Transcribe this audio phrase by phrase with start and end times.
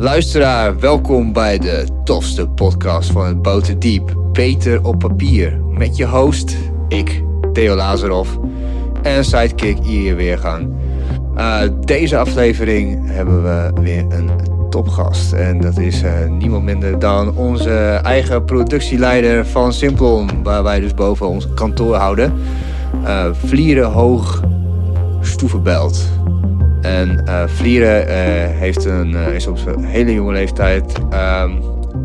[0.00, 4.16] Luisteraar, welkom bij de tofste podcast van het Boterdiep.
[4.32, 5.64] Beter op papier.
[5.64, 6.56] Met je host,
[6.88, 7.22] ik,
[7.52, 8.28] Theo Lazarov.
[9.02, 10.72] En sidekick Irie Weergang.
[11.36, 14.30] Uh, deze aflevering hebben we weer een
[14.70, 15.32] topgast.
[15.32, 20.42] En dat is uh, niemand minder dan onze eigen productieleider van Simplon.
[20.42, 22.32] Waar wij dus boven ons kantoor houden.
[23.04, 24.42] Uh, Vlieren Hoog
[25.20, 26.08] Stoevenbelt.
[26.80, 28.06] En uh, Vlieren
[28.56, 30.92] heeft een, is op zijn hele jonge leeftijd
[31.42, 31.60] um,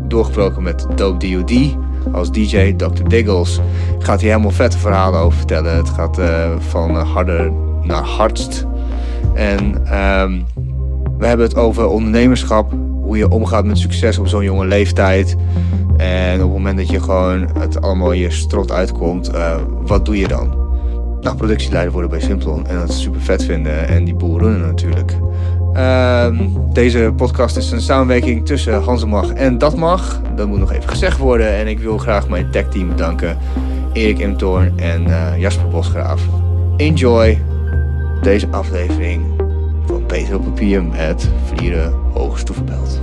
[0.08, 1.76] doorgebroken met Dope DOD
[2.12, 2.72] als DJ.
[2.72, 3.08] Dr.
[3.08, 3.60] Diggles
[3.98, 5.76] gaat hier helemaal vette verhalen over vertellen.
[5.76, 6.20] Het gaat
[6.58, 7.52] van harder
[7.82, 8.66] naar hardst.
[9.34, 10.44] En um,
[11.26, 12.72] we hebben het over ondernemerschap.
[13.02, 15.36] Hoe je omgaat met succes op zo'n jonge leeftijd.
[15.96, 19.30] En op het moment dat je gewoon het allemaal je strot uitkomt,
[19.86, 20.64] wat doe je dan?
[21.20, 22.66] nou, productieleider worden bij Simplon.
[22.66, 23.88] En dat super vet vinden.
[23.88, 25.12] En die boel runnen natuurlijk.
[25.74, 26.40] Uh,
[26.72, 30.20] deze podcast is een samenwerking tussen Hansemag en Dat Mag.
[30.36, 31.54] Dat moet nog even gezegd worden.
[31.54, 33.38] En ik wil graag mijn tech team bedanken.
[33.92, 36.22] Erik Imtoorn en uh, Jasper Bosgraaf.
[36.76, 37.42] Enjoy
[38.22, 39.35] deze aflevering
[40.06, 43.00] Peter op Papier met Vlieren Hoogstoevenbelt.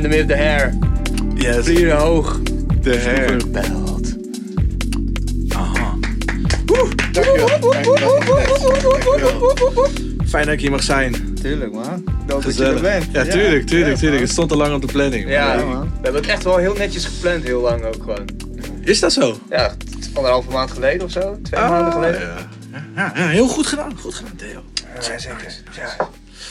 [0.00, 0.78] Man, the myth, the hair.
[1.34, 1.64] Yes.
[1.64, 2.40] Vlieren hoog.
[2.82, 3.36] De hair.
[3.48, 4.14] Belt.
[5.48, 5.94] Aha.
[10.28, 11.34] Fijn dat ik hier mag zijn.
[11.42, 12.04] Tuurlijk man.
[12.26, 12.80] Dat Gezellig.
[12.80, 13.12] je er bent.
[13.12, 14.20] Ja, tuurlijk, tuurlijk, Ja, tuurlijk.
[14.22, 15.28] Het stond al lang op de planning.
[15.28, 15.80] Ja, Maar- man.
[15.80, 18.24] We hebben het echt wel heel netjes gepland, heel lang ook gewoon.
[18.84, 19.38] Is dat zo?
[19.50, 19.74] Ja,
[20.14, 21.38] anderhalve maand geleden of zo.
[21.42, 22.20] Twee Ah, maanden geleden.
[22.20, 22.36] Ja.
[22.96, 23.98] Ja, ja, heel goed gedaan.
[24.00, 24.62] Goed gedaan, Theo.
[24.94, 25.54] Ja, zeker.
[25.76, 26.08] Ja.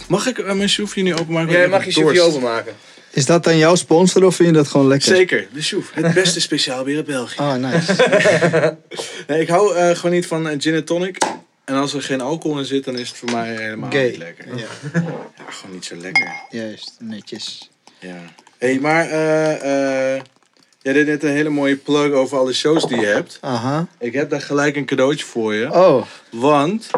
[0.08, 1.52] Mag ik uh, mijn sjoefje nu openmaken?
[1.52, 2.22] Jij Ik mag je dorst.
[2.22, 2.74] openmaken.
[3.18, 5.16] Is dat dan jouw sponsor of vind je dat gewoon lekker?
[5.16, 5.92] Zeker, de sjoef.
[5.94, 7.40] Het beste speciaal bier uit België.
[7.40, 7.96] Oh, nice.
[9.28, 11.18] Nee, ik hou eh, gewoon niet van eh, gin en tonic.
[11.66, 14.08] En als er geen alcohol in zit, dan is het voor mij helemaal Gay.
[14.10, 14.46] niet lekker.
[14.48, 16.34] Ja, Ja, gewoon niet zo lekker.
[16.50, 16.96] juist.
[17.00, 17.70] Netjes.
[18.00, 18.08] Ja.
[18.58, 20.22] Hé, hey, maar eh, eh,
[20.82, 23.38] jij deed net een hele mooie plug over alle shows die je hebt.
[23.42, 23.88] Aha.
[24.00, 25.74] Ik heb daar gelijk een cadeautje voor je.
[25.74, 26.06] Oh.
[26.32, 26.90] Want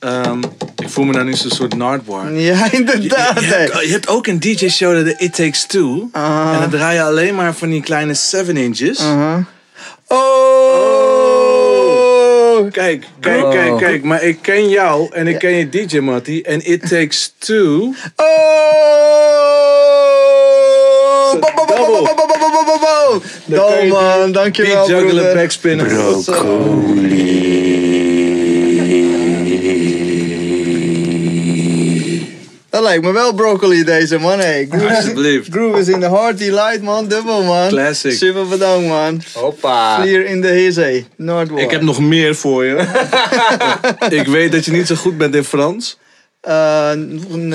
[0.00, 0.40] Um,
[0.76, 2.32] ik voel me nou niet zo'n soort nardwar.
[2.48, 3.40] Ja, inderdaad.
[3.40, 6.08] Je, je, hebt, ook een DJ-show, dat de It Takes Two.
[6.12, 9.00] En dan draai je alleen maar van die kleine 7 inches.
[9.00, 9.38] Uh-huh.
[10.06, 11.08] oh.
[12.72, 14.02] Kijk, kijk, kijk, kijk.
[14.02, 16.42] Maar ik ken jou en ik ken je DJ, Matty.
[16.44, 17.94] En It Takes Two...
[18.16, 18.98] Oh!
[23.44, 24.86] Dom man, dankjewel.
[24.86, 26.24] Beat juggler, broeder.
[26.24, 27.48] Broccoli.
[32.78, 34.38] Dat lijkt me wel broccoli deze man.
[34.38, 34.66] Hey.
[34.70, 35.48] Groove, is, Alsjeblieft.
[35.50, 37.08] groove is in the heart, light man.
[37.08, 37.68] Dubbel man.
[37.68, 38.12] Classic.
[38.12, 39.22] Super bedankt man.
[39.32, 40.00] Hoppa.
[40.00, 41.06] Clear in de Heerzee.
[41.16, 41.62] Noordwoord.
[41.62, 42.76] Ik heb nog meer voor je.
[44.20, 45.98] ik weet dat je niet zo goed bent in Frans.
[46.48, 46.92] Eh,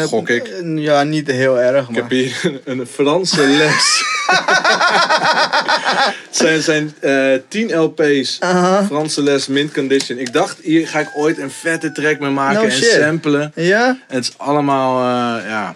[0.07, 0.51] Gok ik.
[0.75, 4.03] Ja, niet heel erg, Ik heb hier een, Franse les.
[6.27, 8.37] Het zijn, zijn eh 10 LP's.
[8.39, 8.83] Aha.
[8.85, 10.17] Franse les, mint condition.
[10.17, 12.91] Ik dacht, hier ga ik ooit een vette track mee maken No en shit.
[13.01, 13.51] samplen.
[13.55, 13.87] Ja?
[13.87, 15.75] En het is allemaal, eh, ja,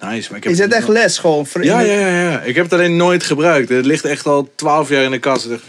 [0.00, 0.26] nice.
[0.28, 1.46] Maar ik heb Is het echt les gewoon?
[1.60, 2.40] Ja, ja, ja, ja.
[2.40, 3.68] Ik heb het alleen nooit gebruikt.
[3.68, 5.48] Het ligt echt al 12 jaar in de kast.
[5.48, 5.62] Dacht,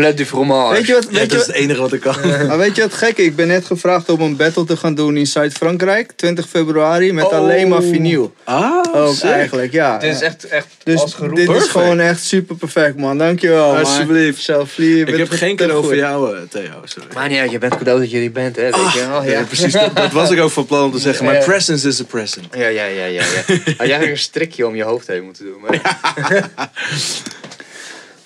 [0.00, 0.72] ja, du fromage.
[0.74, 2.16] Weet je wat, ja, weet dat je is wat, het enige wat ik kan.
[2.48, 3.18] maar weet je wat gek?
[3.18, 6.12] Ik ben net gevraagd om een battle te gaan doen in Zuid-Frankrijk.
[6.16, 7.32] 20 februari met Oh.
[7.32, 8.34] alleen maar vinyl.
[8.44, 9.30] Ah, Ook sick.
[9.30, 9.98] eigenlijk, ja.
[9.98, 11.46] Dit is echt, echt dus als geroepen.
[11.46, 13.18] dit is gewoon echt super perfect, man.
[13.18, 13.78] Dankjewel, man.
[13.84, 14.42] Alsjeblieft.
[14.42, 16.62] Zelf Ik heb geen cadeau voor jou, eh, Theo.
[16.84, 17.08] Sorry.
[17.14, 18.62] Maar niet uit, je bent cadeau dat je die bent, hè?
[18.62, 19.24] Weet je wel?
[19.24, 19.42] Ja, Ja.
[19.42, 19.72] precies.
[19.72, 21.26] Dat, dat was ik ook van plan om te zeggen.
[21.26, 21.38] My Ja.
[21.44, 22.46] presence is a present.
[22.56, 23.22] Ja, ja, ja, ja.
[23.46, 25.60] Had je eigenlijk een strikje om je hoofd heen moeten doen.
[25.60, 25.98] Maar,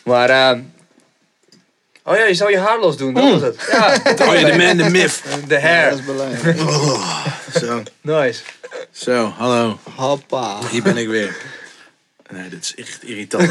[0.05, 0.61] maar ehm,
[2.07, 3.69] Oh ja, je zou je haar los doen, dat was het.
[3.71, 3.93] Ja,
[4.29, 5.23] Oh ja, de man, de myth.
[5.49, 5.91] de hair.
[5.91, 6.59] dat is belangrijk.
[7.61, 8.43] Zo, Nice.
[8.93, 9.79] zo, hallo.
[9.95, 10.59] Hoppa.
[10.71, 11.37] Hier ben ik weer.
[12.31, 13.51] Nee, dit is echt irritant.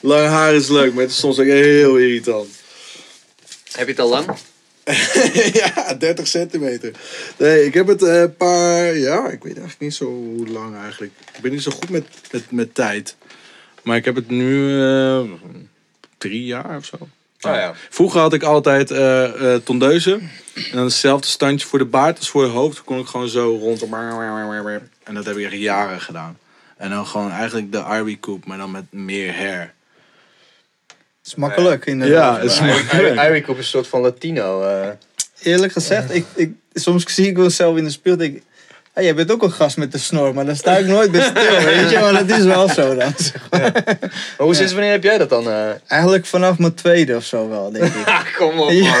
[0.00, 2.48] Lang haar is leuk, maar het is soms ook heel irritant.
[3.72, 4.26] Heb je het al lang?
[5.60, 6.92] ja, 30 centimeter.
[7.36, 8.96] Nee, ik heb het een eh, paar...
[8.96, 11.12] Ja, ik weet eigenlijk niet zo hoe lang eigenlijk.
[11.34, 13.16] Ik ben niet zo goed met, met, met tijd.
[13.82, 15.20] Maar ik heb het nu eh,
[16.18, 16.96] drie jaar of zo.
[17.00, 17.08] Oh
[17.54, 17.74] ja.
[17.90, 20.30] Vroeger had ik altijd eh, tondeuzen.
[20.54, 22.76] En dan hetzelfde standje voor de baard als voor je hoofd.
[22.76, 23.82] Dan kon ik gewoon zo rond.
[25.02, 26.38] En dat heb ik echt jaren gedaan.
[26.76, 29.74] En dan gewoon eigenlijk de Ivy Coupe, maar dan met meer hair.
[31.30, 32.36] Is makkelijk inderdaad.
[32.36, 33.16] Ja, het is makkelijk.
[33.18, 34.62] Eric op een soort van Latino.
[34.62, 34.88] eh.
[35.42, 38.48] Eerlijk gezegd, ik, ik, soms zie ik mezelf in de spiegel en denk ik...
[38.92, 41.20] Hey, jij bent ook een gast met de snor, maar dan sta ik nooit bij
[41.20, 41.98] stil, weet je.
[42.00, 43.12] Maar dat is wel zo dan.
[43.50, 43.72] Maar
[44.38, 45.50] hoe sinds wanneer heb jij dat dan?
[45.50, 45.68] eh?
[45.86, 48.06] Eigenlijk vanaf mijn tweede of zo wel, denk ik.
[48.08, 49.00] Ah, kom op, man.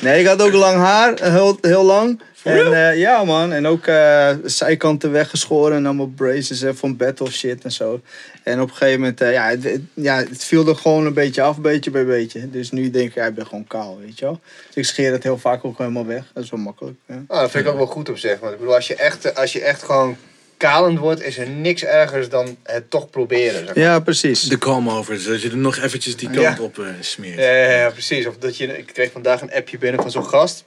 [0.00, 2.20] Nee, ik had ook lang haar, heel, heel lang.
[2.42, 7.30] En eh, ja man, en ook eh, zijkanten weggeschoren en allemaal braces en van battle
[7.30, 8.00] shit en zo.
[8.42, 11.14] En op een gegeven moment, eh, ja, het, het- ja, het viel er gewoon een
[11.14, 12.50] beetje af, beetje bij beetje.
[12.50, 14.40] Dus nu denk ik, ja, ik ben gewoon kaal, weet je wel.
[14.66, 16.24] Dus ik scheer het heel vaak ook helemaal weg.
[16.34, 16.96] Dat is wel makkelijk.
[17.08, 17.22] Ja.
[17.28, 18.38] Ah, dat vind ik ook wel goed op zich.
[18.40, 20.16] Want ik bedoel, als je echt, als je echt gewoon
[20.56, 23.52] kalend wordt, is er niks ergers dan het toch proberen.
[23.66, 23.78] Zeg maar.
[23.84, 24.42] Ja, precies.
[24.42, 26.62] De comb over, zodat je er nog eventjes die kant Ja.
[26.62, 27.38] op smeert.
[27.38, 28.26] Ja, ja, ja, precies.
[28.26, 30.64] Of dat je, ik kreeg vandaag een appje binnen van zo'n gast.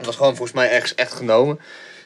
[0.00, 1.60] Dat was gewoon volgens mij ergens echt genomen.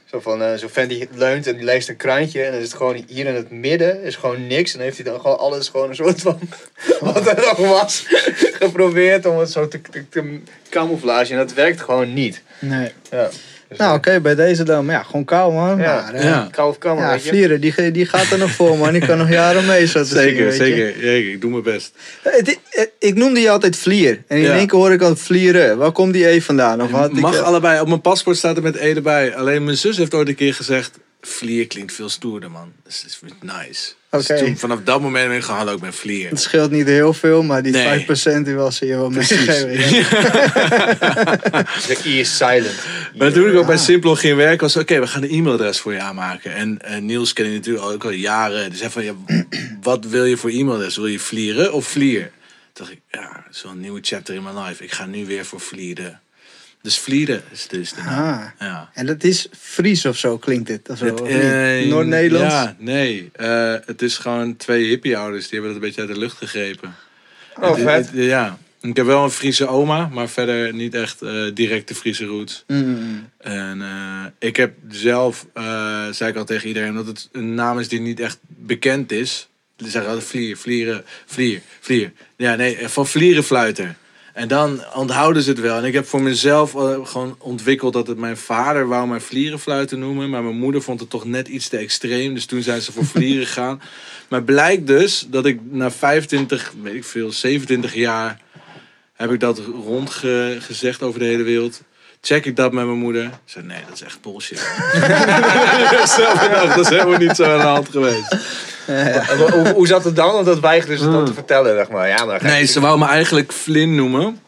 [0.04, 2.42] Zo van, eh zo'n vent die leunt en die leest een krantje.
[2.42, 4.74] En dan is het gewoon hier in het midden, is gewoon niks.
[4.74, 6.38] En heeft hij dan gewoon alles gewoon een soort van,
[7.00, 8.04] wat er nog was,
[8.62, 11.32] geprobeerd om het zo te, te, te camouflage.
[11.32, 12.42] En dat werkt gewoon niet.
[12.68, 12.92] Nee.
[13.10, 13.28] Ja.
[13.68, 14.84] Dus, Nou, eh, oké, bij deze dan.
[14.84, 15.78] Maar ja, gewoon kaal, man.
[15.78, 15.94] Ja.
[16.02, 16.48] Maar, eh, Ja.
[16.50, 17.28] Kou of kan, ja, weet je.
[17.28, 18.92] Vlieren, die, die gaat er nog voor, man.
[18.92, 21.02] Die kan nog jaren mee, zo zien, Zeker, zeker.
[21.32, 21.92] Ik doe mijn best.
[22.22, 24.22] Het- het- ik noemde je altijd Vlier.
[24.28, 24.54] En in Ja.
[24.56, 25.76] één keer hoor ik al Vlieren.
[25.78, 26.82] Waar komt die E vandaan?
[26.82, 27.80] Of had ik, Mag eh, allebei.
[27.80, 29.34] Op mijn paspoort staat er met E erbij.
[29.36, 30.98] Alleen mijn zus heeft ooit een keer gezegd...
[31.26, 32.72] Vlier klinkt veel stoerder, man.
[32.84, 33.92] Dus dat is nice.
[34.10, 34.38] Dus Oké.
[34.44, 36.28] toen, vanaf dat moment ben ik gewoon, hallo, ik ben Vlier.
[36.28, 38.06] Het scheelt niet heel veel, maar die Nee.
[38.40, 39.68] 5% die was je wel meegegeven.
[41.86, 42.74] De E is silent.
[43.16, 45.92] Maar toen ik ook bij Simplon ging werken, was oké, we gaan een e-mailadres voor
[45.92, 46.54] je aanmaken.
[46.54, 48.76] En eh, Niels ken je natuurlijk ook al jaren.
[48.76, 49.14] Zei van, ja,
[49.82, 50.96] wat wil je voor e-mailadres?
[50.96, 52.30] Wil je vlieren of vlier?
[52.72, 54.84] Toen dacht ik, ja, een nieuwe chapter in mijn life.
[54.84, 56.20] Ik ga nu weer voor vlieren.
[56.84, 58.34] Dus vlieren is dus de naam.
[58.34, 58.44] Ah.
[58.58, 58.90] Ja.
[58.94, 60.88] En dat is Fries of zo klinkt het.
[60.88, 62.54] Of zo, eh, Noord-Nederlands?
[62.54, 63.30] Ja, nee.
[63.32, 65.42] Eh, het is gewoon twee hippie-ouders.
[65.48, 66.94] Die hebben dat een beetje uit de lucht gegrepen.
[67.60, 68.06] Oh, Het- vet.
[68.10, 68.58] het- ja.
[68.80, 72.64] Ik heb wel een Friese oma, maar verder niet echt eh directe Friese roots.
[72.66, 73.28] Mm.
[73.38, 75.46] En eh, ik heb zelf,
[76.10, 79.48] zei ik al tegen iedereen, dat het een naam is die niet echt bekend is.
[79.76, 82.12] Die zeggen altijd vlier, vlieren, vlier, vlier.
[82.36, 83.94] Ja, nee, van vlierenfluiter.
[84.34, 85.76] En dan onthouden ze het wel.
[85.76, 89.98] En ik heb voor mezelf eh, gewoon ontwikkeld dat het mijn vader wou mij vlierenfluiter
[89.98, 90.30] noemen.
[90.30, 92.34] Maar mijn moeder vond het toch net iets te extreem.
[92.34, 93.80] Dus toen zijn ze voor vlieren gegaan.
[94.28, 98.40] Maar blijkt dus dat ik na 25, weet ik veel, 27 jaar
[99.12, 101.82] heb ik dat rondgezegd over de hele wereld.
[102.24, 103.22] Check ik dat met mijn moeder.
[103.22, 104.58] Ze zei, nee, dat is echt bullshit.
[106.16, 108.36] Zelf gedacht, dat is helemaal niet zo aan de hand geweest.
[109.36, 110.32] Hoe, hoe zat het dan?
[110.32, 112.08] Want dat weigerde ze dan te vertellen, zeg maar.
[112.08, 114.40] Ja, maar Nee, ze wou me eigenlijk Flynn noemen.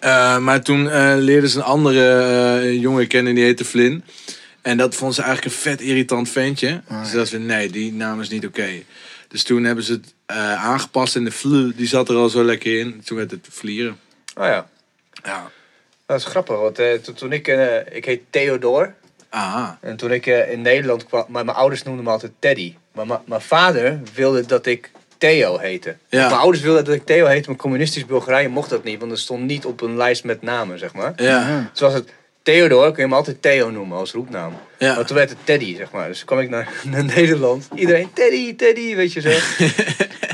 [0.00, 2.22] Eh, maar toen eh leerde ze een andere
[2.60, 4.04] eh, jongen kennen, die heette Flynn.
[4.62, 6.82] En dat vond ze eigenlijk een vet irritant ventje.
[7.02, 8.68] dus dat ze, nee, die naam is niet oké.
[9.28, 12.44] Dus toen hebben ze het eh, aangepast en de flu, die zat er al zo
[12.44, 13.02] lekker in.
[13.04, 13.98] Toen werd het vlieren.
[14.34, 14.68] Oh ja.
[15.24, 15.50] Ja.
[16.06, 17.48] Dat is grappig, want eh, toen, toen ik...
[17.48, 18.94] eh, ik heet Theodor.
[19.28, 19.78] Aha.
[19.80, 21.24] En toen ik eh, in Nederland kwam...
[21.28, 22.74] Maar mijn ouders noemden me altijd Teddy.
[22.92, 25.96] Maar ma- mijn vader wilde dat ik Theo heette.
[26.08, 26.26] Ja.
[26.28, 29.00] Mijn ouders wilden dat ik Theo heette, maar communistisch Bulgarije mocht dat niet.
[29.00, 31.12] Want er stond niet op een lijst met namen, zeg maar.
[31.16, 31.68] Ja.
[31.72, 32.12] Dus was het
[32.46, 34.52] Theodor, kun je me altijd Theo noemen als roepnaam.
[34.78, 34.94] Ja.
[34.94, 36.08] Maar toen werd het Teddy, zeg maar.
[36.08, 37.68] Dus kwam ik naar, naar Nederland.
[37.74, 39.30] Iedereen, Teddy, Teddy, weet je zo.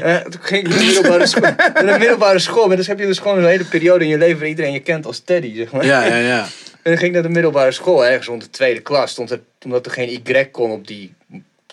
[0.02, 1.54] Eh, toen ging ik naar de middelbare school.
[1.56, 2.66] Naar de middelbare school.
[2.66, 4.80] Maar dus heb je dus gewoon een hele periode in je leven waar iedereen je
[4.80, 5.84] kent als Teddy, zeg maar.
[5.84, 6.40] Ja, ja, ja.
[6.82, 9.10] En dan ging ik naar de middelbare school, ergens rond de tweede klas.
[9.10, 11.14] Stond er, omdat er geen Y kon op die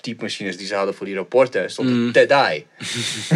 [0.02, 2.12] typemachines die ze hadden voor die rapporten, stond Mm.
[2.12, 2.64] Teddy.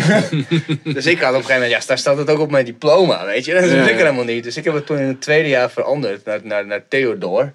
[0.94, 3.26] dus ik had op een gegeven moment, ja, daar staat het ook op mijn diploma,
[3.26, 3.54] weet je.
[3.54, 3.96] Dat Ja, wist ik ja.
[3.98, 4.44] helemaal niet.
[4.44, 7.54] Dus ik heb het toen in het tweede jaar veranderd naar, naar, naar Theodor.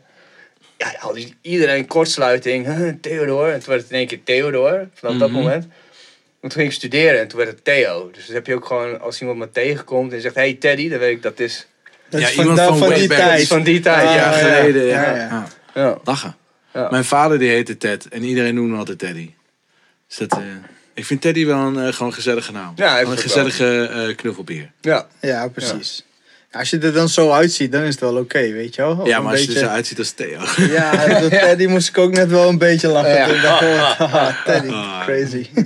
[0.77, 3.49] Ja, had dus iedereen kortsluiting, huh, Theodor.
[3.53, 5.39] En toen werd het in één keer Theodor, vanaf dat Mhm.
[5.39, 5.65] moment.
[5.65, 8.11] En toen ging ik studeren en toen werd het Theo.
[8.13, 10.99] Dus dan heb je ook gewoon, als iemand me tegenkomt en zegt, hey Teddy, dan
[10.99, 11.67] weet ik dat is,
[12.09, 13.41] Dat Ja, is van, iemand van die tijd.
[13.41, 14.07] is van die tijd.
[14.09, 14.31] Ah, ja.
[14.33, 14.85] geleden.
[14.87, 15.99] Ja, ja, ja.
[16.05, 16.37] ja.
[16.79, 16.89] Ja.
[16.91, 19.31] Mijn vader die heette Ted en iedereen noemde hem altijd Teddy.
[20.09, 20.39] Dus dat, eh,
[20.95, 22.73] ik vind Teddy wel een eh, gewoon gezellige naam.
[22.77, 24.71] Ja, een gezellige eh knuffelbeer.
[24.81, 25.07] Ja.
[25.21, 25.97] Ja, precies.
[26.53, 26.59] Ja.
[26.59, 28.97] Als je er dan zo uitziet, dan is het wel oké, weet je wel.
[29.01, 30.41] Of Ja, een maar als je er zo uitziet als Theo.
[30.57, 33.15] Ja, dat Teddy moest ik ook net wel een beetje lachen.
[33.15, 33.27] Ja.
[33.29, 35.05] Toen dacht ik, haha, Teddy, Ah.
[35.05, 35.47] crazy.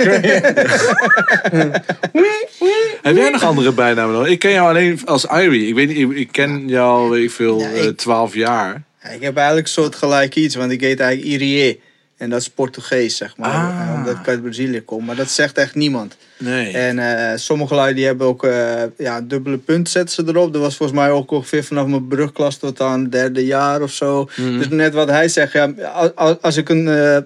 [3.03, 4.27] Heb jij nog andere bijnamen dan?
[4.27, 5.67] Ik ken jou alleen als Irie.
[5.67, 8.83] Ik weet niet, ik, ik ken jou, weet ik veel, Ja, eh, ik- 12 jaar.
[9.11, 11.81] Ik heb eigenlijk een soort gelijk iets, want ik heet eigenlijk Irie.
[12.17, 13.51] En dat is Portugees, zeg maar.
[13.51, 13.95] Ah.
[13.95, 15.05] Omdat ik uit Brazilië kom.
[15.05, 16.17] Maar dat zegt echt niemand.
[16.39, 16.73] Nee.
[16.73, 20.53] En eh, sommige lui die hebben ook eh, ja, dubbele punt zetten ze erop.
[20.53, 24.29] Dat was volgens mij ook ongeveer vanaf mijn brugklas tot aan derde jaar of zo.
[24.37, 24.59] Mhm.
[24.59, 25.73] Dus net wat hij zegt, ja,
[26.15, 27.17] als, als ik een eh,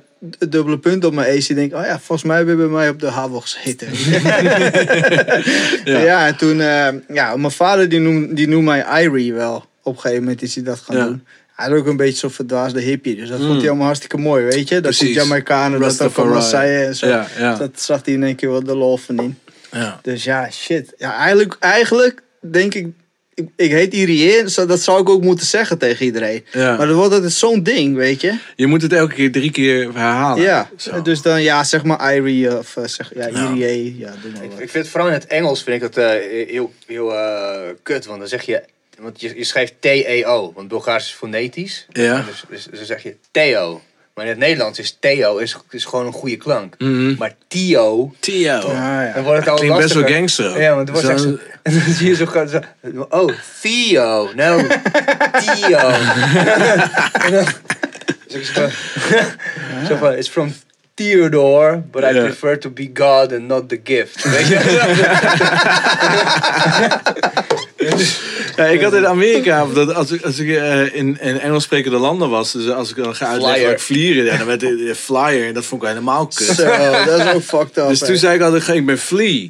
[0.48, 3.06] dubbele punt op mijn AC denk, oh ja, volgens mij hebben bij mij op de
[3.10, 3.88] HAVO gezeten.
[5.84, 5.98] Ja.
[5.98, 6.26] ja.
[6.26, 6.56] en toen,
[7.12, 9.64] ja, mijn vader die noemt, die noemt mij Irie wel.
[9.82, 11.04] Op een gegeven moment is hij dat gaan Ja.
[11.04, 11.22] doen.
[11.56, 13.16] Hij had ook een beetje zo'n verdwaasde hippie.
[13.16, 14.74] Dus dat vond hij allemaal hartstikke mooi, weet je.
[14.80, 15.14] Dat die Precies.
[15.14, 16.26] Jamaicanen dat ook Rastafari.
[16.28, 17.06] allemaal zeiden en zo.
[17.06, 17.54] Ja, ja.
[17.56, 19.38] Dat zag hij in één keer wel de lol van in.
[19.72, 19.98] ja.
[20.02, 20.92] Dus ja, shit.
[20.98, 22.86] Ja, eigenlijk, eigenlijk denk ik,
[23.34, 26.44] ik, ik heet Irie, zo- dat zou ik ook moeten zeggen tegen iedereen.
[26.52, 26.76] Ja.
[26.76, 28.38] Maar dan wordt het zo'n ding, weet je.
[28.56, 30.42] Je moet het elke keer drie keer herhalen.
[30.42, 31.02] ja, Zo.
[31.02, 33.52] dus dan ja, zeg maar Irie of eh, zeg, ja, Ja.
[33.54, 34.60] Irie, ja, doe maar Ik, wat.
[34.60, 36.10] ik vind vooral in het Engels vind ik dat eh,
[36.48, 38.06] heel, heel eh, kut.
[38.06, 38.62] Want dan zeg je,
[38.98, 40.52] want je, je schrijft T-E-O.
[40.54, 41.86] Want Bulgaars is fonetisch.
[41.92, 42.20] Ja.
[42.22, 43.80] Dus, dus, dus dan zeg je Theo.
[44.14, 46.74] Maar in het Nederlands is Theo is, is gewoon een goede klank.
[46.78, 47.14] Mhm.
[47.18, 48.58] Maar Theo, Theo.
[48.58, 49.12] Ah, ja.
[49.14, 50.60] dan wordt het al Klinkt best wel gangster.
[50.60, 52.60] Ja, want het wordt Zo- en dan zie je zo, gaan- zo
[53.10, 54.56] oh, Theo, no,
[55.44, 55.88] Theo.
[57.24, 57.44] en dan,
[58.30, 58.68] zo, zo,
[59.88, 60.54] zo van, it's from
[60.96, 64.24] Theodore, but I prefer to be God and not the gift.
[64.32, 64.58] Weet je?
[68.56, 71.98] Ja, ik had in Amerika, dat als ik, als ik eh, in, in Engels sprekende
[71.98, 74.94] landen was, dus als ik dan ga uitleggen wat ik vlieren, ja, dan werd eh,
[74.94, 76.46] flyer en dat vond ik helemaal kut.
[76.46, 76.64] Zo,
[77.04, 77.88] dat is ook fucked up.
[77.88, 79.48] Dus toen zei ik altijd, ik ben Flea.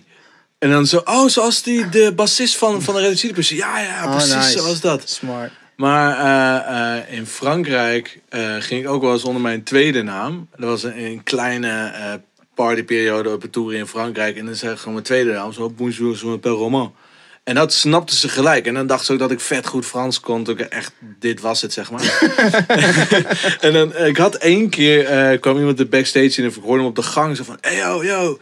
[0.58, 3.58] En dan zo, oh, zoals die, de bassist van, van de Red Hot Chili Peppers.
[3.58, 4.58] Ja, ja, Oh, precies nice.
[4.58, 5.02] zoals dat.
[5.04, 5.50] Smart.
[5.76, 10.49] Maar eh, eh, in Frankrijk eh, ging ik ook wel eens onder mijn tweede naam.
[10.56, 11.92] Dat was een, een kleine
[12.54, 14.37] partyperiode op een tour in Frankrijk.
[14.37, 16.90] En dan zei ik gewoon mijn tweede naam, zo bonjour, je m'appelle Romain.
[17.45, 18.66] En dat snapten ze gelijk.
[18.66, 20.45] En dan dachten ze ook dat ik vet goed Frans kon.
[20.45, 22.28] Dat ik echt, dit was het, zeg maar.
[23.61, 26.90] en dan, ik had één keer, kwam iemand de backstage in en ik hoorde hem
[26.90, 27.37] op de gang.
[27.37, 28.38] Zo van, hey yo, yo,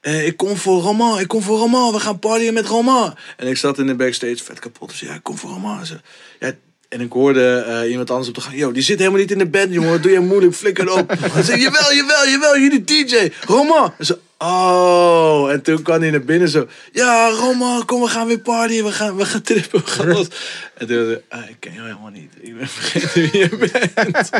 [0.00, 1.92] ik kom voor Roman, ik kom voor Roman.
[1.92, 3.14] We gaan partyen met Roman.
[3.36, 4.88] En ik zat in de backstage vet kapot.
[4.88, 5.86] Dus ja, ik kom voor Roman.
[5.86, 5.94] Zo,
[6.40, 6.52] ja,
[6.88, 8.56] en ik hoorde eh, iemand anders op de gang.
[8.56, 10.02] Yo, die zit helemaal niet in de band, jongen.
[10.02, 10.54] Doe je moeilijk?
[10.54, 11.12] Flikker op.
[11.32, 12.58] Hij zei, jawel, jawel, jawel.
[12.58, 13.30] Jullie DJ.
[13.46, 13.94] Roman.
[13.98, 15.50] En zo, oh.
[15.50, 16.66] En toen kwam hij naar binnen zo.
[16.92, 18.84] Ja, Roman, kom, we gaan weer partyen.
[18.84, 19.80] We gaan, we gaan trippen.
[19.80, 20.28] We gaan los.
[20.74, 22.32] En toen zei ah, ik ken jou helemaal niet.
[22.40, 24.30] Ik ben vergeten wie je bent.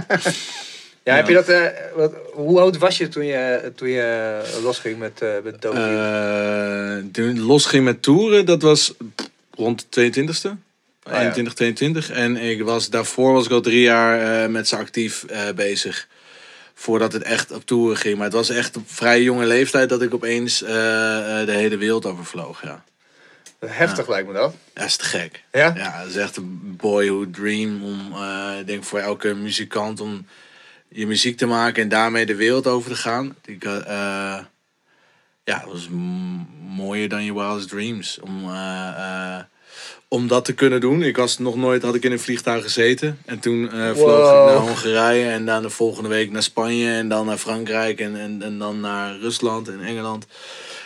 [1.06, 4.98] Ja, heb je dat, eh, wat, hoe oud was je toen je, toen je losging
[4.98, 5.74] met, eh met Deal?
[5.74, 10.50] Eh, toen losging met toeren, dat was pff, rond de 22e.
[11.06, 11.18] Ah, ja.
[11.18, 12.10] 21, 22.
[12.10, 16.08] En ik was, daarvoor was ik al drie jaar eh, met ze actief eh, bezig.
[16.74, 18.16] Voordat het echt op toeren ging.
[18.16, 20.68] Maar het was echt op vrij jonge leeftijd dat ik opeens eh,
[21.44, 22.62] de hele wereld overvloog.
[22.62, 22.84] Ja.
[23.66, 24.54] Heftig lijkt me dat.
[24.72, 25.42] Dat is te gek.
[25.52, 25.72] Ja?
[25.76, 27.84] Ja, dat is echt een boyhood dream.
[27.84, 28.14] Om,
[28.58, 30.26] ik denk voor elke muzikant om
[30.88, 33.36] je muziek te maken en daarmee de wereld over te gaan.
[33.44, 34.48] Ik, ja,
[35.44, 35.88] dat was
[36.76, 38.20] mooier dan je wildest dreams.
[38.20, 38.50] Om,
[40.08, 41.02] om dat te kunnen doen.
[41.02, 43.18] Ik was nog nooit, had ik in een vliegtuig gezeten.
[43.24, 44.48] En toen eh, vloog Wow.
[44.48, 48.16] ik naar Hongarije en dan de volgende week naar Spanje en dan naar Frankrijk en,
[48.16, 50.26] en, en dan naar Rusland en Engeland.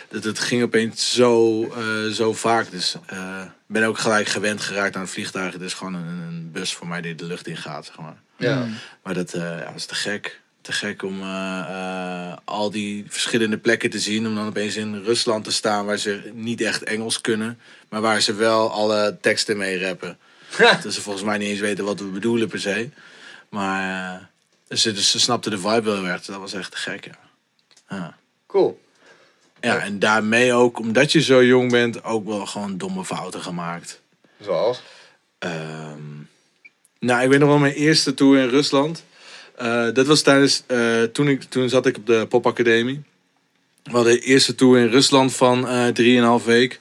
[0.09, 2.71] Dat het ging opeens zo, eh, zo vaak.
[2.71, 5.53] Dus eh, ik ben ook gelijk gewend geraakt aan het vliegtuig.
[5.53, 8.15] Het is gewoon een, een bus voor mij die de lucht in gaat, zeg maar.
[8.37, 8.67] Ja.
[9.03, 10.40] Maar dat, eh, ja, dat is te gek.
[10.61, 14.27] Te gek om eh, eh, al die verschillende plekken te zien.
[14.27, 17.59] Om dan opeens in Rusland te staan waar ze niet echt Engels kunnen.
[17.89, 20.17] Maar waar ze wel alle teksten mee rappen.
[20.83, 22.89] Dat ze volgens mij niet eens weten wat we bedoelen per se.
[23.49, 24.29] Maar
[24.67, 26.25] eh, ze, dus ze snapten de vibe wel heel erg.
[26.25, 27.19] Dat was echt te gek, ja.
[27.89, 28.17] ja.
[28.47, 28.81] Cool.
[29.61, 34.01] Ja, en daarmee ook, omdat je zo jong bent, ook wel gewoon domme fouten gemaakt.
[34.39, 34.81] Zoals?
[35.37, 35.99] Ehm,
[36.99, 39.03] nou, ik weet nog wel mijn eerste tour in Rusland.
[39.61, 43.01] Eh, dat was tijdens, eh, toen, ik, toen zat ik op de popacademie.
[43.83, 45.87] We hadden de eerste tour in Rusland van eh
[46.39, 46.79] 3,5 week.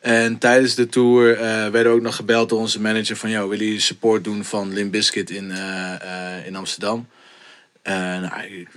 [0.00, 3.30] En tijdens de tour eh, werden we ook nog gebeld door onze manager van...
[3.30, 5.52] ...joh, willen jullie support doen van Limp Bizkit in,
[6.46, 7.08] in Amsterdam?
[7.82, 8.68] Nou, ik,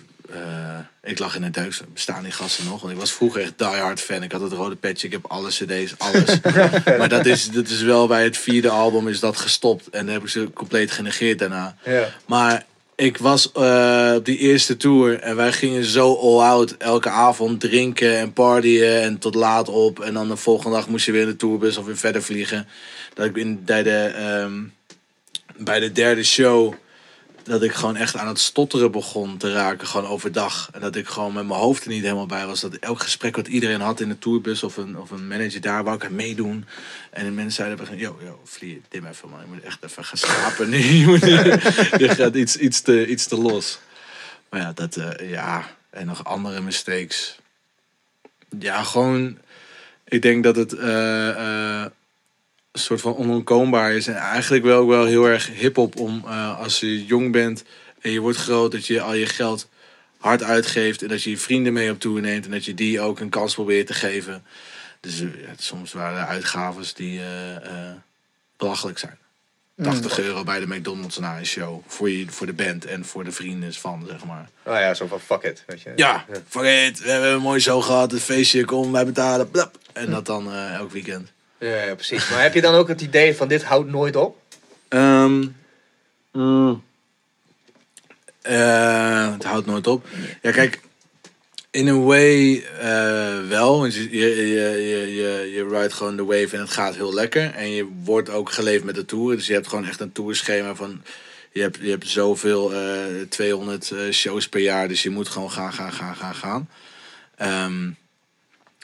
[1.04, 1.80] ik lag in het duik.
[1.94, 2.82] Bestaan die gasten nog?
[2.82, 4.24] Want ik was vroeger echt die hard fan.
[4.24, 6.40] Ik had het rode petje, ik heb alle cd's, alles.
[7.00, 9.90] maar dat is, dat is wel bij het vierde album is dat gestopt.
[9.90, 11.76] En dan heb ik ze compleet genegeerd daarna.
[11.84, 12.10] Ja.
[12.26, 17.60] Maar ik was eh, op die eerste tour en wij gingen zo all-out elke avond
[17.60, 20.00] drinken en partyen en tot laat op.
[20.00, 22.68] En dan de volgende dag moest je weer in de tourbus of weer verder vliegen.
[23.14, 24.62] Dat ik in, bij, de, ehm,
[25.58, 26.74] bij de derde show,
[27.44, 30.70] dat ik gewoon echt aan het stotteren begon te raken, gewoon overdag.
[30.74, 32.60] En dat ik gewoon met mijn hoofd er niet helemaal bij was.
[32.60, 35.84] Dat elk gesprek wat iedereen had in de tourbus of een, of een manager daar,
[35.84, 36.66] wou ik aan meedoen.
[37.10, 40.18] En de mensen zeiden yo, yo, vlieg, dim even man, je moet echt even gaan
[40.18, 40.80] slapen nu.
[40.80, 43.80] Je, gaat iets, iets, te, iets te los.
[44.50, 47.38] Maar ja, dat, eh, ja, en nog andere mistakes.
[48.60, 49.38] Ja, gewoon,
[50.04, 51.92] ik denk dat het eh, eh,
[52.74, 54.08] soort van onontkoombaar is.
[54.08, 57.64] En eigenlijk wel, wel heel erg hip-hop om eh, als je jong bent
[58.02, 59.70] en je wordt groot, dat je al je geld
[60.18, 61.02] hard uitgeeft.
[61.02, 63.30] En dat je je vrienden mee op tour neemt en dat je die ook een
[63.30, 64.44] kans probeert te geven.
[65.00, 67.96] Dus eh, ja, soms waren er uitgaves die eh, eh,
[68.58, 69.18] belachelijk zijn.
[69.82, 71.82] 80 euro bij de McDonald's na een show.
[71.88, 74.50] Voor, je, voor de band en voor de vrienden van, zeg maar.
[74.64, 75.64] Oh ja, zo van fuck it.
[75.68, 75.94] Weet je.
[75.96, 77.00] Ja, fuck it.
[77.00, 78.12] We hebben een mooi show gehad.
[78.12, 79.52] Het feestje, kom, wij betalen.
[79.52, 79.78] Blap.
[79.94, 81.32] En dat dan eh, elk weekend.
[81.64, 82.30] Ja, precies.
[82.30, 84.38] Maar heb je dan ook het idee van dit houdt nooit op?
[84.88, 85.46] Ehm,
[86.32, 86.84] mm.
[88.42, 90.08] Eh, het houdt nooit op.
[90.42, 90.80] Ja, kijk,
[91.72, 93.80] in een way eh, wel.
[93.80, 97.54] Want je, je, je, je, je, ride gewoon de wave en het gaat heel lekker.
[97.54, 99.36] En je wordt ook geleefd met de tour.
[99.36, 101.02] Dus je hebt gewoon echt een tourschema van...
[101.52, 104.88] Je hebt, je hebt zoveel, eh 200 eh, shows per jaar.
[104.88, 106.70] Dus je moet gewoon gaan, gaan, gaan, gaan, gaan.
[107.36, 107.90] Ehm,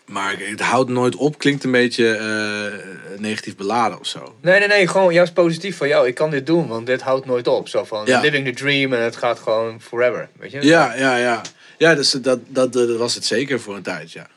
[0.09, 1.37] maar het houdt nooit op.
[1.37, 4.35] Klinkt een beetje eh, negatief beladen of zo.
[4.41, 4.87] Nee, nee, nee.
[4.87, 6.07] Gewoon juist positief van jou.
[6.07, 7.67] Ik kan dit doen, want dit houdt nooit op.
[7.67, 8.19] Zo van Ja.
[8.19, 10.29] living the dream en het gaat gewoon forever.
[10.39, 10.65] Weet je?
[10.65, 11.41] Ja, ja, ja.
[11.77, 14.27] Ja, dus dat, dat, dat was het zeker voor een tijd, ja.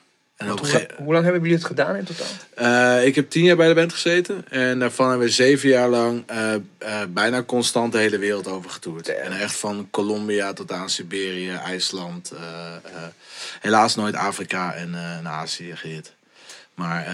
[0.45, 2.27] En hoe, lang hebben jullie het gedaan in totaal?
[2.55, 4.45] Eh, ik heb tien jaar bij de band gezeten.
[4.49, 6.61] En daarvan hebben we zeven jaar lang eh, eh,
[7.09, 9.09] bijna constant de hele wereld over getoerd.
[9.09, 12.33] En echt van Colombia tot aan Siberië, IJsland.
[13.61, 16.13] helaas nooit Afrika en en Azië gehit.
[16.75, 17.07] Maar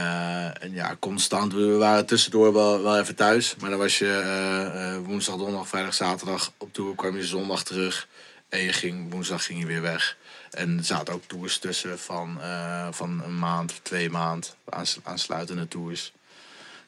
[0.60, 1.52] en ja, constant.
[1.52, 3.54] We waren tussendoor wel, wel even thuis.
[3.60, 6.94] Maar dan was je woensdag, donderdag, vrijdag, zaterdag op tour.
[6.94, 8.08] kwam je zondag terug.
[8.48, 10.16] En je ging, woensdag ging je weer weg.
[10.58, 14.56] En er zaten ook tours tussen van, eh, van een maand, twee maand.
[14.68, 16.12] Aans, aansluitende tours.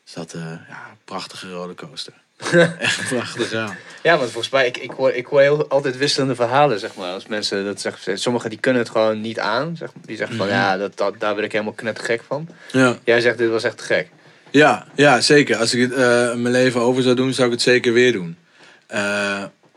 [0.05, 2.12] Dus dat, eh ja, prachtige rollercoaster.
[2.79, 3.77] Echt prachtig, ja.
[4.03, 7.12] Ja, want volgens mij, ik, ik, hoor, ik hoor heel, altijd wisselende verhalen, zeg maar.
[7.12, 9.77] Als mensen dat zeggen, sommigen die kunnen het gewoon niet aan.
[9.77, 10.55] Zeg, die zeggen van, Mhm.
[10.57, 12.49] ja, dat, dat, daar ben ik helemaal knettergek van.
[12.73, 14.09] Ja, Jij zegt, dit was echt gek.
[14.51, 15.57] ja, ja zeker.
[15.57, 15.99] Als ik het eh,
[16.35, 18.37] mijn leven over zou doen, zou ik het zeker weer doen.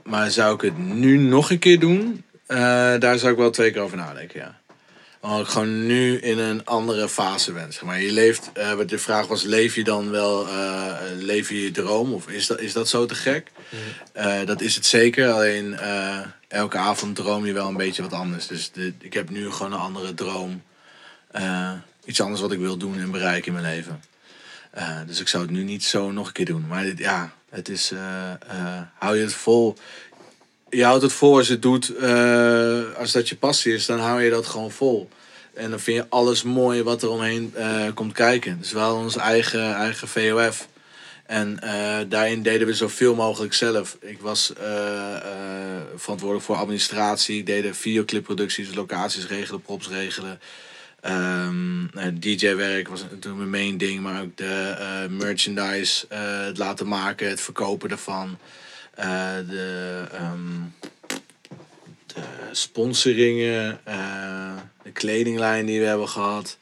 [0.03, 2.23] Maar zou ik het nu nog een keer doen?
[2.53, 4.61] Eh, daar zou ik wel twee keer over nadenken, ja.
[5.23, 7.73] Omdat ik gewoon nu in een andere fase ben.
[7.73, 8.01] Zeg maar.
[8.01, 11.71] Je leeft, eh, wat je vraag was, leef je dan wel, eh, leef je je
[11.71, 12.13] droom?
[12.13, 13.51] Of is dat, is dat zo te gek?
[14.13, 15.77] Eh, dat is het zeker, alleen
[16.47, 18.47] elke avond droom je wel een beetje wat anders.
[18.47, 20.63] Dus de, ik heb nu gewoon een andere droom.
[22.05, 24.03] Iets anders wat ik wil doen en bereiken in mijn leven.
[25.07, 26.67] Dus ik zou het nu niet zo nog een keer doen.
[26.67, 27.93] Maar dit, ja, het is,
[28.97, 29.77] hou je het vol.
[30.73, 33.99] Je houdt het vol als je het doet, eh, als dat je passie is, dan
[33.99, 35.09] hou je dat gewoon vol.
[35.53, 38.57] En dan vind je alles mooi wat er omheen eh, komt kijken.
[38.59, 40.67] Dus we hadden onze eigen, eigen VOF.
[41.25, 43.97] En eh, daarin deden we zoveel mogelijk zelf.
[44.01, 44.53] Ik was
[45.95, 47.37] verantwoordelijk voor administratie.
[47.37, 50.39] Ik deed de videoclipproducties, locaties regelen, props regelen.
[51.03, 54.01] Ehm, eh, DJ-werk was natuurlijk mijn main ding.
[54.01, 56.05] Maar ook de merchandise,
[56.45, 58.37] het laten maken, het verkopen ervan.
[58.95, 60.61] Eh, de, ehm,
[62.05, 66.57] de sponsoringen, eh, de kledinglijn die we hebben gehad.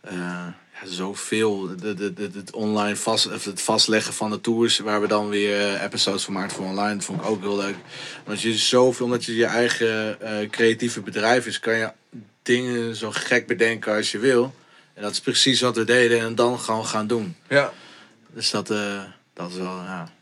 [0.00, 1.76] Eh, ja, zoveel.
[1.76, 5.28] De, de, de, het online vast, of het vastleggen van de tours, waar we dan
[5.28, 6.94] weer episodes van maakten voor online.
[6.94, 7.76] Dat vond ik ook heel leuk.
[8.24, 10.18] Want je zoveel, omdat je je eigen
[10.50, 11.92] creatieve bedrijf is, kan je
[12.42, 14.54] dingen zo gek bedenken als je wil.
[14.94, 17.36] En dat is precies wat we deden en dan gewoon gaan doen.
[17.48, 17.72] Ja.
[18.34, 18.66] Dus dat,
[19.32, 20.12] dat is wel, ja,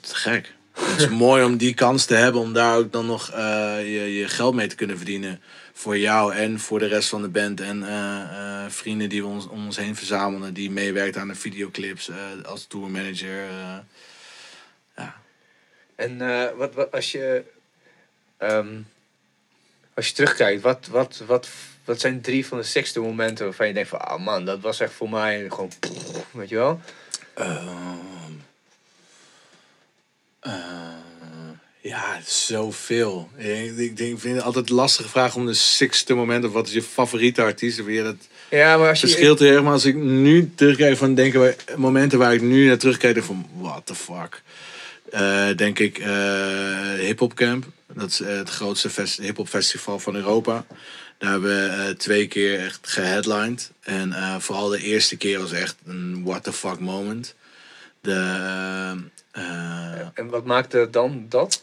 [0.00, 0.54] te gek.
[0.84, 4.18] Het is mooi om die kans te hebben om daar ook dan nog eh, je,
[4.18, 5.40] je geld mee te kunnen verdienen.
[5.72, 7.60] Voor jou en voor de rest van de band.
[7.60, 8.20] En eh,
[8.64, 10.54] eh, vrienden die we ons, om ons heen verzamelen.
[10.54, 12.10] Die meewerkt aan de videoclips
[12.44, 13.44] als tourmanager.
[14.96, 15.14] ja.
[15.96, 16.18] En
[16.56, 17.44] wat, wat als je...
[18.38, 18.80] ehm,
[19.94, 21.48] als je terugkijkt, wat, wat, wat,
[21.84, 24.00] wat zijn drie van de sexte momenten waarvan je denkt van...
[24.00, 25.70] Ah man, dat was echt voor mij gewoon...
[26.30, 26.80] Weet je wel?
[30.42, 30.52] Eh,
[31.80, 33.28] ja, zoveel.
[33.36, 36.44] Ik, ik, vind het altijd een lastige vraag om de sixte moment.
[36.44, 37.80] Of wat is je favoriete artiest?
[37.80, 38.16] Of je dat
[38.50, 39.06] Ja, maar als je...
[39.06, 39.62] verschilt heel erg.
[39.62, 43.22] Maar als ik nu terugkijk van denken wij, momenten waar ik nu naar terugkijk.
[43.22, 44.42] van what the fuck.
[45.10, 47.64] Eh, denk ik eh Hip Hop Camp.
[47.94, 50.64] Dat is het grootste fest- hip-hop festival van Europa.
[51.18, 53.70] Daar hebben we twee keer echt geheadlined.
[53.80, 57.34] En vooral de eerste keer was echt een what the fuck moment.
[58.00, 58.96] De,
[60.14, 61.62] En wat maakte dan dat?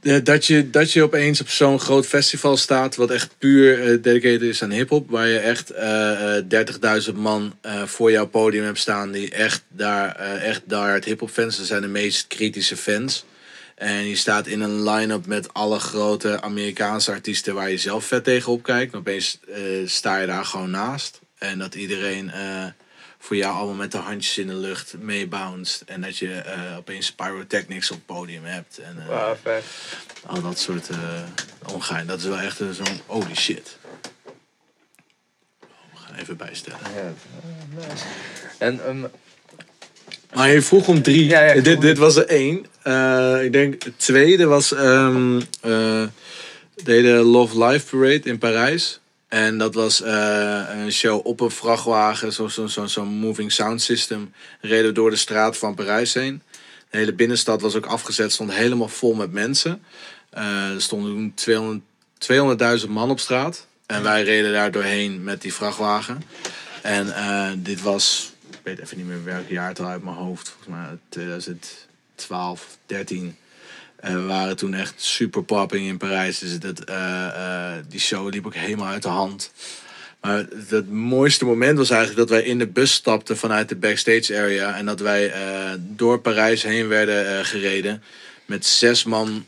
[0.00, 4.02] Ja, dat, je, dat je opeens op zo'n groot festival staat, wat echt puur eh,
[4.02, 5.10] dedicated is aan hip-hop.
[5.10, 6.44] Waar je echt eh, eh,
[7.08, 9.10] 30.000 man eh, voor jouw podium hebt staan.
[9.10, 11.56] die echt daar, eh, echt daar het hip-hop fans.
[11.56, 13.24] Dat zijn de meest kritische fans.
[13.74, 18.24] En je staat in een line-up met alle grote Amerikaanse artiesten waar je zelf vet
[18.24, 18.92] tegenop kijkt.
[18.92, 21.20] En opeens eh, sta je daar gewoon naast.
[21.38, 22.64] En dat iedereen eh,
[23.22, 25.82] voor jou allemaal met de handjes in de lucht meebounced.
[25.86, 28.78] En dat je eh, opeens pyrotechnics op het podium hebt.
[28.78, 28.96] En,
[29.42, 29.64] vet.
[30.26, 30.98] al dat soort uh,
[31.74, 32.06] omgaan.
[32.06, 33.76] Dat is wel echt zo'n holy shit.
[35.60, 36.78] We gaan even bijstellen.
[36.94, 37.12] Ja,
[37.74, 38.04] nice.
[38.58, 39.04] En ehm,
[40.34, 41.24] Maar je vroeg om drie.
[41.24, 42.58] Ja, ja, dit, dit was er één.
[43.44, 44.72] Ik denk het tweede was...
[44.72, 46.08] ehm eh,
[46.84, 49.00] deden Love Live Parade in Parijs.
[49.32, 52.32] En dat was eh, een show op een vrachtwagen.
[52.32, 54.32] Zo'n zo, zo, zo'n moving sound system.
[54.60, 56.42] Reden we door de straat van Parijs heen.
[56.90, 58.32] De hele binnenstad was ook afgezet.
[58.32, 59.82] Stond helemaal vol met mensen.
[60.30, 61.82] Eh, er stonden toen 200
[62.82, 63.66] 200.000 man op straat.
[63.86, 66.22] En wij reden daar doorheen met die vrachtwagen.
[66.82, 70.48] En eh, dit was, ik weet even niet meer welk jaartal uit mijn hoofd.
[70.48, 73.36] Volgens mij 2012, 13.
[74.02, 76.38] En we waren toen echt super popping in Parijs.
[76.38, 79.52] Dus dat, eh, eh, die show liep ook helemaal uit de hand.
[80.20, 84.38] Maar het mooiste moment was eigenlijk dat wij in de bus stapten vanuit de backstage
[84.38, 84.76] area.
[84.76, 88.02] En dat wij eh, door Parijs heen werden gereden.
[88.46, 89.46] Met zes man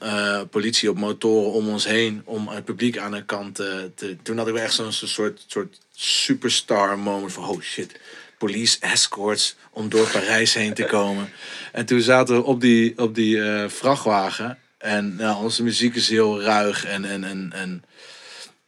[0.51, 2.23] politie op motoren om ons heen.
[2.25, 4.17] Om het publiek aan de kant te...
[4.23, 7.49] Toen had ik echt zo'n soort, soort superstar moment van...
[7.49, 8.01] Oh shit,
[8.45, 11.33] police escorts om door Parijs heen te komen.
[11.73, 14.59] En toen zaten we op die, op die eh, vrachtwagen.
[14.79, 17.85] En nou, onze muziek is heel ruig en, en, en, en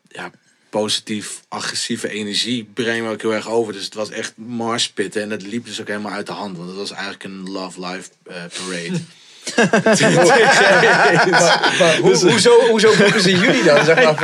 [0.09, 0.31] ja,
[0.71, 3.73] positief, agressieve energie brengen we ook heel erg over.
[3.73, 6.57] Dus het was echt marspitten en het liep dus ook helemaal uit de hand.
[6.57, 9.01] Want het was eigenlijk een Love Life eh, parade.
[11.79, 13.85] Maar hoe, hoezo, hoezo boeken ze jullie dan?
[13.85, 14.15] Zeg maar,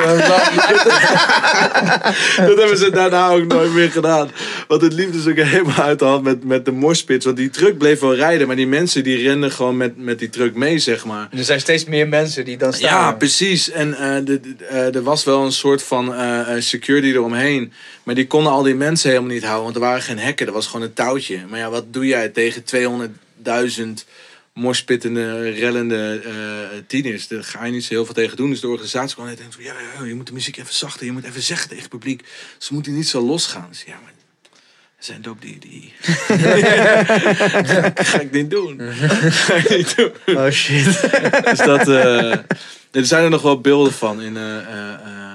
[2.46, 4.30] dat hebben ze daarna ook nooit meer gedaan.
[4.68, 7.24] Want het liep dus ook helemaal uit de hand met, met de morspits.
[7.24, 10.30] Want die truck bleef wel rijden, maar die mensen die renden gewoon met, met die
[10.30, 11.28] truck mee, zeg maar.
[11.30, 12.90] er zijn steeds meer mensen die dan staan.
[12.90, 13.70] Ja, precies.
[13.70, 14.16] En eh,
[14.70, 17.72] eh, er was wel een soort van eh, security eromheen.
[18.02, 19.62] Maar die konden al die mensen helemaal niet houden.
[19.62, 20.46] Want er waren geen hekken.
[20.46, 21.38] Er was gewoon een touwtje.
[21.48, 22.62] Maar ja, wat doe jij tegen
[23.44, 23.50] 200.000
[24.55, 27.29] morspittende, rellende eh, tieners?
[27.29, 28.51] Daar ga je niet zo heel veel tegen doen.
[28.51, 29.65] Dus de organisatie kwam en denkt van...
[29.65, 31.07] Ja, ja, je moet de muziek even zachter.
[31.07, 32.25] Je moet even zeggen tegen het publiek.
[32.59, 33.67] Ze moeten niet zo losgaan.
[33.69, 34.12] Dus ja, maar...
[34.97, 35.59] Er zijn ook die...
[35.59, 35.93] die...
[37.95, 38.81] ga ik niet doen.
[39.31, 40.37] ga ik niet doen.
[40.37, 41.01] Oh shit.
[41.51, 42.33] Dus dat, eh,
[42.91, 44.23] er zijn er nog wel beelden van.
[44.23, 45.32] In, eh,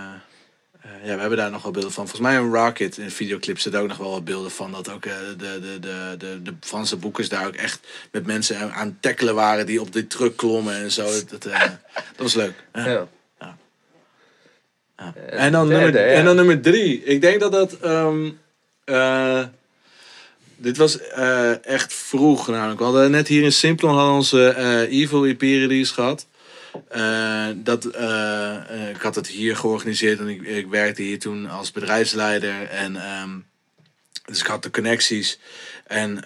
[1.08, 2.08] ja, we hebben daar nog wel beelden van.
[2.08, 4.72] Volgens mij in Rocket, in de videoclip, zitten ook nog wel wat beelden van.
[4.72, 7.80] Dat ook eh, de, de, de, de, de Franse boekers daar ook echt
[8.12, 9.65] met mensen aan- het tackelen waren.
[9.65, 11.10] Die op die truck klommen en zo.
[11.30, 11.60] Dat, eh,
[12.15, 12.54] dat was leuk.
[12.74, 12.86] Ja.
[12.88, 13.08] Ja.
[14.98, 15.13] Ja.
[15.30, 17.04] En, dan nummer, en dan nummer drie.
[17.04, 17.78] Ik denk dat dat...
[17.80, 18.30] ehm,
[18.86, 19.43] eh,
[20.56, 22.78] dit was eh, echt vroeg namelijk.
[22.80, 26.28] We hadden net hier in Simplon hadden onze eh, Evil release gehad.
[26.90, 31.50] Eh, dat, eh, eh, ik had het hier georganiseerd en ik, ik werkte hier toen
[31.50, 32.68] als bedrijfsleider.
[32.68, 33.30] En, ehm,
[34.26, 35.40] dus ik had de connecties.
[35.86, 36.18] En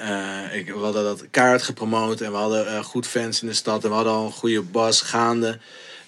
[0.53, 3.83] ik, we hadden dat kaart gepromoot en we hadden goed fans in de stad.
[3.83, 5.59] En we hadden al een goede bas gaande.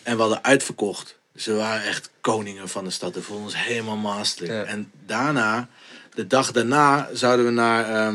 [0.03, 1.17] En we hadden uitverkocht.
[1.34, 3.15] Dus we waren echt koningen van de stad.
[3.15, 4.53] We voelden ons helemaal master.
[4.53, 4.63] Ja.
[4.63, 5.67] En daarna,
[6.13, 8.12] de dag daarna, zouden we naar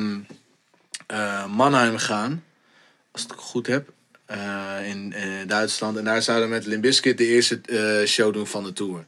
[1.09, 2.45] eh, Mannheim gaan.
[3.11, 3.93] Als ik het goed heb.
[4.29, 5.97] Eh, in, eh, Duitsland.
[5.97, 9.05] En daar zouden we met Limbiskit de eerste eh, show doen van de tour.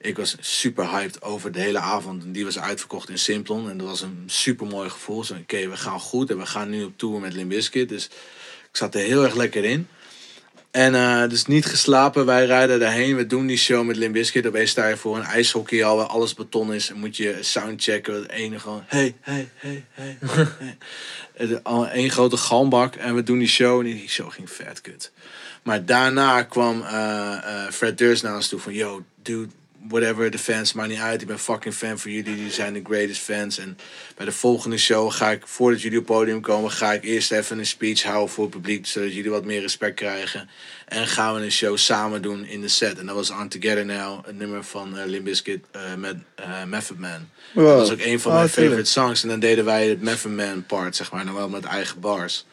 [0.00, 2.22] Ik was super hyped over de hele avond.
[2.22, 3.70] En die was uitverkocht in Simplon.
[3.70, 5.24] En dat was een super mooi gevoel.
[5.24, 6.30] Zo, oké, we gaan goed.
[6.30, 7.88] En we gaan nu op tour met Limbiskit.
[7.88, 8.04] Dus
[8.70, 9.88] ik zat er heel erg lekker in.
[10.72, 13.16] En dus niet geslapen, wij rijden daarheen.
[13.16, 14.46] We doen die show met Limp Bizkit.
[14.46, 16.90] Opeens sta je voor een ijshockeyhal waar alles beton is.
[16.90, 18.14] En moet je soundchecken.
[18.14, 20.18] Het ene gewoon, hey, hey, hey, hey.
[21.92, 22.94] één grote galmbak.
[22.94, 23.78] En we doen die show.
[23.78, 25.12] En die show ging vet kut.
[25.62, 28.72] Maar daarna kwam eh, eh, Fred Durst naar ons toe van...
[28.72, 29.52] Yo, dude,
[29.88, 31.20] whatever, de fans, maakt niet uit.
[31.20, 32.36] Ik ben fucking fan van jullie.
[32.36, 33.58] Jullie zijn de greatest fans.
[33.58, 33.78] En
[34.16, 36.70] bij de volgende show ga ik, voordat jullie op het podium komen...
[36.70, 38.86] ga ik eerst even een speech houden voor het publiek...
[38.86, 40.48] zodat jullie wat meer respect krijgen.
[40.86, 42.98] En gaan we een show samen doen in de set.
[42.98, 46.64] En dat was On Together Now, een nummer van uh, Limp Bizkit eh, met eh
[46.64, 47.28] Method Man.
[47.52, 47.66] Wow.
[47.66, 48.68] Dat was ook een van mijn tuurlijk.
[48.68, 49.22] favorite songs.
[49.22, 51.24] En dan deden wij het Method Man part, zeg maar.
[51.24, 52.46] Dan wel met eigen bars.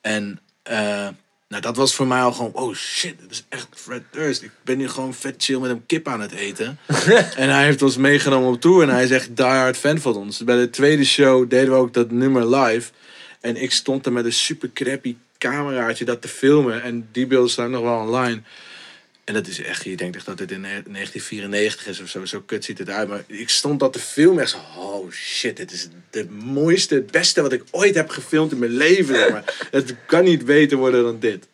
[0.00, 1.08] En eh,
[1.48, 4.42] Nou, dat was voor mij al gewoon, oh shit, dit is echt Fred Durst.
[4.42, 6.78] Ik ben nu gewoon vet chill met een kip aan het eten.
[7.36, 10.16] en hij heeft ons meegenomen op tour en hij is echt die hard fan van
[10.16, 10.44] ons.
[10.44, 12.90] Bij de tweede show deden we ook dat nummer live.
[13.40, 16.82] En ik stond er met een super crappy cameraatje dat te filmen.
[16.82, 18.42] En die beelden staan nog wel online.
[19.28, 22.24] En dat is echt, je denkt echt dat dit in 1994 is of zo.
[22.24, 23.08] Zo kut ziet het uit.
[23.08, 27.10] Maar ik stond dat te filmen echt zo, oh shit, dit is het mooiste, het
[27.10, 29.16] beste wat ik ooit heb gefilmd in mijn leven.
[29.32, 31.46] Maar het kan niet beter worden dan dit.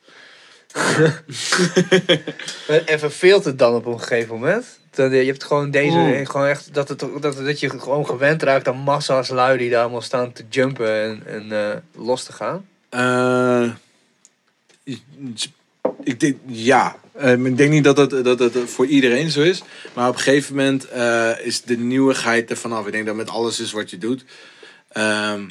[2.87, 4.65] En verveelt het dan op een gegeven moment?
[4.91, 8.69] Dat je hebt gewoon deze, gewoon echt, dat, het, dat, dat je gewoon gewend raakt
[8.69, 12.67] aan massa's lui die daar allemaal staan te jumpen en, en eh, los te gaan.
[12.89, 13.71] Eh,
[16.05, 16.97] ik denk, ja.
[17.13, 19.63] Eh, maar ik denk niet dat het, dat het voor iedereen zo is.
[19.93, 22.87] Maar op een gegeven moment eh, is de nieuwigheid er vanaf.
[22.87, 24.25] Ik denk dat met alles is wat je doet.
[24.89, 25.49] Ehm,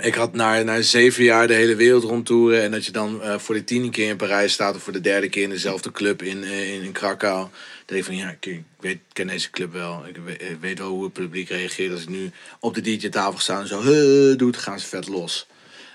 [0.00, 2.62] ik had na, na zeven jaar de hele wereld rondtoeren.
[2.62, 4.74] En dat je dan eh, voor de tiende keer in Parijs staat.
[4.74, 7.38] Of voor de derde keer in dezelfde club in, eh, in, in Krakau.
[7.40, 7.50] Dan
[7.86, 10.06] denk van ja, ik, weet, ken deze club wel.
[10.06, 10.16] Ik
[10.60, 11.92] weet, wel hoe het publiek reageert.
[11.92, 15.46] Als ik nu op de DJ-tafel sta en zo doet, gaan ze vet los.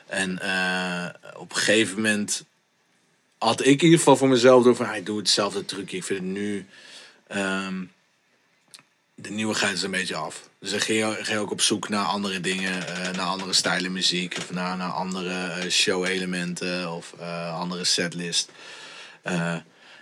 [0.08, 0.39] En
[1.38, 2.46] op een gegeven moment
[3.43, 5.97] had ik in ieder geval voor mezelf door van, ik doe hetzelfde trucje.
[5.97, 6.65] Ik vind het nu,
[7.27, 7.84] ehm,
[9.15, 10.49] de nieuwigheid is een beetje af.
[10.60, 14.51] Dus dan ging ook op zoek naar andere dingen, eh, naar andere stijlen muziek, of
[14.51, 18.51] naar, naar andere eh, show-elementen of eh, andere setlist.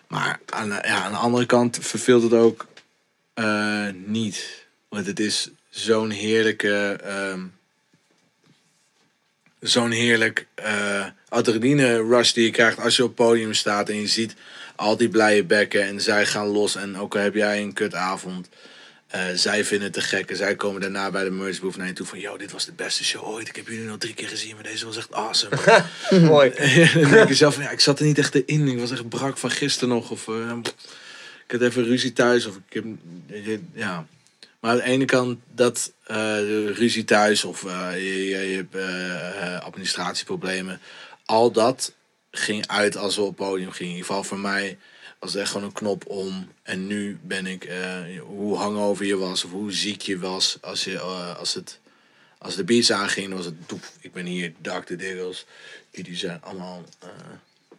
[0.07, 2.67] Maar aan, ja, aan de andere kant verveelt het ook
[4.05, 4.65] niet.
[4.89, 6.99] Want het is zo'n heerlijke.
[7.03, 7.41] ehm,
[9.61, 13.95] zo'n heerlijk eh adrenaline rush die je krijgt als je op het podium staat en
[13.95, 14.35] je ziet
[14.75, 18.49] al die blije bekken en zij gaan los en ook al heb jij een kutavond,
[19.07, 21.87] eh zij vinden het te gek en zij komen daarna bij de merch booth naar
[21.87, 24.13] je toe van yo, dit was de beste show ooit, ik heb jullie nog drie
[24.13, 25.83] keer gezien, maar deze was echt awesome.
[26.31, 26.51] Mooi.
[27.01, 29.09] Dan denk je zelf van ja, ik zat er niet echt in, ik was echt
[29.09, 30.57] brak van gisteren nog of eh,
[31.45, 32.85] ik had even ruzie thuis of ik heb,
[33.73, 34.07] ja.
[34.61, 40.79] Maar aan de ene kant dat de ruzie thuis of eh, je, hebt eh, administratieproblemen.
[41.25, 41.93] Al dat
[42.31, 43.91] ging uit als we op het podium gingen.
[43.91, 44.77] In ieder geval voor mij
[45.19, 46.51] was het echt gewoon een knop om.
[46.63, 47.69] En nu ben ik,
[48.19, 50.57] hoe hangover je was of hoe ziek je was.
[50.61, 51.79] Als, je, als, het,
[52.37, 53.83] als de beats aanging, was het doep.
[53.99, 54.95] Ik ben hier, Dr.
[54.95, 55.45] Diggles.
[55.91, 56.83] Jullie zijn allemaal,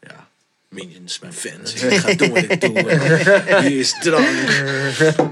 [0.01, 0.29] ja,
[0.73, 1.75] minions, mijn fans.
[1.75, 2.81] Ik ga doen wat ik doe.
[3.69, 4.27] Hier is drank.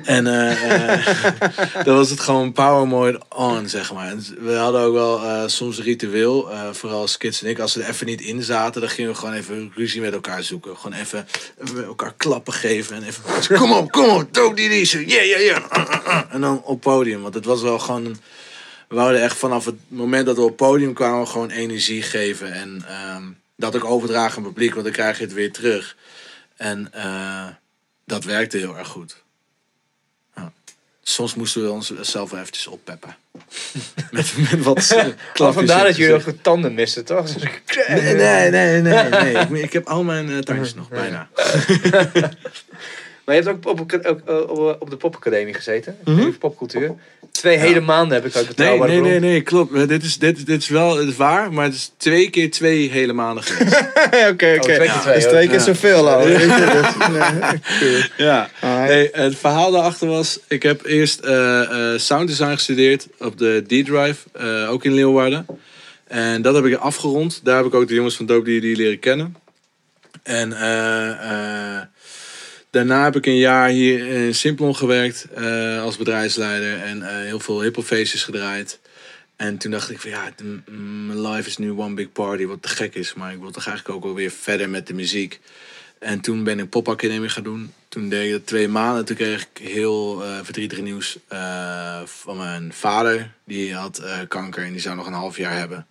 [0.04, 1.06] En eh, eh,
[1.84, 4.08] dan was het gewoon power mode on, zeg maar.
[4.10, 7.58] En we hadden ook wel eh, soms een ritueel, eh, vooral Skits en ik.
[7.58, 10.42] Als we er even niet in zaten, dan gingen we gewoon even ruzie met elkaar
[10.42, 10.76] zoeken.
[10.76, 11.26] Gewoon even,
[11.64, 12.96] even elkaar klappen geven.
[12.96, 13.22] En even,
[13.58, 15.08] kom op, kom op, doe die die.
[15.08, 15.62] Ja, ja, ja.
[16.30, 17.22] En dan op podium.
[17.22, 18.04] Want het was wel gewoon...
[18.04, 18.20] een-
[18.88, 22.52] We wouden echt vanaf het moment dat we op podium kwamen gewoon energie geven.
[22.52, 23.22] En ehm,
[23.60, 25.96] dat ook overdragen aan het publiek, want dan krijg je het weer terug.
[26.56, 27.46] En eh,
[28.04, 29.22] dat werkte heel erg goed.
[30.36, 30.52] Ja.
[31.02, 33.16] Soms moesten we onszelf wel eventjes oppeppen.
[34.10, 37.26] met, met wat eh, klapjes vandaar dat jullie ook de tanden missen, toch?
[37.88, 39.08] Nee, nee, nee, nee.
[39.08, 39.36] nee.
[39.44, 41.28] Ik, ik heb al mijn eh, tandjes nog, bijna.
[43.30, 46.30] Maar je hebt ook op, ook, ook, op, op de popacademie gezeten, Mhm.
[46.38, 46.94] popcultuur.
[47.30, 49.10] Twee hele maanden heb ik Nee, betrouwbare nee, bron.
[49.10, 49.74] nee, nee, klopt.
[49.74, 52.50] Eh, Dit is, dit, dit is wel het is waar, maar het is twee keer
[52.50, 53.80] twee hele maanden geweest.
[54.30, 54.54] Oké, oké.
[54.54, 55.30] Oh, twee keer twee, Dat is ook.
[55.30, 55.64] twee keer Ja.
[55.64, 56.24] zoveel al.
[56.26, 56.46] dus,
[57.80, 58.04] nee.
[58.16, 58.50] ja.
[58.62, 63.62] Nee, het verhaal daarachter was, ik heb eerst eh eh sound design gestudeerd op de
[63.66, 65.46] D-Drive, eh, ook in Leeuwarden.
[66.06, 67.40] En dat heb ik afgerond.
[67.44, 69.36] Daar heb ik ook de jongens van Dope die, die leren kennen.
[70.22, 71.82] En eh, eh,
[72.70, 77.40] daarna heb ik een jaar hier in Simplon gewerkt eh, als bedrijfsleider en eh, heel
[77.40, 78.80] veel hiphopfeestjes gedraaid.
[79.36, 80.32] En toen dacht ik van ja,
[81.06, 83.14] mijn life is nu one big party, wat te gek is.
[83.14, 85.40] Maar ik wil toch eigenlijk ook wel weer verder met de muziek.
[85.98, 87.72] En toen ben ik popacademie gaan doen.
[87.88, 89.04] Toen deed ik dat twee maanden.
[89.04, 91.18] Toen kreeg ik heel eh, verdrietig nieuws
[92.04, 93.32] van mijn vader.
[93.44, 95.86] Die had kanker en die zou nog een half jaar hebben.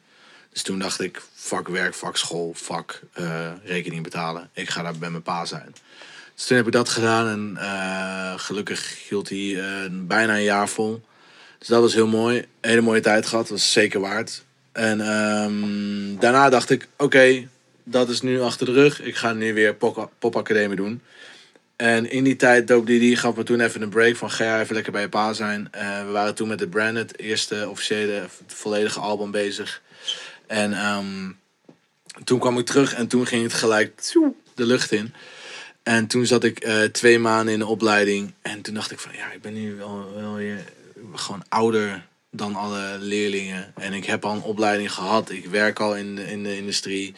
[0.52, 3.02] Dus toen dacht ik, fuck werk, fuck school, fuck
[3.64, 4.50] rekening betalen.
[4.54, 5.76] Ik ga daar bij mijn pa zijn.
[6.48, 11.02] Toen heb ik dat gedaan en eh, gelukkig hield hij eh, bijna een jaar vol.
[11.58, 12.46] Dus dat was heel mooi.
[12.62, 14.44] Hele mooie tijd gehad, was zeker waard.
[14.72, 17.48] En ehm, daarna dacht ik, oké,
[17.84, 19.02] dat is nu achter de rug.
[19.02, 21.02] Ik ga nu weer pop- popacademie doen.
[21.76, 24.76] En in die tijd, Dope DD gaf me toen even een break van ga even
[24.76, 25.68] lekker bij je pa zijn.
[25.72, 29.82] Eh, we waren toen met de Branded, het eerste officiële, volledige album bezig.
[30.48, 31.32] En ehm,
[32.24, 34.02] toen kwam ik terug en toen ging het gelijk
[34.56, 35.14] de lucht in.
[35.84, 38.32] En toen zat ik eh, twee maanden in de opleiding.
[38.42, 40.64] En toen dacht ik van ja, ik ben nu wel, wel weer
[41.16, 43.74] gewoon ouder dan alle leerlingen.
[43.78, 45.30] En ik heb al een opleiding gehad.
[45.32, 47.14] Ik werk al in de, in de industrie.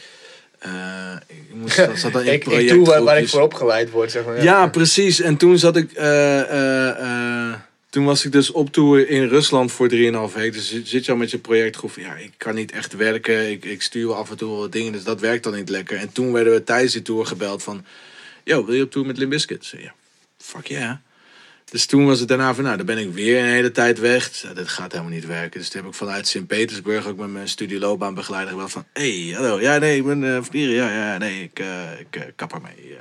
[0.59, 3.89] eh, ik moest, dat zat dan in ik, ik doe waar, waar ik voor opgeleid
[3.89, 4.43] word, zeg maar.
[4.43, 5.19] Ja, precies.
[5.21, 5.91] En toen zat ik.
[5.91, 7.53] eh,
[7.89, 9.95] toen was ik dus op tour in Rusland voor 3,5
[10.33, 10.51] weken.
[10.51, 11.91] Dus zit- je al met je projectgroep.
[11.95, 13.51] Ja, ik kan niet echt werken.
[13.51, 14.91] Ik, ik stuur wel af en toe wel wat dingen.
[14.91, 15.97] Dus dat werkt dan niet lekker.
[15.97, 17.85] En toen werden we tijdens die tour gebeld van.
[18.43, 19.73] Yo, wil je op tour met Limp Bizkit?
[19.77, 19.93] Ja,
[20.37, 20.95] fuck yeah.
[21.71, 24.29] Dus toen was het daarna van, nou, dan ben ik weer een hele tijd weg.
[24.29, 25.59] Dus, dat gaat helemaal niet werken.
[25.59, 28.85] Dus toen heb ik vanuit Sint-Petersburg ook met mijn studieloopbaanbegeleider gebeld van...
[28.93, 30.39] hey, hallo, ja, nee, ik ben uh.
[30.51, 32.97] Ja, ja, nee, ik, eh, ik eh, kap ermee.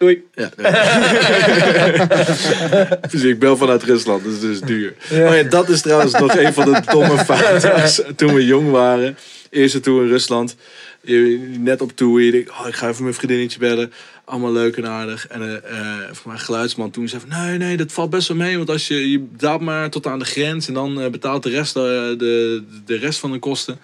[0.00, 0.24] Doei.
[0.34, 0.50] Ja,
[3.10, 4.94] dus ik bel vanuit Rusland, dus het is duur.
[5.10, 8.16] Oh ja, dat is trouwens nog een van de domme fouten.
[8.16, 9.18] Toen we jong waren,
[9.50, 10.56] eerste tour in Rusland.
[11.00, 13.92] Je, net op tour, je denkt, oh, ik ga even mijn vriendinnetje bellen.
[14.30, 15.26] Allemaal leuk en aardig.
[15.26, 18.36] En eh eh, voor mijn geluidsman toen zei van, nee, nee, dat valt best wel
[18.36, 18.56] mee.
[18.56, 21.50] Want als je, je betaalt maar tot aan de grens en dan eh, betaalt de
[21.50, 23.78] rest, de, de rest van de kosten.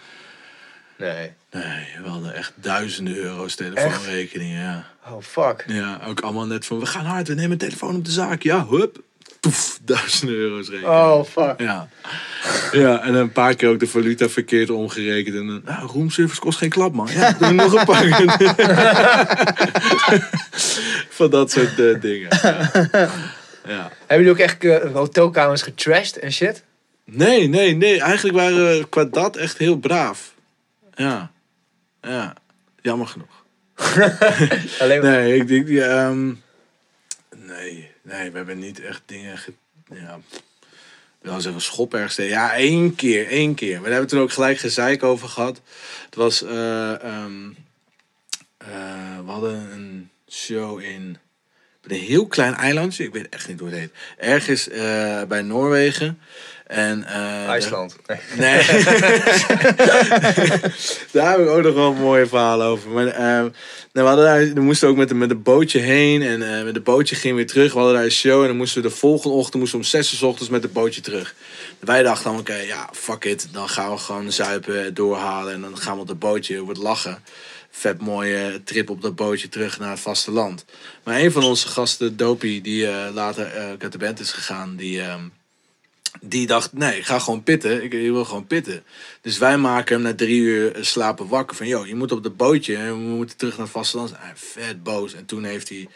[0.99, 1.33] Nee.
[1.51, 4.87] Nee, we hadden echt duizenden euro's telefoonrekeningen, ja.
[5.09, 5.65] Oh, fuck.
[5.67, 8.43] Ja, ook allemaal net van, we gaan hard, we nemen een telefoon op de zaak.
[8.43, 9.03] Ja, hup.
[9.47, 10.91] Poef, duizenden euro's rekenen.
[10.91, 11.61] Oh, fuck.
[11.61, 11.89] Ja.
[12.73, 15.37] ja, en een paar keer ook de valuta verkeerd omgerekend.
[15.37, 17.09] En dan, nou, roomservice kost geen klap, man.
[17.13, 18.07] Ja, doe nog een paar.
[21.17, 22.29] van dat soort eh, dingen.
[22.43, 22.71] Ja.
[23.67, 23.91] ja.
[24.07, 26.63] Hebben jullie ook echt eh, hotelkamers getrashed en shit?
[27.05, 28.01] Nee, nee, nee.
[28.01, 30.35] Eigenlijk waren we qua dat echt heel braaf.
[30.95, 31.31] Ja.
[32.03, 32.35] Ja.
[32.83, 33.45] Jammer genoeg.
[34.81, 35.11] Alleen maar...
[35.11, 36.33] Nee, ik denk, ja, ehm,
[37.37, 39.53] nee, nee, we hebben niet echt dingen, ge,
[39.91, 40.21] ja,
[41.21, 42.17] ik wil zeggen schop ergens.
[42.17, 43.75] Ja, één keer, één keer.
[43.75, 45.61] Daar hebben we toen ook gelijk gezeik over gehad.
[46.05, 47.51] Het was, eh, ehm,
[48.57, 51.19] eh, we hadden een show in
[51.83, 53.05] een heel klein eilandje.
[53.05, 53.93] Ik weet echt niet hoe het heet.
[54.17, 56.21] Ergens eh, bij Noorwegen.
[56.67, 57.97] En, eh, IJsland.
[58.07, 58.19] Nee.
[58.37, 58.67] Nee.
[61.13, 62.91] daar heb ik ook nog wel een mooie verhalen over.
[62.91, 63.53] Maar, nou,
[63.93, 66.23] we, hadden daar, we moesten ook met, een- met een bootje heen.
[66.23, 67.73] En eh, met een bootje gingen we weer terug.
[67.73, 68.41] We hadden daar een show.
[68.41, 70.63] En dan moesten we de volgende ochtend moesten we om 6 uur 's ochtends met
[70.63, 71.35] het bootje terug.
[71.79, 73.49] Wij dachten dan, oké, ja, fuck it.
[73.53, 75.55] Dan gaan we gewoon zuipen, doorhalen.
[75.55, 77.23] En dan gaan we op het bootje, wordt lachen.
[77.71, 80.65] Vet mooie trip op dat bootje terug naar het vasteland.
[81.05, 85.01] Maar een van onze gasten, Dopie, die eh, later uit de band is gegaan, die...
[85.01, 85.21] ehm,
[86.21, 87.85] die dacht, nee, ik ga gewoon pitten.
[87.85, 88.85] Ik, ik wil gewoon pitten.
[89.21, 91.57] Dus wij maken hem na drie uur slapen wakker.
[91.57, 92.77] Van, joh, je moet op het bootje.
[92.77, 94.13] En we moeten terug naar het vasteland.
[94.17, 95.15] Hij vet boos.
[95.15, 95.89] En toen heeft hij een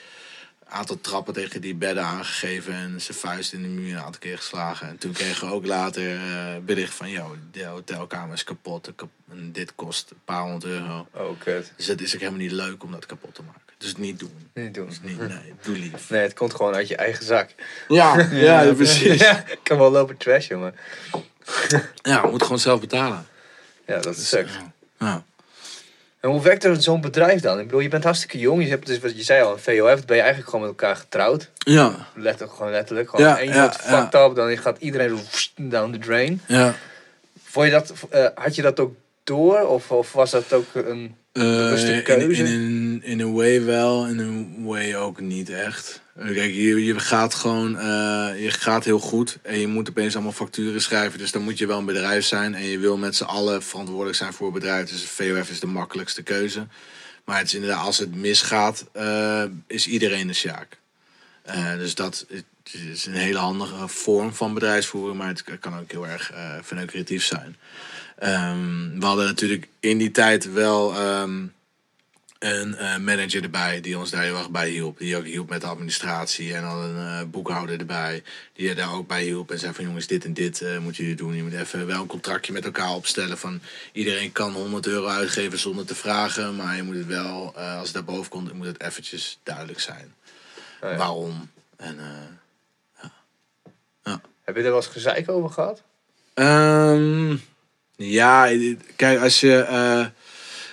[0.69, 2.75] aantal trappen tegen die bedden aangegeven.
[2.75, 4.89] En zijn vuist in de muur een aantal keer geslagen.
[4.89, 8.93] En toen kregen we ook later eh, bericht van, joh, de hotelkamer is kapot.
[9.31, 11.07] en dit kost een paar honderd euro.
[11.15, 11.73] Oh, kut.
[11.77, 13.70] Dus het is ook helemaal niet leuk om dat kapot te maken.
[13.81, 14.51] Dus niet doen.
[14.55, 14.87] Niet doen.
[14.87, 16.11] Dus niet, nee, doe lief.
[16.11, 17.49] Nee, het komt gewoon uit je eigen zak.
[17.89, 19.21] Ja, ja, precies.
[19.21, 20.75] Ja, ik kan wel lopen trash, jongen.
[22.03, 23.27] Ja, we moeten gewoon zelf betalen.
[23.87, 24.49] Ja, dat is sec.
[24.99, 25.23] Ja.
[26.21, 27.59] En hoe werkt er zo'n bedrijf dan?
[27.59, 28.63] Ik bedoel, je bent hartstikke jong.
[28.63, 30.05] Je hebt dus wat je zei al, een VOF.
[30.05, 31.51] Ben je eigenlijk gewoon met elkaar getrouwd.
[31.59, 33.09] Ja, Letterlijk, gewoon letterlijk.
[33.11, 33.81] Gewoon Ja, één ja, iemand ja.
[34.01, 35.19] fucked up, dan gaat iedereen
[35.57, 36.43] down the drain.
[36.47, 36.75] ja.
[37.45, 39.61] Vond je dat, eh, had je dat ook door?
[39.61, 41.17] Of, of was dat ook een...
[41.33, 46.01] Eh, in, in, in, in een way wel, in een way ook niet echt.
[46.17, 50.33] Kijk, je, je gaat gewoon, eh, je gaat heel goed en je moet opeens allemaal
[50.33, 51.19] facturen schrijven.
[51.19, 54.17] Dus dan moet je wel een bedrijf zijn en je wil met z'n allen verantwoordelijk
[54.17, 54.89] zijn voor het bedrijf.
[54.91, 56.67] Dus VOF is de makkelijkste keuze.
[57.25, 60.79] Maar het is inderdaad, als het misgaat, eh, is iedereen de sjaak.
[61.79, 62.27] Dus dat
[62.89, 67.57] is een hele handige vorm van bedrijfsvoering, maar het kan ook heel erg verneukeratief zijn.
[68.21, 71.47] Ehm, we hadden natuurlijk in die tijd wel ehm,
[72.39, 74.99] een eh, manager erbij die ons daar heel erg bij hielp.
[74.99, 78.23] Die ook hielp met de administratie en dan een eh, boekhouder erbij.
[78.53, 81.03] Die er daar ook bij hielp en zei van jongens dit en dit eh moeten
[81.03, 81.35] jullie doen.
[81.35, 83.61] Je moet even wel een contractje met elkaar opstellen van
[83.93, 86.57] iedereen kan 100 euro uitgeven zonder te vragen.
[86.57, 90.15] Maar je moet het wel, als het daarboven komt, moet het eventjes duidelijk zijn.
[90.83, 90.97] Oh ja.
[90.97, 91.51] Waarom.
[91.77, 92.05] En, eh,
[94.45, 95.83] Heb je er wel eens gezeik over gehad?
[96.35, 97.37] Ehm,
[98.09, 98.51] ja,
[98.97, 99.57] kijk, als je.
[99.57, 100.07] eh,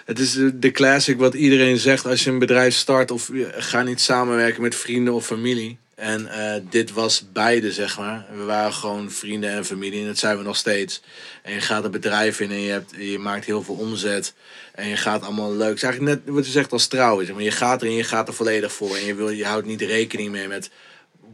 [0.06, 4.02] het is de classic wat iedereen zegt als je een bedrijf start of ga niet
[4.02, 5.78] samenwerken met vrienden of familie.
[5.96, 8.26] En eh, dit was beide, zeg maar.
[8.36, 11.02] We waren gewoon vrienden en familie en dat zijn we nog steeds.
[11.44, 14.34] En je gaat een bedrijf in en je, hebt, je maakt heel veel omzet.
[14.74, 15.68] En je gaat allemaal leuk.
[15.68, 17.26] Het is eigenlijk net wat je zegt als trouwen.
[17.26, 17.44] Zeg maar.
[17.44, 18.96] Je gaat erin, je gaat er volledig voor.
[18.96, 20.70] En je, wil, je houdt niet rekening mee met...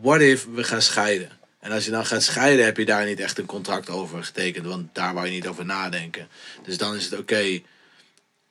[0.02, 1.30] What if we gaan scheiden?
[1.64, 4.66] En als je dan gaat scheiden, heb je daar niet echt een contract over getekend.
[4.66, 6.28] Want daar wou je niet over nadenken.
[6.64, 7.62] Dus dan is het oké,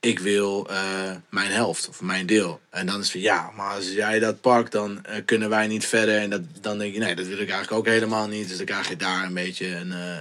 [0.01, 2.61] ik wil eh, mijn helft of mijn deel.
[2.71, 5.67] En dan is het van ja, maar als jij dat pakt, dan eh, kunnen wij
[5.67, 6.19] niet verder.
[6.19, 8.49] En dat, dan denk je, nee, dat wil ik eigenlijk ook helemaal niet.
[8.49, 10.17] Dus dan krijg je daar een beetje een, eh,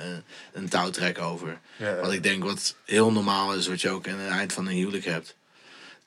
[0.54, 1.60] een touwtrek over.
[1.78, 2.00] Ja.
[2.02, 4.76] Wat ik denk wat heel normaal is, wat je ook aan het eind van een
[4.76, 5.36] huwelijk hebt.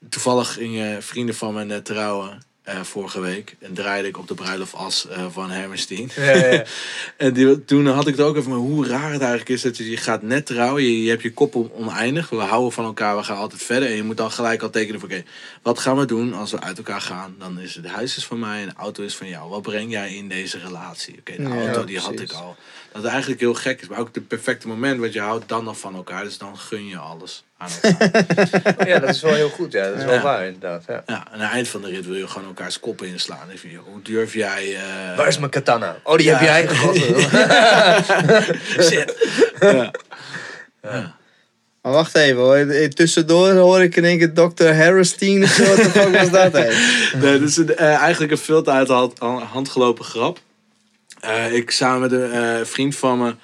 [0.08, 3.56] toevallig gingen vrienden van me net trouwen eh, vorige week.
[3.58, 6.10] En draaide ik op de bruiloft as eh, van Hammerstein.
[6.16, 6.64] Ja, ja, ja.
[7.16, 9.76] En die, toen had ik het ook even, maar hoe raar het eigenlijk is dat
[9.76, 12.84] je, je gaat net trouwen, je, je hebt je kop on- oneindig, we houden van
[12.84, 13.88] elkaar, we gaan altijd verder.
[13.88, 15.22] En je moet dan gelijk al tekenen van, oké,
[15.62, 17.34] wat gaan we doen als we uit elkaar gaan?
[17.38, 19.50] Dan is het huis is van mij en de auto is van jou.
[19.50, 21.16] Wat breng jij in deze relatie?
[21.18, 22.56] Oké, de auto die had ik al.
[22.92, 25.64] Dat het eigenlijk heel gek is, maar ook het perfecte moment, want je houdt dan
[25.64, 28.88] nog van elkaar, dus dan gun je alles aan elkaar.
[28.88, 29.72] ja, dat is wel heel goed.
[29.72, 30.82] Ja, dat is wel waar inderdaad.
[30.86, 31.02] Ja.
[31.06, 33.48] ja, aan het eind van de rit wil je gewoon elkaars koppen inslaan.
[33.84, 34.74] Hoe durf jij...
[34.74, 35.96] eh, Waar is mijn katana?
[36.02, 36.36] Oh, die Ja.
[36.36, 37.20] heb jij gegooid.
[38.88, 39.14] Shit.
[39.60, 39.90] ja.
[40.82, 41.14] Ja.
[41.82, 42.88] Maar wacht even hoor.
[42.88, 44.64] Tussendoor hoor ik in één keer Dr.
[44.66, 45.64] Harrison of zo.
[45.64, 46.52] Wat de fuck was dat?
[47.22, 49.18] Nee, dat is een, eh, eigenlijk een veel te uit de hand,
[49.52, 50.38] hand gelopen grap.
[51.20, 53.34] Eh, ik samen met een eh, vriend van me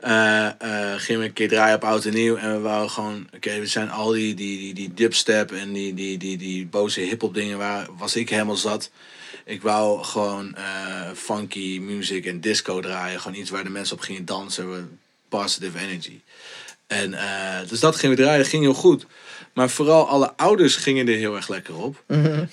[0.00, 2.36] eh, eh, gingen we een keer draaien op Oud en Nieuw.
[2.36, 6.18] En we wouden gewoon, oké, we zijn al die, die, die, dubstep en die, die,
[6.18, 8.90] die, die boze hip-hop dingen waar was ik helemaal zat.
[9.44, 13.20] Ik wou gewoon eh, funky music en disco draaien.
[13.20, 14.98] Gewoon iets waar de mensen op gingen dansen.
[15.28, 16.20] Positive energy.
[16.86, 17.14] En
[17.68, 19.06] dus dat gingen we draaien, dat ging heel goed.
[19.52, 22.02] Maar vooral alle ouders gingen er heel erg lekker op.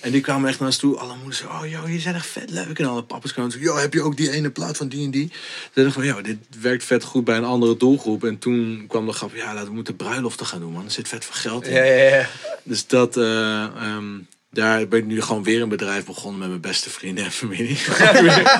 [0.00, 0.96] En die kwamen echt naar ons toe.
[0.96, 2.78] Alle moeders oh joh, jullie zijn echt vet leuk.
[2.78, 5.10] En alle papa's kwamen toe, joh, heb je ook die ene plaat van die en
[5.10, 5.28] die?
[5.28, 8.24] Toen dacht ik van, joh, dit werkt vet goed bij een andere doelgroep.
[8.24, 10.84] En toen kwam de grap, ja, laten we moeten bruiloften gaan doen, man.
[10.84, 11.74] Er zit vet veel geld in.
[11.74, 12.26] ja, ja, ja.
[12.62, 14.18] Dus dat, eh, ehm,
[14.50, 17.78] daar ben ik nu gewoon weer een bedrijf begonnen met mijn beste vrienden en familie.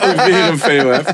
[0.03, 1.07] ook, weer, een VOF.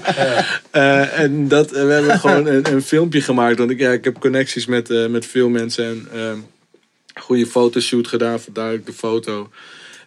[0.70, 3.58] Eh, en dat, eh, we hebben gewoon een, een filmpje gemaakt.
[3.58, 5.84] Want ik, ja, ik heb connecties met, met veel mensen.
[5.84, 6.38] En ehm
[7.24, 9.50] goede fotoshoot gedaan, vandaar de foto.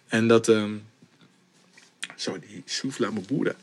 [0.08, 0.48] En dat...
[0.48, 0.74] ehm
[2.20, 3.56] zo, die soef laat me boeren.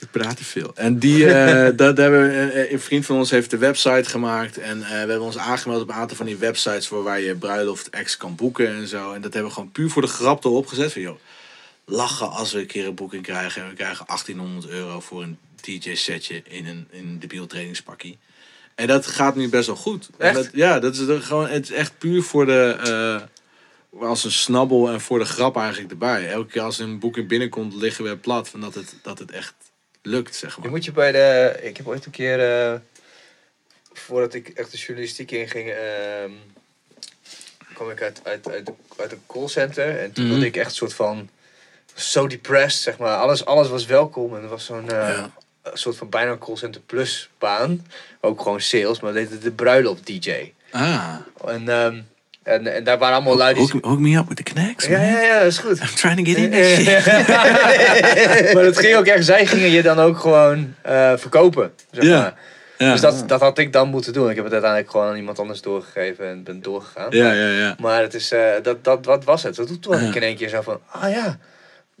[0.00, 0.72] Ik praat te veel.
[0.74, 4.58] En die, eh, dat hebben we, eh, een vriend van ons heeft de website gemaakt.
[4.58, 7.34] En eh, we hebben ons aangemeld op een aantal van die websites voor waar je
[7.34, 9.12] bruiloft ex kan boeken en zo.
[9.12, 10.92] En dat hebben we gewoon puur voor de grap erop gezet.
[10.92, 11.18] Van, joh,
[11.84, 13.62] lachen als we een keer een boeking krijgen.
[13.62, 18.18] En we krijgen 1800 euro voor een DJ-setje in een, in een debiel trainingspakkie.
[18.74, 20.08] En dat gaat nu best wel goed.
[20.18, 20.34] Echt?
[20.34, 22.76] Dat, ja, dat is er gewoon, het is echt puur voor de,
[23.92, 26.28] eh, als een snabbel en voor de grap eigenlijk erbij.
[26.30, 29.54] Elke keer als een boeking binnenkomt, liggen we plat van dat het, dat het echt
[30.02, 30.70] lukt, zeg Je maar.
[30.70, 31.58] moet je bij de...
[31.62, 32.40] Ik heb ooit een keer...
[32.72, 32.78] eh,
[33.92, 35.70] voordat ik echt de journalistiek inging...
[35.70, 36.30] ehm
[37.74, 39.98] kwam ik uit, uit, uit, uit een callcenter.
[39.98, 41.28] En toen wilde ik echt een soort van...
[41.94, 43.16] Zo depressed, zeg maar.
[43.16, 44.36] Alles, alles was welkom.
[44.36, 44.90] En er was zo'n...
[44.90, 45.30] eh, Ja.
[45.72, 47.86] Een soort van bijna callcenter plus baan.
[48.20, 50.52] Ook gewoon sales, maar dat de bruiloft DJ.
[50.70, 51.14] Ah,
[51.46, 52.00] En, ehm,
[52.42, 53.62] en, en daar waren allemaal lui die...
[53.72, 55.06] hook, hook me up with the connects, Ja, man.
[55.06, 55.80] ja, ja, dat is goed.
[55.80, 56.50] I'm trying to get in
[58.54, 61.72] maar het ging ook echt, zij gingen je dan ook gewoon eh, verkopen.
[61.90, 62.20] Zeg Ja.
[62.20, 62.34] maar.
[62.78, 62.92] Ja.
[62.92, 64.28] Dus dat, dat had ik dan moeten doen.
[64.30, 67.06] Ik heb het uiteindelijk gewoon aan iemand anders doorgegeven en ben doorgegaan.
[67.10, 67.76] ja, ja, ja.
[67.80, 69.54] Maar het is, eh, dat, dat, wat was het?
[69.54, 70.08] Toen toen had Ja.
[70.08, 71.38] ik in één keer zo van, ah ja.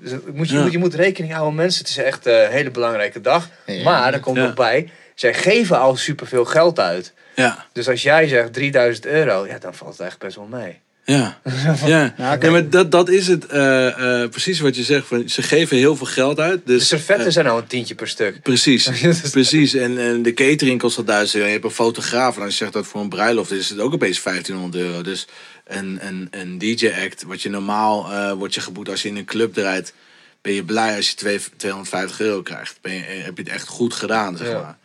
[0.04, 0.62] Dus moet je, Ja.
[0.62, 1.80] moet, je moet rekening houden, mensen.
[1.80, 3.48] Het is echt eh, een hele belangrijke dag.
[3.66, 3.82] Ja.
[3.82, 4.44] Maar er komt Ja.
[4.44, 7.12] nog bij, zij geven al superveel geld uit.
[7.34, 10.80] Ja, Dus als jij zegt 3000 euro, ja, dan valt het echt best wel mee.
[11.14, 11.40] ja.
[11.86, 12.14] ja.
[12.16, 15.06] Ja, ja maar dat, dat is het, eh, eh, precies wat je zegt.
[15.06, 16.66] Van, ze geven heel veel geld uit.
[16.66, 18.42] De Dus, servetten eh, zijn nou een tientje per stuk.
[18.42, 18.90] Precies,
[19.30, 19.74] precies.
[19.74, 21.46] En, en de catering kost al duizend euro.
[21.46, 22.36] Je hebt een fotograaf.
[22.36, 25.02] En als je zegt dat voor een bruiloft is het ook opeens 1500 euro.
[25.02, 25.26] Dus
[25.66, 29.54] een, een, een DJ-act, wat je normaal wordt je geboekt als je in een club
[29.54, 29.94] draait.
[30.42, 32.78] Ben je blij als je twee- 250 euro krijgt.
[32.80, 34.60] Ben je, heb je het echt goed gedaan, zeg Ja.
[34.60, 34.78] maar.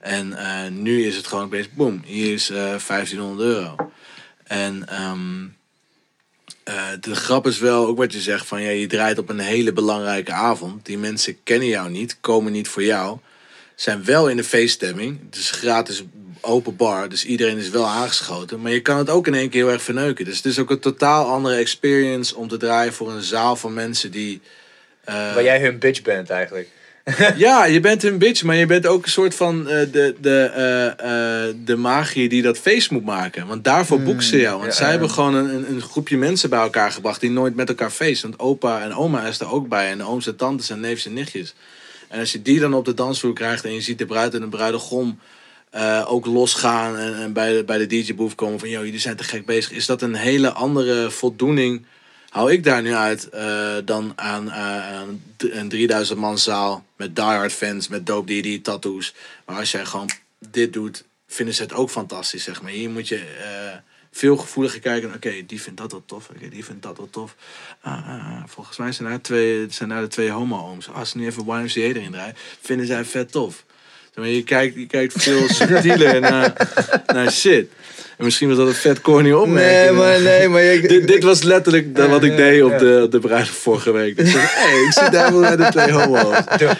[0.00, 0.36] En
[0.82, 3.76] nu is het gewoon opeens, boom, hier is eh 1500 euro.
[4.44, 5.46] En ehm,
[6.64, 9.38] eh, de grap is wel ook wat je zegt van ja, je draait op een
[9.38, 10.86] hele belangrijke avond.
[10.86, 13.18] Die mensen kennen jou niet, komen niet voor jou,
[13.74, 15.18] zijn wel in de feeststemming.
[15.26, 16.02] Het is gratis
[16.40, 18.60] open bar, dus iedereen is wel aangeschoten.
[18.60, 20.24] Maar je kan het ook in één keer heel erg verneuken.
[20.24, 23.74] Dus het is ook een totaal andere experience om te draaien voor een zaal van
[23.74, 24.40] mensen die.
[25.04, 26.68] eh, Waar jij hun bitch bent eigenlijk.
[27.36, 30.50] ja, je bent een bitch, maar je bent ook een soort van eh, de, de,
[30.54, 33.46] eh, eh, de magie die dat feest moet maken.
[33.46, 34.58] Want daarvoor boeken ze jou.
[34.58, 37.68] Want ja, zij hebben gewoon een, een, groepje mensen bij elkaar gebracht die nooit met
[37.68, 38.28] elkaar feesten.
[38.28, 39.90] Want opa en oma is er ook bij.
[39.90, 41.54] En de ooms en tantes en neefs en nichtjes.
[42.08, 44.40] En als je die dan op de dansvloer krijgt en je ziet de bruid en
[44.40, 45.18] de bruidegom
[46.06, 49.24] ook losgaan en, en bij de, bij de DJ-boef komen van, joh, jullie zijn te
[49.24, 49.72] gek bezig.
[49.72, 51.84] Is dat een hele andere voldoening,
[52.34, 54.46] hou ik daar nu uit, eh, dan aan,
[55.36, 59.14] d- een 3000 man zaal met diehard fans, met dope DD tattoos.
[59.46, 60.10] Maar als jij gewoon
[60.50, 62.70] dit doet, vinden ze het ook fantastisch, zeg maar.
[62.70, 63.78] Hier moet je eh,
[64.10, 65.14] veel gevoeliger kijken.
[65.14, 66.28] Oké, die vindt dat wel tof.
[66.36, 67.34] Oké, die vindt dat wel tof.
[67.80, 70.88] Ah, ah, ah, volgens mij zijn daar, twee, zijn daar de twee homo-ooms.
[70.90, 73.64] Als ze nu even YMCA erin draaien, vinden zij vet tof.
[74.14, 76.52] Maar, je, kijkt, je kijkt veel subtieler naar,
[77.06, 77.66] naar shit.
[78.18, 79.84] En misschien was dat een vet corny opmerking.
[79.84, 83.10] Nee, maar nee, maar je, Dit, dit was letterlijk wat ik deed op de, op
[83.12, 84.16] de bruiloft vorige week.
[84.16, 86.36] Dus ik hey, ik zit daar wel bij de twee homo's.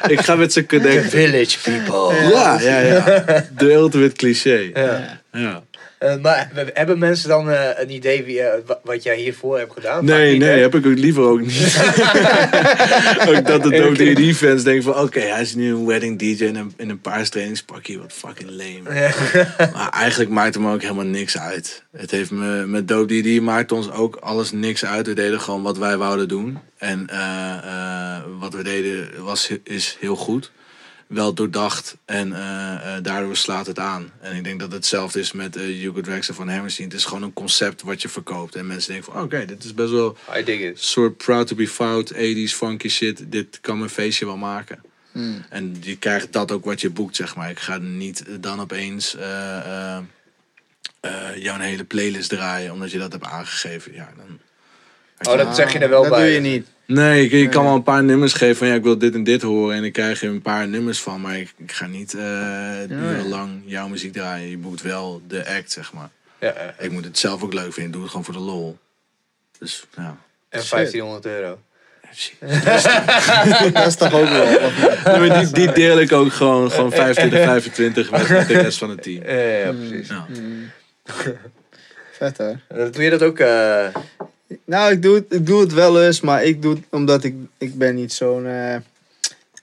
[0.06, 1.10] Ik ga met ze The connecten.
[1.10, 2.28] village people.
[2.30, 3.24] Ja, ja, ja.
[3.58, 4.70] De ultimate cliché.
[4.74, 5.20] Ja.
[5.32, 5.62] Ja.
[5.98, 9.72] Eh, maar hebben mensen dan eh, een idee wie, eh, wa- wat jij hiervoor hebt
[9.72, 10.04] gedaan?
[10.04, 10.60] Nee, niet, nee, hè?
[10.60, 11.50] heb ik ook liever ook niet.
[13.28, 14.98] ook dat de ODD-fans denken van...
[14.98, 17.98] Oké, hij is nu een wedding DJ in een, in een paars trainingspakje.
[17.98, 19.12] Wat fucking lame.
[19.74, 21.82] Maar eigenlijk maakt het me ook helemaal niks uit.
[21.96, 25.06] Het heeft me, met Dope DD maakt ons ook alles niks uit.
[25.06, 26.58] We deden gewoon wat wij wouden doen.
[26.78, 30.50] En eh, eh, wat we deden was, is heel goed.
[31.06, 34.10] Wel doordacht en eh, eh, daardoor slaat het aan.
[34.20, 36.88] En ik denk dat hetzelfde is met uh, Hugo Drexler van Hammerstein.
[36.88, 38.54] Het is gewoon een concept wat je verkoopt.
[38.54, 40.80] En mensen denken van oké, dit is best wel I dig een it.
[40.80, 43.24] soort proud to be fout, 80s funky shit.
[43.32, 44.82] Dit kan mijn feestje wel maken.
[45.12, 45.44] Hmm.
[45.50, 47.50] En je krijgt dat ook wat je boekt, zeg maar.
[47.50, 49.16] Ik ga niet dan opeens
[51.04, 53.94] eh, jouw hele playlist draaien omdat je dat hebt aangegeven.
[53.94, 54.38] Ja, dan...
[55.32, 56.20] Oh, dat zeg je er wel dat bij.
[56.20, 56.68] doe je niet.
[56.86, 59.24] Nee, ik, je kan wel een paar nummers geven van ja, ik wil dit en
[59.24, 59.76] dit horen.
[59.76, 61.20] En ik krijg er een paar nummers van.
[61.20, 64.50] Maar ik, ik ga niet uh, urenlang jouw muziek draaien.
[64.50, 66.08] Je moet wel de act, zeg maar.
[66.40, 66.74] Ja, ja.
[66.84, 67.84] Ik moet het zelf ook leuk vinden.
[67.84, 68.78] Ik doe het gewoon voor de lol.
[69.58, 70.16] Dus ja.
[70.48, 71.58] En 1500 euro.
[73.72, 74.46] Dat is toch ook wel.
[75.04, 78.90] Nee, maar die, die deel ik ook gewoon, gewoon 25, 25 met, de rest van
[78.90, 79.24] het team.
[79.26, 80.08] Ja, ja, precies.
[80.08, 80.26] Ja.
[82.12, 82.52] Vet hè?
[82.90, 83.38] Doe je dat ook?
[83.38, 83.86] eh,
[84.64, 87.34] Nou, ik doe, het, ik doe het wel eens, maar ik doe het omdat ik,
[87.58, 88.46] ik ben niet zo'n...
[88.46, 88.74] eh,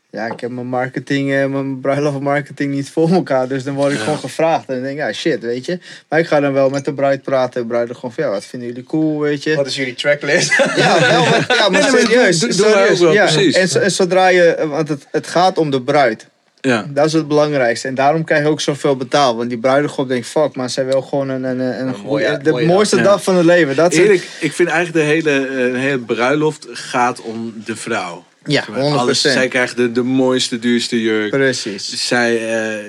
[0.09, 3.47] ja, ik heb mijn marketing, eh, mijn bruiloft marketing niet voor elkaar.
[3.47, 4.03] Dus dan word ik Ja.
[4.03, 4.67] gewoon gevraagd.
[4.67, 5.79] En dan denk ik, ja shit, weet je.
[6.09, 7.61] Maar ik ga dan wel met de bruid praten.
[7.61, 9.55] De bruid er gewoon van, ja, wat vinden jullie cool, weet je.
[9.55, 10.53] wat is jullie tracklist?
[10.75, 12.39] Ja, wel, maar, ja, maar serieus.
[12.39, 13.23] doe- doe wij serieus, ja.
[13.25, 13.73] precies.
[13.75, 16.27] En, en zodra je, want het, het gaat om de bruid.
[16.61, 16.85] Ja.
[16.89, 17.87] Dat is het belangrijkste.
[17.87, 19.37] En daarom krijg je ook zoveel betaald.
[19.37, 22.39] Want die bruidegom denkt, fuck, maar zij wil gewoon een, een, een, Een goeie- mooie-
[22.43, 23.05] de mooie mooiste dag.
[23.05, 23.75] dag van het leven.
[23.75, 24.07] Dat is het.
[24.07, 28.25] Eerlijk, ik vind eigenlijk de hele, eh, hele bruiloft gaat om de vrouw.
[28.45, 28.99] Ja, 100%.
[28.99, 31.29] Alles, zij krijgt de, de mooiste, duurste jurk.
[31.29, 32.07] Precies.
[32.07, 32.37] Zij,
[32.77, 32.85] eh,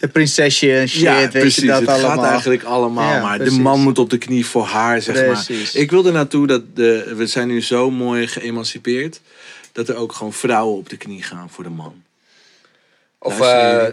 [0.00, 1.56] Een prinsesje en shit, ja, weet precies.
[1.62, 2.16] je dat het allemaal.
[2.18, 3.36] gaat eigenlijk allemaal Ja, maar.
[3.36, 3.54] precies.
[3.56, 5.72] De man moet op de knie voor haar, zeg Precies.
[5.72, 5.82] maar.
[5.82, 9.20] Ik wil er naartoe dat de, we zijn nu zo mooi geëmancipeerd.
[9.72, 11.94] Dat er ook gewoon vrouwen op de knie gaan voor de man.
[13.18, 13.84] Of eh,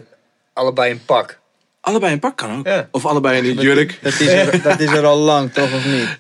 [0.54, 1.40] allebei een pak.
[1.82, 2.68] Allebei een pak kan ook.
[2.68, 2.88] Ja.
[2.92, 4.00] Of allebei in een jurk.
[4.02, 6.18] Dat is, er, dat is er al lang, toch of niet?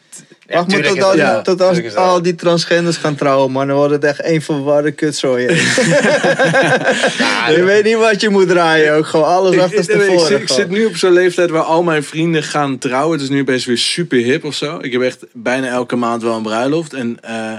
[0.47, 3.67] Ja, Wacht maar tot, al, ja, tot als al die transgenders gaan trouwen, man.
[3.67, 5.43] Dan wordt het echt één verwarde kutzooi.
[7.55, 9.05] je weet niet wat je moet draaien ook.
[9.05, 11.83] Gewoon alles Ik, achter ik, ik, zit, ik zit nu op zo'n leeftijd waar al
[11.83, 13.11] mijn vrienden gaan trouwen.
[13.11, 14.77] Het is nu opeens weer super hip of zo.
[14.81, 16.93] Ik heb echt bijna elke maand wel een bruiloft.
[16.93, 17.53] En eh,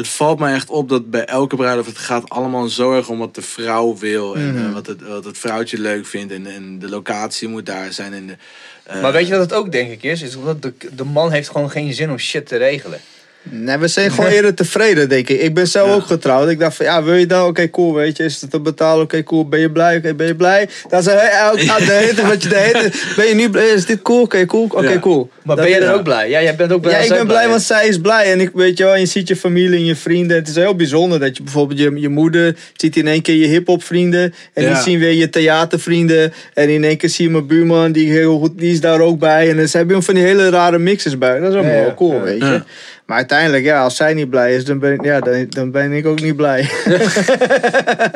[0.00, 1.88] het valt mij echt op dat bij elke bruiloft...
[1.88, 4.36] het gaat allemaal zo erg om wat de vrouw wil.
[4.36, 4.66] En Mhm.
[4.66, 6.32] eh, wat, het, wat het vrouwtje leuk vindt.
[6.32, 8.12] En, en de locatie moet daar zijn.
[8.12, 8.36] En de,
[8.82, 10.22] eh, Maar weet je wat het ook denk ik is?
[10.22, 13.00] Is omdat de, de man heeft gewoon geen zin om shit te regelen.
[13.42, 15.40] Nee, we zijn gewoon eerder tevreden, denk ik.
[15.40, 15.94] Ik ben zelf Ja.
[15.94, 16.48] ook getrouwd.
[16.48, 17.46] Ik dacht van, ja, wil je dan?
[17.46, 18.24] Oké, cool, weet je.
[18.24, 19.04] Is het te betalen?
[19.04, 19.48] Oké, cool.
[19.48, 19.96] Ben je blij?
[19.96, 20.68] Oké, ben je blij?
[20.88, 23.66] Dan zei hij, ook, de hele wat je de hele Ben je nu blij?
[23.68, 24.22] Is dit cool?
[24.22, 24.64] Oké, cool.
[24.64, 24.98] Oké, Ja.
[24.98, 25.30] cool.
[25.42, 26.28] Maar Dat ben je dan ook blij?
[26.30, 27.48] Ja, jij bent ook blij Ja, ik ben blij, is.
[27.50, 28.32] want zij is blij.
[28.32, 30.36] En ik weet je wel, je ziet je familie en je vrienden.
[30.36, 33.46] Het is heel bijzonder dat je bijvoorbeeld je, je moeder ziet in één keer je
[33.46, 34.22] hip-hop vrienden.
[34.22, 34.82] En die Ja.
[34.82, 36.32] zien weer je theatervrienden.
[36.54, 39.18] En in één keer zie je mijn buurman, die, heel goed, die is daar ook
[39.18, 39.50] bij.
[39.50, 41.40] En dan hebben van die hele rare mixes bij.
[41.40, 41.94] Dat is ook Ja, wel ja.
[41.94, 42.20] cool, Ja.
[42.22, 42.62] weet je.
[43.10, 45.92] Maar uiteindelijk, ja, als zij niet blij is, dan ben, ik- ja, dan, dan ben
[45.92, 46.60] ik ook niet blij.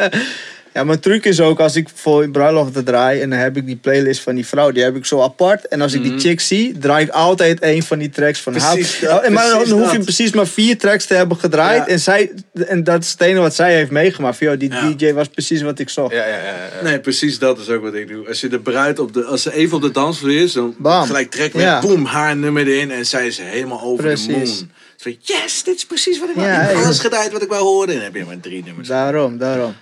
[0.75, 3.77] Ja, mijn truc is ook als ik voor bruiloften draai en dan heb ik die
[3.77, 5.69] playlist van die vrouw, die heb ik zo apart.
[5.69, 8.77] En als ik die chick zie, draai ik altijd een van die tracks van haar.
[8.79, 9.07] Mhm.
[9.07, 11.87] En maar dan hoef je precies maar vier tracks te hebben gedraaid.
[11.87, 12.33] En, zij,
[12.67, 14.39] en dat is het enige wat zij heeft meegemaakt.
[14.39, 14.97] Joh, die.
[14.97, 16.13] DJ was precies wat ik zocht.
[16.15, 16.83] Ja, ja, ja.
[16.83, 18.29] Nee, precies dat is ook wat ik doe.
[18.29, 21.07] Als je de bruid op de, als ze even op de dansvloer is, dan Bam.
[21.07, 21.81] gelijk trek Ja.
[21.81, 24.27] boem, haar nummer erin en zij is helemaal over Precies.
[24.27, 24.71] de moon.
[24.97, 26.37] Zo, yes, dit is precies wat ik.
[26.37, 27.89] Ja, alles gedaan wat ik wou horen.
[27.89, 28.89] En dan heb je maar drie nummers.
[28.89, 29.75] Daarom, daarom.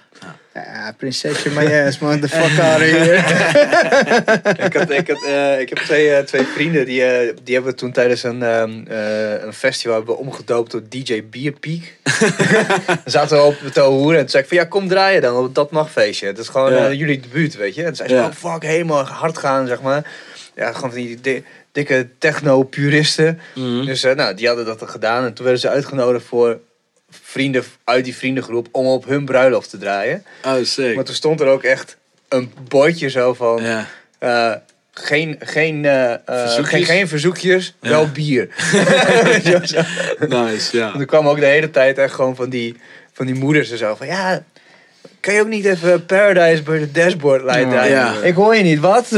[0.55, 2.21] Ja, prinsesje, my ass, man.
[2.21, 3.17] The fuck out of here.
[4.67, 7.73] ik, had, ik, had, eh, ik heb twee, eh, twee vrienden die, eh, die hebben
[7.73, 11.81] we toen tijdens een, ehm, eh, een festival hebben omgedoopt tot DJ Bierpeak.
[12.87, 15.45] Dan zaten we op het hoeren en toen zei ik van ja, kom draaien dan
[15.45, 16.27] op dat nachtfeestje.
[16.27, 16.93] Het is gewoon Ja.
[16.93, 17.81] jullie debuut, weet je.
[17.81, 18.27] En toen zei ze Ja.
[18.27, 20.05] oh fuck, helemaal hard gaan, zeg maar.
[20.57, 23.41] Ja, gewoon van die di- dikke techno-puristen.
[23.55, 23.85] Mhm.
[23.85, 26.59] Dus eh, nou, die hadden dat gedaan en toen werden ze uitgenodigd voor
[27.23, 30.25] vrienden uit die vriendengroep om op hun bruiloft te draaien.
[30.45, 30.95] Oh, sick.
[30.95, 31.97] Maar toen stond er ook echt
[32.29, 33.63] een bordje zo van...
[33.63, 33.87] Ja.
[34.19, 34.53] eh,
[34.93, 36.69] geen, geen, eh, eh, Verzoekjes?
[36.69, 37.89] geen, geen verzoekjes, Ja.
[37.89, 38.49] wel bier.
[40.29, 40.93] Nice, ja.
[40.95, 42.77] En er kwam ook de hele tijd echt gewoon van die,
[43.13, 44.43] van die moeders en zo van ja,
[45.21, 47.97] kan je ook niet even Paradise bij de dashboard light draaien?
[47.97, 48.15] Ja.
[48.23, 49.09] Ik hoor je niet, wat?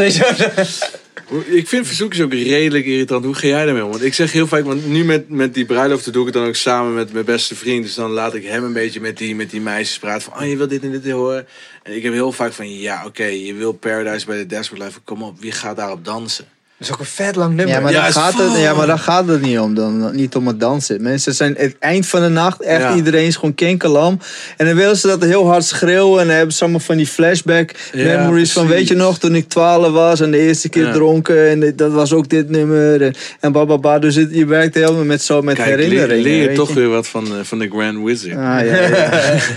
[1.45, 3.25] Ik vind verzoekjes ook redelijk irritant.
[3.25, 3.91] Hoe ga jij daarmee om?
[3.91, 6.47] Want ik zeg heel vaak, want nu met, met die bruiloft doe ik het dan
[6.47, 7.85] ook samen met mijn beste vriend.
[7.85, 10.49] Dus dan laat ik hem een beetje met die, met die meisjes praten van, oh
[10.49, 11.47] je wil dit en dit horen.
[11.83, 15.01] En ik heb heel vaak van, ja oké, je wil Paradise bij de Dashboard Live.
[15.01, 16.49] Kom op, wie gaat daarop dansen?
[16.87, 17.75] Dat is ook een vet lang nummer.
[17.75, 19.75] Ja, maar, Ja, daar gaat het, ja, maar daar gaat het niet om.
[19.75, 21.03] Dan, niet om het dansen.
[21.03, 22.63] Mensen zijn het eind van de nacht.
[22.63, 22.95] Echt Ja.
[22.95, 24.19] iedereen is gewoon kinkerlam.
[24.57, 26.21] En dan willen ze dat heel hard schreeuwen.
[26.21, 28.53] En dan hebben ze allemaal van die flashback Ja, memories.
[28.53, 30.21] Van weet je nog, toen ik 12 was.
[30.21, 30.93] En de eerste keer Ja.
[30.93, 31.49] dronken.
[31.49, 33.03] En dat was ook dit nummer.
[33.03, 33.99] En, en bababa.
[33.99, 36.23] Dus het, je werkt helemaal met, zo, met Kijk, leer, herinneringen.
[36.23, 36.75] leer je toch je.
[36.75, 38.33] weer wat van, eh, van de Grand Wizard.
[38.37, 38.89] Ah, ja, ja.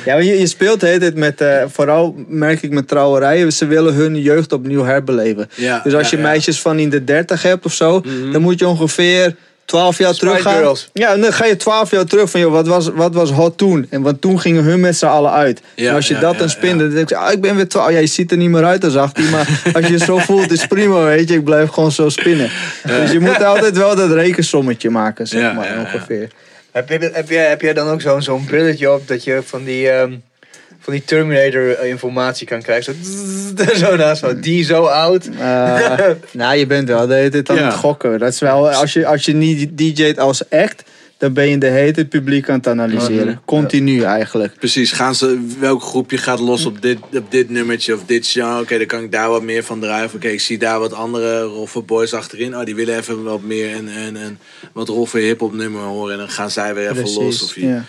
[0.05, 3.65] ja maar je, je speelt hele tijd met, eh, vooral merk ik met trouwerijen, ze
[3.67, 5.49] willen hun jeugd opnieuw herbeleven.
[5.55, 6.29] Ja, dus als ja, je ja.
[6.29, 8.31] meisjes van in de 30 hebt of zo, Mhm.
[8.31, 10.55] dan moet je ongeveer 12 jaar terug gaan.
[10.57, 10.89] Girls.
[10.93, 13.57] Ja, en dan ga je 12 jaar terug van, joh, wat was, wat was hot
[13.57, 13.87] toen?
[13.89, 15.61] En want toen gingen hun met z'n allen uit.
[15.75, 16.85] Ja, en als je ja, dat ja, dan spint, ja.
[16.85, 17.91] dan denk ik, ah, ik ben weer 12.
[17.91, 20.51] Ja, je ziet er niet meer uit als 18, maar als je je zo voelt,
[20.51, 21.35] is prima, weet je.
[21.35, 22.49] Ik blijf gewoon zo spinnen.
[22.83, 26.27] Dus je moet altijd wel dat rekensommetje maken, zeg Ja, maar, ongeveer.
[26.71, 29.63] Heb, je, heb, jij, heb jij dan ook zo'n zo'n brilletje op dat je van
[29.63, 30.11] die, ehm,
[30.87, 32.95] van die Terminator eh, informatie kan krijgen?
[33.57, 35.25] Zo, zo naast van die zo oud.
[35.39, 35.99] Eh,
[36.31, 37.65] nou, je bent wel de hele tijd aan Ja.
[37.65, 38.19] het gokken.
[38.19, 40.83] Dat is wel, als, je, als je niet DJ't als act,
[41.17, 43.27] dan ben je de hele tijd publiek aan het analyseren.
[43.27, 43.37] Mhm.
[43.45, 44.53] Continu eigenlijk.
[44.59, 48.61] Precies, gaan ze, welk groepje gaat los op dit, op dit nummertje of dit genre?
[48.61, 50.09] Oké, dan kan ik daar wat meer van draaien.
[50.15, 52.57] Oké, ik zie daar wat andere roffe boys achterin.
[52.57, 54.37] Oh, die willen even wat meer een, een, een
[54.73, 56.11] wat roffe hip-hop nummer horen.
[56.13, 57.43] En dan gaan zij weer even los.
[57.43, 57.85] Of je, ja.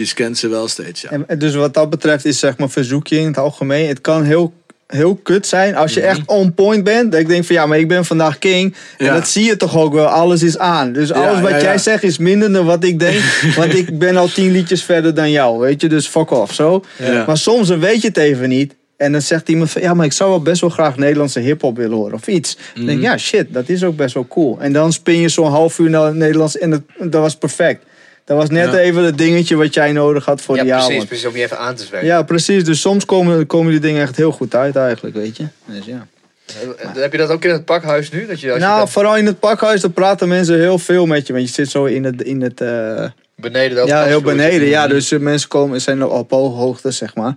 [0.00, 1.10] Je scant ze wel steeds, ja.
[1.26, 3.88] En, dus wat dat betreft is zeg maar verzoekje in het algemeen.
[3.88, 4.52] Het kan heel,
[4.86, 7.12] heel kut zijn als je echt on point bent.
[7.12, 8.74] Dat ik denk van ja, maar ik ben vandaag king.
[8.98, 9.14] En Ja.
[9.14, 10.06] dat zie je toch ook wel.
[10.06, 10.92] Alles is aan.
[10.92, 13.20] Dus alles wat ja, jij zegt is minder dan wat ik denk.
[13.56, 15.58] want ik ben al tien liedjes verder dan jou.
[15.60, 16.84] Weet je, dus fuck off zo.
[17.26, 18.74] Maar soms dan weet je het even niet.
[18.96, 21.76] En dan zegt iemand van ja, maar ik zou wel best wel graag Nederlandse hip-hop
[21.76, 22.56] willen horen of iets.
[22.74, 23.12] Dan denk ik, Mhm.
[23.12, 24.56] ja, shit, dat is ook best wel cool.
[24.60, 27.84] En dan spin je zo'n half uur naar het Nederlands en dat, dat was perfect.
[28.30, 28.78] Dat was net Ja.
[28.78, 31.06] even het dingetje wat jij nodig had voor Ja, die precies, avond.
[31.08, 31.26] precies.
[31.26, 32.06] Om je even aan te zweren.
[32.06, 32.64] Ja, precies.
[32.64, 35.44] Dus soms komen, komen die dingen echt heel goed uit eigenlijk, weet je.
[35.64, 36.06] Dus ja.
[36.46, 38.26] Eh, Heb je dat ook in het pakhuis nu?
[38.26, 41.06] Dat je, als je Nou, dan vooral in het pakhuis, dan praten mensen heel veel
[41.06, 41.32] met je.
[41.32, 42.22] Want je zit zo in het...
[42.22, 43.04] In het eh,
[43.36, 44.68] beneden dat ja, heel beneden.
[44.68, 47.34] Ja, dus eh, mensen komen, zijn op ooghoogte, zeg maar.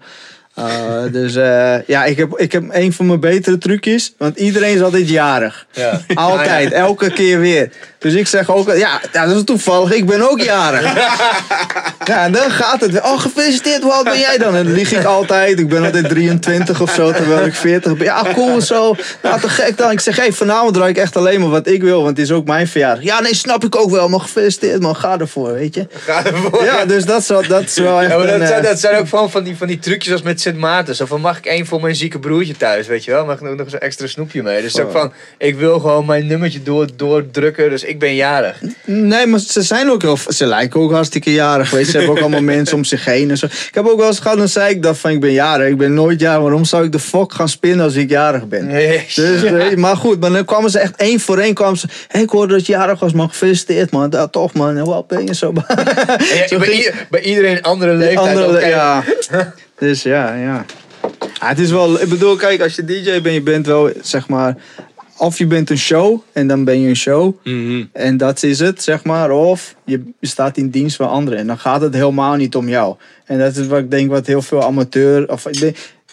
[1.12, 1.34] Dus
[1.88, 4.14] ja, ik heb, ik heb een van mijn betere trucjes.
[4.18, 5.66] Want iedereen is altijd jarig.
[5.72, 6.02] Ja.
[6.14, 7.72] Altijd, elke keer weer.
[8.04, 10.94] Dus ik zeg ook, ja, ja, dat is toevallig, ik ben ook jarig.
[12.06, 13.04] Ja, en dan gaat het weer.
[13.04, 14.56] Oh, gefeliciteerd, hoe oud ben jij dan?
[14.56, 15.60] En dan lieg ik altijd.
[15.60, 18.06] Ik ben altijd 23 of zo, terwijl ik 40 ben.
[18.06, 18.96] Ja, cool zo.
[19.22, 19.92] Nou, te gek dan.
[19.92, 22.32] Ik zeg, hey, vanavond draai ik echt alleen maar wat ik wil, want het is
[22.32, 23.04] ook mijn verjaardag.
[23.04, 25.88] Ja, nee, snap ik ook wel, maar gefeliciteerd man, ga ervoor, weet je.
[25.92, 26.64] Ga ervoor.
[26.64, 28.70] Ja, dus dat is wel, dat is wel echt Ja, maar een, dat, zijn, eh,
[28.70, 30.96] dat zijn ook van, van, die, van die trucjes als met Sint Maarten.
[30.96, 33.26] Zo van, mag ik één voor mijn zieke broertje thuis, weet je wel?
[33.26, 34.62] Mag ik ook nog zo'n extra snoepje mee?
[34.62, 38.62] Dus ook van, ik wil gewoon mijn nummertje door, doordrukken, dus ik ben jarig.
[38.86, 40.18] Nee, maar ze zijn ook heel...
[40.28, 41.92] Ze lijken ook hartstikke jarig, weet je.
[41.92, 43.46] Ze hebben ook allemaal mensen om zich heen en zo.
[43.46, 45.68] Ik heb ook wel eens gehad, dan zei ik dat van, ik ben jarig.
[45.68, 46.42] Ik ben nooit jarig.
[46.42, 48.68] Waarom zou ik de fok gaan spinnen als ik jarig ben?
[48.70, 51.54] Dus, eh, maar goed, maar dan kwamen ze echt één voor één.
[51.54, 53.30] Kwamen ze, hey, ik hoorde dat je jarig was, man.
[53.30, 54.10] Gefeliciteerd, man.
[54.10, 54.78] Dat toch, man.
[54.78, 55.54] En wat ben je zo...
[55.68, 55.76] En
[56.36, 58.38] ja, Zo bij, ieder- bij iedereen andere leeftijd.
[58.38, 59.04] andere, ja.
[59.80, 60.66] Dus ja, ja.
[61.40, 62.02] Ja, Het is wel...
[62.02, 64.56] Ik bedoel, kijk, als je DJ bent, je bent wel, zeg maar...
[65.18, 67.36] Of je bent een show en dan ben je een show.
[67.44, 67.84] Mhm.
[67.92, 69.32] En dat is het, zeg maar.
[69.32, 71.40] Of je staat in dienst van anderen.
[71.40, 72.96] En dan gaat het helemaal niet om jou.
[73.26, 75.32] En dat is wat ik denk wat heel veel amateur...
[75.32, 75.46] Of,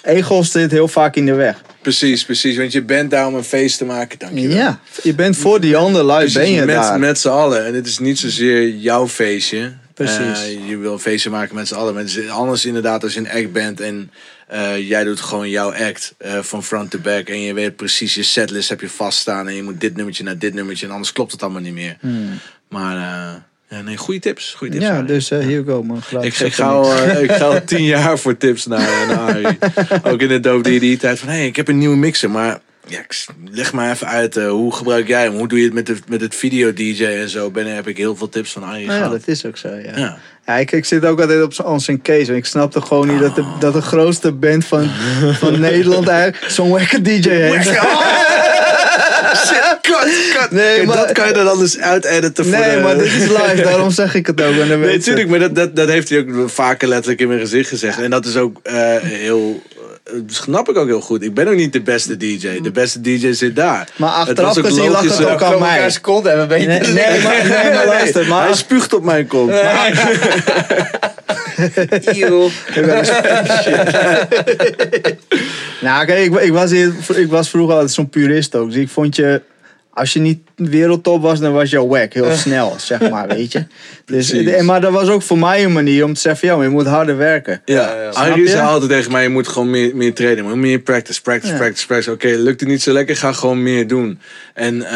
[0.03, 1.63] ego zit heel vaak in de weg.
[1.83, 2.57] Precies, precies.
[2.57, 4.57] Want je bent daar om een feest te maken, dankjewel.
[4.57, 6.99] Ja, je bent voor die andere lui, ben je met, daar.
[6.99, 7.67] met z'n allen.
[7.67, 9.73] En het is niet zozeer jouw feestje.
[9.95, 10.45] Precies.
[10.45, 11.95] Eh, je wil een feestje maken met z'n allen.
[11.95, 14.11] Maar het is anders inderdaad als je een act bent en
[14.51, 17.29] eh, jij doet gewoon jouw act eh, van front to back.
[17.29, 19.49] En je weet precies, je setlist heb je vaststaan.
[19.49, 20.87] En je moet dit nummertje naar dit nummertje.
[20.87, 21.97] En anders klopt het allemaal niet meer.
[22.69, 23.35] Maar eh,
[23.69, 24.55] ja, nee, goede tips.
[24.55, 24.95] Goede tips Hmm.
[24.95, 25.65] ja, Arie.
[25.65, 26.03] dus man.
[26.03, 29.59] Geluid Ik, ik, ga al, ik ga al tien jaar voor tips naar, naar Arie.
[30.13, 32.61] Ook in de Dope DD tijd van, hé, hey, ik heb een nieuwe mixer, maar
[32.91, 35.37] ja, ik leg maar even uit, eh, hoe gebruik jij hem?
[35.37, 37.51] Hoe doe je het met, de, met het video DJ en zo?
[37.51, 39.93] Ben, heb ik heel veel tips van Arie Nou ja, dat is ook zo, ja.
[39.97, 40.19] Ja.
[40.47, 42.37] Ja, ik, ik zit ook altijd op aan zijn case.
[42.37, 44.91] Ik snapte gewoon niet dat de, dat de grootste band van,
[45.39, 47.69] van Nederland eigenlijk zo'n wekker DJ heeft.
[49.47, 50.51] Shit, cut, cut.
[50.51, 53.13] Nee, Kijk, maar- dat kan je dan anders uit-editen voor Nee, de- maar dit is
[53.29, 54.55] live, daarom zeg ik het ook.
[54.55, 58.01] Nee, natuurlijk, maar dat, dat, dat heeft hij ook vaker letterlijk in mijn gezicht gezegd.
[58.01, 59.63] En dat is ook eh, heel...
[60.05, 61.23] eh, snap ik ook heel goed.
[61.23, 62.61] Ik ben ook niet de beste DJ.
[62.61, 63.89] De beste DJ zit daar.
[63.97, 65.75] Maar Het achteraf was ook gezien lag het ook aan mij.
[65.75, 68.27] elkaar seconde en we weten Nee, nee, maar, nee, maar luister.
[68.27, 69.51] Maar, Hij spuugt op mijn kont.
[72.05, 72.51] Eeuw.
[72.75, 73.95] Een shit.
[75.87, 78.71] nou, kijk, ik, ik, was hier, ik was vroeger altijd zo'n purist ook.
[78.71, 79.43] Dus ik vond je,
[79.91, 80.39] als je niet
[80.69, 82.13] wereldtop was, dan was je wack.
[82.13, 83.65] Heel snel, zeg maar, weet je.
[84.05, 86.57] Dus, en, maar dat was ook voor mij een manier om te zeggen: van, ja,
[86.57, 87.63] maar je moet harder werken.
[87.65, 88.13] Ja, Ja,
[88.47, 90.61] zei altijd tegen mij, je moet gewoon meer, meer trainen.
[90.61, 91.59] Meer practice, practice, Ja.
[91.59, 92.11] practice, practice.
[92.13, 94.19] Oké, lukt het niet zo lekker, ga gewoon meer doen.
[94.55, 94.93] En eh,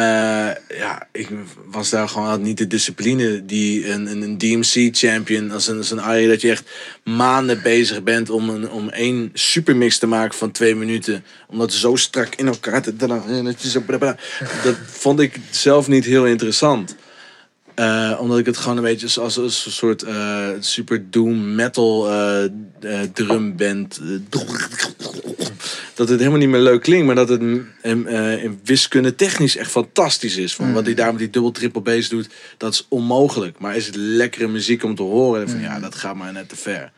[0.78, 1.28] ja, ik
[1.70, 5.90] was daar gewoon had niet de discipline die een, een, een DMC-champion, als een, als
[5.90, 6.70] een Arie, dat je echt
[7.04, 11.24] maanden bezig bent om, een, om één supermix te maken van twee minuten.
[11.48, 12.96] Om dat zo strak in elkaar te...
[12.96, 13.82] Dat je zo-
[14.64, 16.96] Dat vond ik zelf niet heel interessant.
[17.74, 23.00] Eh, omdat ik het gewoon een beetje als, een soort eh, super doom metal eh,
[23.12, 24.00] drumband.
[24.02, 24.40] eh,
[25.94, 27.40] dat het helemaal niet meer leuk klinkt, maar dat het
[27.80, 30.54] eh, in wiskunde technisch echt fantastisch is.
[30.54, 33.58] Van wat hij daar met die dubbel triple bass doet, dat is onmogelijk.
[33.58, 35.40] Maar is het lekkere muziek om te horen?
[35.42, 36.92] En van, Ja, dat gaat maar net te ver.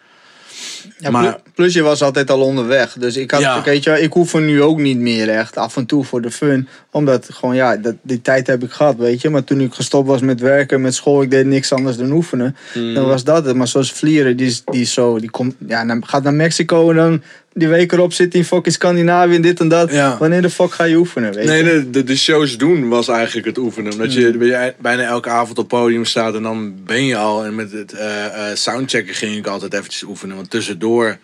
[0.99, 2.93] Ja, Maar- plu- plus je was altijd al onderweg.
[2.99, 3.63] Dus ik, had, Ja.
[3.63, 5.57] weet je, ik hoef er nu ook niet meer echt.
[5.57, 6.69] Af en toe voor de fun.
[6.91, 9.31] Omdat gewoon, ja, dat, die tijd heb ik gehad, weet je.
[9.31, 12.57] Maar toen ik gestopt was met werken, met school, ik deed niks anders dan oefenen.
[12.75, 12.95] Mm.
[12.95, 13.57] Dan was dat het.
[13.57, 17.23] Maar zoals Vlieren, die, die zo, die komt, ja, gaat naar Mexico en dan
[17.59, 19.91] die week erop zit hij in fucking Scandinavië en dit en dat.
[19.93, 20.17] Ja.
[20.19, 21.71] Wanneer de fuck ga je oefenen, weet Nee, je?
[21.71, 23.93] de, de, de shows doen was eigenlijk het oefenen.
[23.93, 27.45] Omdat je bij- bijna elke avond op podium staat en dan ben je al.
[27.45, 30.37] En met het eh, eh, soundchecken ging ik altijd eventjes oefenen.
[30.37, 31.19] Want tussendoor,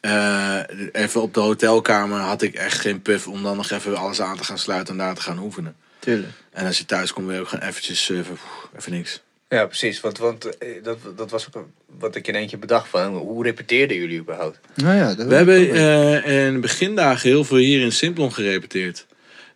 [0.00, 0.56] eh,
[0.92, 4.36] even op de hotelkamer, had ik echt geen puff om dan nog even alles aan
[4.36, 5.74] te gaan sluiten en daar te gaan oefenen.
[5.98, 6.32] Tuurlijk.
[6.52, 8.38] En als je thuis komt, wil je ook gewoon eventjes even,
[8.78, 9.22] even niks.
[9.50, 10.00] Ja, precies.
[10.00, 11.66] Want, want eh, dat, dat was ook
[11.98, 13.14] wat ik in eentje bedacht van.
[13.16, 14.60] Hoe repeteerden jullie überhaupt?
[14.74, 19.06] Nou ja, dat We hebben eh, in de begindagen heel veel hier in Simplon gerepeteerd.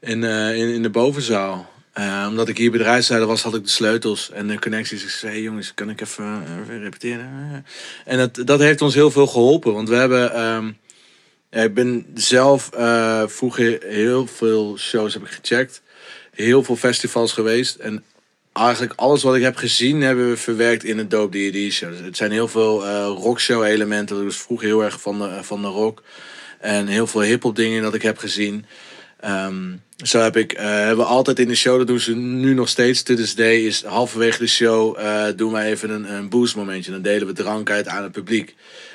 [0.00, 1.72] In, eh, in, in de bovenzaal.
[1.92, 5.02] Eh, omdat ik hier bedrijfsleider was, had ik de sleutels en de connecties.
[5.02, 7.66] Ik zei, hey jongens, kan ik even, even repeteren?
[8.04, 9.72] En dat, dat heeft ons heel veel geholpen.
[9.72, 10.32] Want we hebben...
[10.34, 10.70] ehm,
[11.54, 15.82] ja, ik ben zelf eh, vroeger heel veel shows heb ik gecheckt.
[16.30, 17.76] Heel veel festivals geweest.
[17.76, 18.04] En
[18.54, 21.90] eigenlijk alles wat ik heb gezien hebben we verwerkt in een Dope D&D show.
[21.90, 24.24] Dus het zijn heel veel eh rockshow elementen.
[24.24, 26.02] Was vroeger heel erg van de, van de rock.
[26.60, 28.66] En heel veel hip-hop dingen dat ik heb gezien.
[29.20, 32.54] Ehm, zo heb ik, eh, hebben we altijd in de show, dat doen ze nu
[32.54, 36.28] nog steeds, to this day, is halverwege de show eh, doen wij even een, een
[36.28, 36.90] boost momentje.
[36.90, 38.54] Dan delen we drank uit aan het publiek.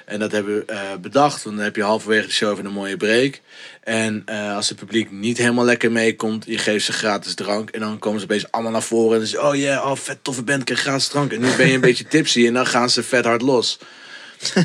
[0.09, 2.71] En dat hebben we eh, bedacht, want dan heb je halverwege de show even een
[2.71, 3.39] mooie break.
[3.83, 7.69] En eh, als het publiek niet helemaal lekker meekomt, je geeft ze gratis drank.
[7.69, 10.17] En dan komen ze opeens allemaal naar voren en dan zeggen oh ja, oh, vet
[10.21, 11.31] toffe band, krijg gratis drank.
[11.33, 13.79] En nu ben je een beetje tipsy en dan gaan ze vet hard los.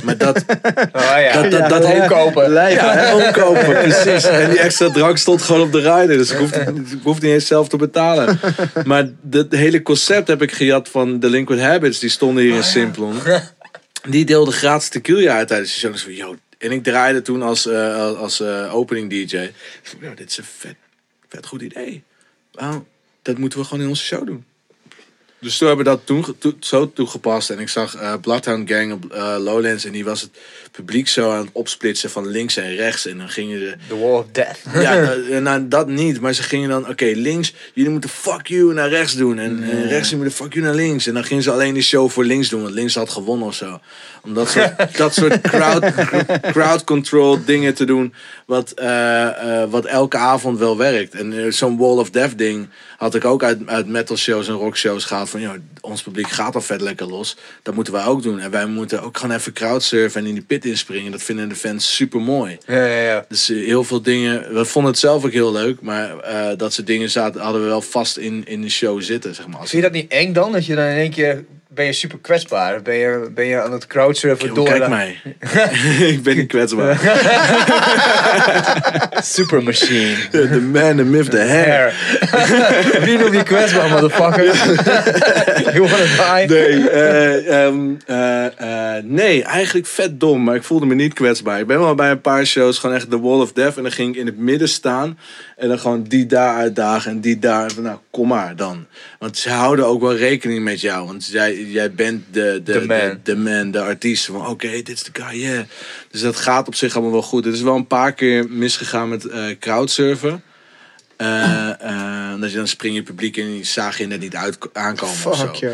[0.02, 0.36] Maar dat,
[0.92, 2.50] Oh ja, Dat- dat- dat ja, heeft- kopen.
[2.50, 3.14] Lijf, ja, hè?
[3.24, 4.24] omkopen, precies.
[4.24, 6.16] En die extra drank stond gewoon op de rider.
[6.16, 8.38] Dus ik hoefde, ik hoefde niet eens zelf te betalen.
[8.84, 11.98] Maar het hele concept heb ik gejat van Delinquent Habits.
[11.98, 13.14] Die stonden hier in Simplon.
[14.08, 16.36] Die deelde gratis tequila uit tijdens de show.
[16.58, 19.50] En ik draaide toen als, eh, als- eh, opening DJ.
[20.00, 20.76] Yo, dit is een vet,
[21.28, 22.02] vet goed idee.
[23.22, 24.44] Dat moeten we gewoon in onze show doen.
[25.44, 27.50] Dus toen hebben we dat toen, zo toegepast.
[27.50, 29.84] En ik zag eh, Bloodhound Gang op eh, Lowlands.
[29.84, 30.30] En die was het
[30.70, 33.06] publiek zo aan het opsplitsen van links en rechts.
[33.06, 33.74] En dan gingen ze...
[33.88, 34.58] The Wall of Death.
[34.84, 36.20] Ja, nou, nou, dat niet.
[36.20, 39.38] Maar ze gingen dan, oké, links, jullie moeten fuck you naar rechts doen.
[39.38, 41.06] En, en rechts, jullie moeten fuck you naar links.
[41.06, 43.54] En dan gingen ze alleen die show voor links doen, want links had gewonnen of
[43.54, 43.80] zo.
[44.22, 45.84] Om dat soort, dat soort crowd,
[46.40, 48.14] crowd control dingen te doen,
[48.46, 51.14] wat, eh, eh, wat elke avond wel werkt.
[51.14, 54.54] En eh, zo'n Wall of Death ding had ik ook uit, uit metal shows en
[54.54, 55.28] rock shows gehaald.
[55.40, 57.36] Van, ons publiek gaat al vet lekker los.
[57.62, 58.40] Dat moeten wij ook doen.
[58.40, 61.12] En wij moeten ook gewoon even crowdsurfen en in die pit inspringen.
[61.12, 62.58] Dat vinden de fans super mooi.
[62.66, 63.24] Ja, ja, ja.
[63.28, 64.54] Dus eh, heel veel dingen.
[64.54, 67.68] We vonden het zelf ook heel leuk, maar eh, dat soort dingen zaten, hadden we
[67.68, 69.34] wel vast in, in de show zitten.
[69.34, 69.58] Zeg maar.
[69.58, 70.52] Vind je dat niet eng dan?
[70.52, 71.44] Dat je dan in één keer
[71.74, 72.82] ben je super kwetsbaar.
[72.82, 75.20] Ben je, ben je aan het crowdsurfen Yo, door kijk mij.
[76.12, 77.00] ik ben niet kwetsbaar.
[79.22, 80.16] super machine.
[80.30, 81.94] The man, the myth, the hair.
[83.06, 84.44] Wie noemt die kwetsbaar, motherfucker?
[85.74, 86.56] you wanna die?
[86.56, 91.60] Nee, eh, ehm, eh, eh, nee, eigenlijk vet dom, maar ik voelde me niet kwetsbaar.
[91.60, 93.92] Ik ben wel bij een paar shows gewoon echt de Wall of Death en dan
[93.92, 95.18] ging ik in het midden staan
[95.56, 97.64] en dan gewoon die daar uitdagen en die daar.
[97.64, 98.86] En van, nou, kom maar dan.
[99.18, 102.86] Want ze houden ook wel rekening met jou, want jij, jij bent de, de, de,
[102.86, 103.20] man.
[103.22, 104.24] de man, de artiest.
[104.24, 105.64] Van oké, dit is de guy, yeah.
[106.10, 107.44] Dus dat gaat op zich allemaal wel goed.
[107.44, 110.42] Het is wel een paar keer misgegaan met eh crowdsurfen.
[111.16, 114.36] Eh, eh, omdat je dan spring je publiek in en die zaag je net niet
[114.36, 115.46] uit aankomen of zo.
[115.46, 115.68] Fuck, je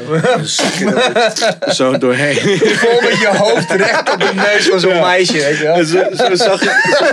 [1.60, 2.36] er zo doorheen.
[2.58, 5.00] Vol met je hoofd recht op de neus van zo'n Ja.
[5.06, 5.74] meisje, weet je wel.
[5.74, 7.04] En zo, zo zag ik, zo,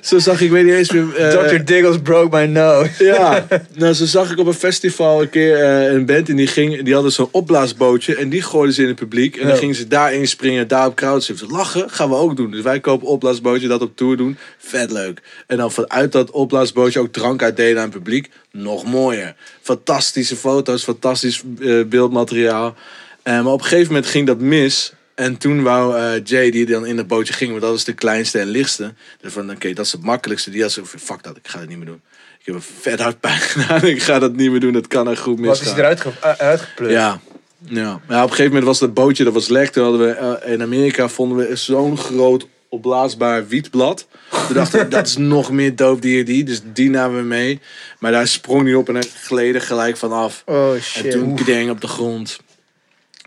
[0.00, 1.16] zo zag ik, weet niet eens meer.
[1.16, 1.64] eh, Dr.
[1.64, 3.04] Diggles broke my nose.
[3.04, 6.46] Ja, nou, zo zag ik op een festival een keer eh, een band en die,
[6.46, 9.36] ging, die hadden zo'n opblaasbootje en die gooiden ze in het publiek.
[9.36, 11.48] En dan gingen ze daarin springen, daar op crowdsurfen.
[11.50, 12.50] Lachen, gaan we ook doen.
[12.50, 14.38] Dus wij kopen opblaasbootje, dat op tour doen.
[14.58, 15.20] Vet leuk.
[15.46, 18.30] En dan vanuit dat opblaasbootje ook drank uitdelen aan het publiek.
[18.50, 19.34] Nog mooier.
[19.62, 22.74] Fantastische foto's, fantastisch eh, beeldmateriaal.
[23.22, 24.92] Eh, maar op een gegeven moment ging dat mis.
[25.14, 27.92] En toen wou eh, Jay, die dan in dat bootje ging, want dat is de
[27.92, 28.94] kleinste en lichtste.
[29.20, 30.50] Dus van, oké, dat is het makkelijkste.
[30.50, 32.00] Die had zo fuck dat, ik ga het niet meer doen.
[32.40, 33.84] Ik heb een vet hard pijn gedaan.
[33.84, 34.72] Ik ga dat niet meer doen.
[34.72, 35.72] Dat kan er goed Wat misgaan.
[35.72, 36.92] is eruit ge- uh, uitgeplukt?
[36.92, 37.20] Ja.
[37.64, 37.94] Ja.
[37.94, 39.68] Op een gegeven moment was dat bootje, dat was lek.
[39.70, 44.06] Toen hadden we, in Amerika vonden we zo'n groot opblaasbaar wietblad.
[44.46, 46.46] Toen dachten we, dat is nog meer dope D&D.
[46.46, 47.60] Dus die namen we mee.
[47.98, 50.42] Maar daar sprong hij op en hij gleden gelijk vanaf.
[50.46, 51.10] Oh En shit.
[51.10, 52.38] toen kdeng op de grond.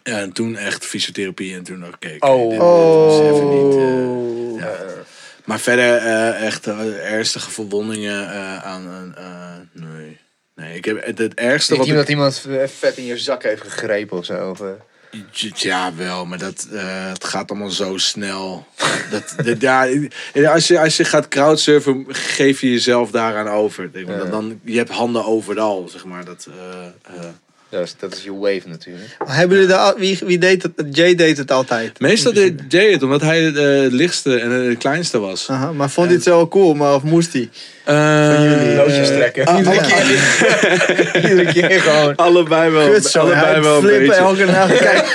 [0.04, 1.56] Ja, en toen echt fysiotherapie.
[1.56, 2.50] En toen dacht ik, oké, Oh.
[2.50, 3.76] dit is even niet...
[3.76, 4.60] eh, Oh.
[4.60, 4.76] ja.
[5.46, 8.28] Maar verder eh, echt eh, ernstige verwondingen
[8.64, 9.14] aan...
[9.18, 10.18] eh, nee.
[10.56, 11.94] Nee, ik heb het, het ergste Niet wat ik...
[11.94, 12.10] iemand
[12.46, 14.50] iemand vet in je zak heeft gegrepen of zo.
[14.50, 14.62] Of.
[15.56, 18.68] Ja, wel, maar dat, eh, het gaat allemaal zo snel.
[19.12, 19.88] Dat, dat, ja,
[20.54, 24.06] als, je, als je gaat crowdsurfen, geef je jezelf daaraan over.
[24.06, 26.26] Dan, dan, je hebt handen overal, zeg maar.
[26.26, 26.86] Dat, eh,
[27.18, 27.26] eh.
[27.74, 29.18] Dat, is, dat is je wave natuurlijk.
[29.26, 30.72] Maar Hebben jullie wie, wie deed het?
[30.92, 32.00] Jay deed het altijd.
[32.00, 35.50] Meestal deed Jay het, omdat hij eh, het lichtste en het kleinste was.
[35.50, 37.50] Aha, maar vond hij het zo cool, maar of moest hij?
[37.84, 39.46] Eh, jullie, Loodjes eh, trekken.
[39.46, 40.20] ah, Iedere keer.
[41.30, 42.16] Iedere keer gewoon.
[42.16, 42.90] Allebei wel.
[42.90, 44.22] Kut zo, allebei hij wel een flippen beetje.
[44.22, 44.78] elke nacht.
[44.88, 45.08] Kijk,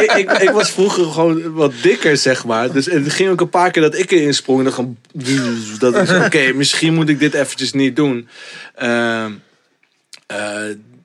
[0.00, 2.72] ik, ik, ik was vroeger gewoon wat dikker, zeg maar.
[2.72, 4.58] Dus het ging ook een paar keer dat ik erin sprong.
[4.58, 4.96] En dan gewoon...
[5.78, 8.28] Dat is oké, misschien moet ik dit eventjes niet doen.
[8.74, 9.30] Ehm,
[10.26, 10.36] eh,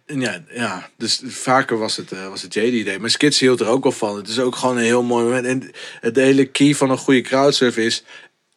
[0.07, 2.99] ja, ja, dus vaker was het, eh, was het JD idee.
[2.99, 4.15] Maar Skits hield er ook wel van.
[4.15, 5.45] Het is ook gewoon een heel mooi moment.
[5.45, 8.03] En het hele key van een goede crowdsurf is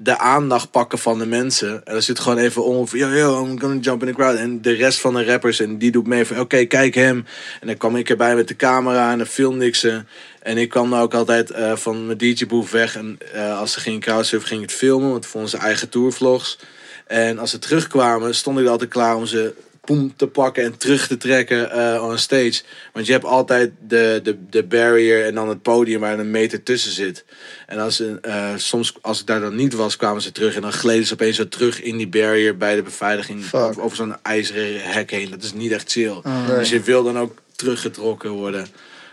[0.03, 1.85] de aandacht pakken van de mensen.
[1.85, 4.37] En dan zit gewoon even om van, yo, yo, I'm gonna jump in the crowd.
[4.37, 7.27] En de rest van de rappers, en die doet mee van, oké, kijk hem.
[7.61, 10.05] En dan kwam ik erbij met de camera en dan filmde ik ze.
[10.43, 12.97] En ik kwam dan ook altijd eh, van mijn DJ-boef weg.
[12.97, 15.11] En eh, als ze gingen crowdsurfen, ging ik het filmen.
[15.11, 16.59] Want voor onze eigen tourvlogs.
[17.07, 20.77] En als ze terugkwamen, stond ik er altijd klaar om ze poem te pakken en
[20.77, 22.63] terug te trekken eh on stage.
[22.93, 26.63] Want je hebt altijd de, de, de barrier en dan het podium waar een meter
[26.63, 27.25] tussen zit.
[27.67, 30.73] En als, eh, soms, als ik daar dan niet was, kwamen ze terug en dan
[30.73, 33.61] gleden ze opeens zo terug in die barrier bij de beveiliging Fuck.
[33.61, 35.31] over, over zo'n ijzeren hek heen.
[35.31, 36.21] Dat is niet echt chill.
[36.23, 36.47] Ah.
[36.47, 38.67] Dus je wil dan ook teruggetrokken worden.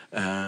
[0.10, 0.48] Eh,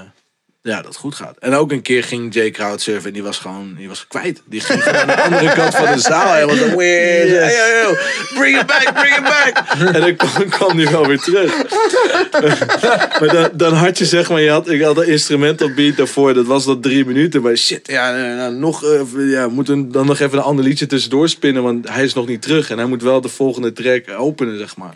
[0.62, 1.38] ja, dat het goed gaat.
[1.40, 4.42] En ook een keer ging Jay crowdsurfen en die was gewoon die was kwijt.
[4.46, 6.34] Die ging gewoon aan de andere kant van de zaal.
[6.34, 7.98] Helemaal zo, "Weird, hey, hey, hey,
[8.34, 9.64] bring it back, bring it back.
[9.96, 11.58] En dan kwam, kwam die wel weer terug.
[13.20, 16.34] maar dan, dan had je zeg maar, je had, ik had een instrumental beat daarvoor,
[16.34, 17.42] dat was dat drie minuten.
[17.42, 20.86] Maar shit, ja, nou, nou, nog, eh, ja, moeten dan nog even een ander liedje
[20.86, 22.70] tussendoor spinnen, want hij is nog niet terug.
[22.70, 24.94] En hij moet wel de volgende track openen, zeg maar.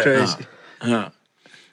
[0.00, 0.36] Crazy.
[0.78, 1.12] Ja.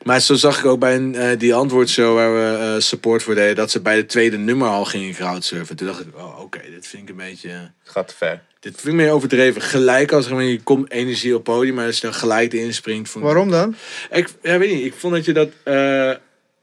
[0.04, 3.36] Maar zo zag ik ook bij een, eh, die antwoordshow waar we eh, support voor
[3.36, 5.76] deden, dat ze bij de tweede nummer al gingen crowdsurfen.
[5.76, 7.50] Toen dacht ik, oh, oké, dit vind ik een beetje...
[7.50, 8.42] Het gaat te ver.
[8.60, 9.62] Dit vind ik meer overdreven.
[9.62, 13.10] Gelijk als je komt energie op podium, maar als je dan gelijk erin springt.
[13.10, 13.76] Vond Waarom dan?
[14.12, 14.86] Ik ja, weet niet.
[14.86, 15.50] Ik vond dat je dat.
[15.64, 16.12] eh,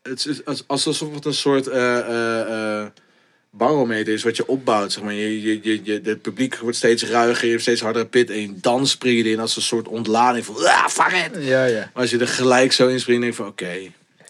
[0.05, 2.87] het is als, alsof het een soort eh, eh, eh,
[3.57, 4.93] barometer is wat je opbouwt.
[4.93, 5.13] Zeg maar.
[5.13, 8.31] je, je, je, je, het publiek wordt steeds ruiger, je hebt steeds hardere pit.
[8.31, 10.57] En dan spring je erin als een soort ontlading van.
[10.57, 11.45] Ah, fuck it!
[11.45, 11.91] Ja, ja.
[11.93, 13.73] Maar als je er gelijk zo in springt, denk je van oké.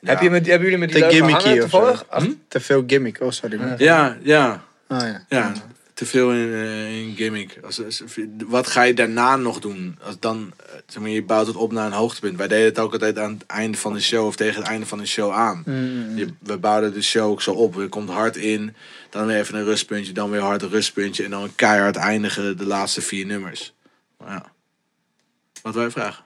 [0.04, 2.04] Heb je met, hebben jullie met die Te gimmicky toevallig?
[2.10, 2.30] Hm?
[2.48, 3.20] Te veel gimmick.
[3.20, 3.56] Oh, sorry.
[3.58, 3.74] man.
[3.78, 5.24] Ja, ja, Ah, ja.
[5.28, 5.52] ja.
[5.94, 7.58] Te veel in, eh, in gimmick.
[7.64, 8.02] Als, als-
[8.46, 9.98] wat ga je daarna nog doen?
[10.02, 12.36] Als dan, eh, zeg maar, je bouwt het op naar een hoogtepunt.
[12.38, 14.86] Wij deden het ook altijd aan het einde van de show of tegen het einde
[14.86, 15.62] van de show aan.
[15.66, 16.16] Mm.
[16.16, 17.74] Je, we bouwden de show ook zo op.
[17.74, 18.74] Je komt hard in,
[19.14, 22.66] dan weer even een rustpuntje, dan weer hard een rustpuntje en dan keihard eindigen de
[22.66, 23.74] laatste vier nummers.
[24.18, 24.52] Maar ja.
[25.62, 26.24] Wat wij vragen?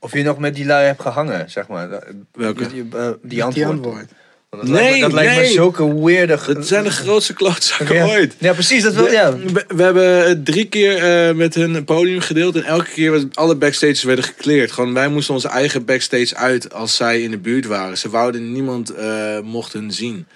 [0.00, 1.88] Of je nog met die lui hebt gehangen, zeg maar.
[2.32, 2.68] Welke?
[2.68, 4.08] Die, eh, die Die antwoord.
[4.50, 5.50] Dat lijkt me, Nee, dat lijkt me nee.
[5.52, 6.38] zulke weirde...
[6.46, 8.06] Dat zijn de grootste klootzakken ja.
[8.06, 8.34] ooit.
[8.38, 8.82] Ja, precies.
[8.82, 9.36] Dat wil ja.
[9.36, 12.56] We, we hebben drie keer eh, met hun een podium gedeeld.
[12.56, 14.72] En elke keer was alle backstages werden gekleerd.
[14.72, 17.98] Gewoon, wij moesten onze eigen backstage uit als zij in de buurt waren.
[17.98, 20.26] Ze wouden niemand eh mocht hun zien.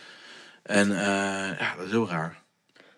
[0.62, 2.40] En eh, ja, dat is heel raar.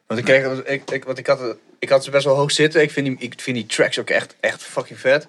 [0.07, 2.83] Want ik, kreeg, ik, ik, want ik, had, ik had ze best wel hoog zitten.
[2.83, 5.29] Ik vind die, ik vind die tracks ook echt, echt fucking vet.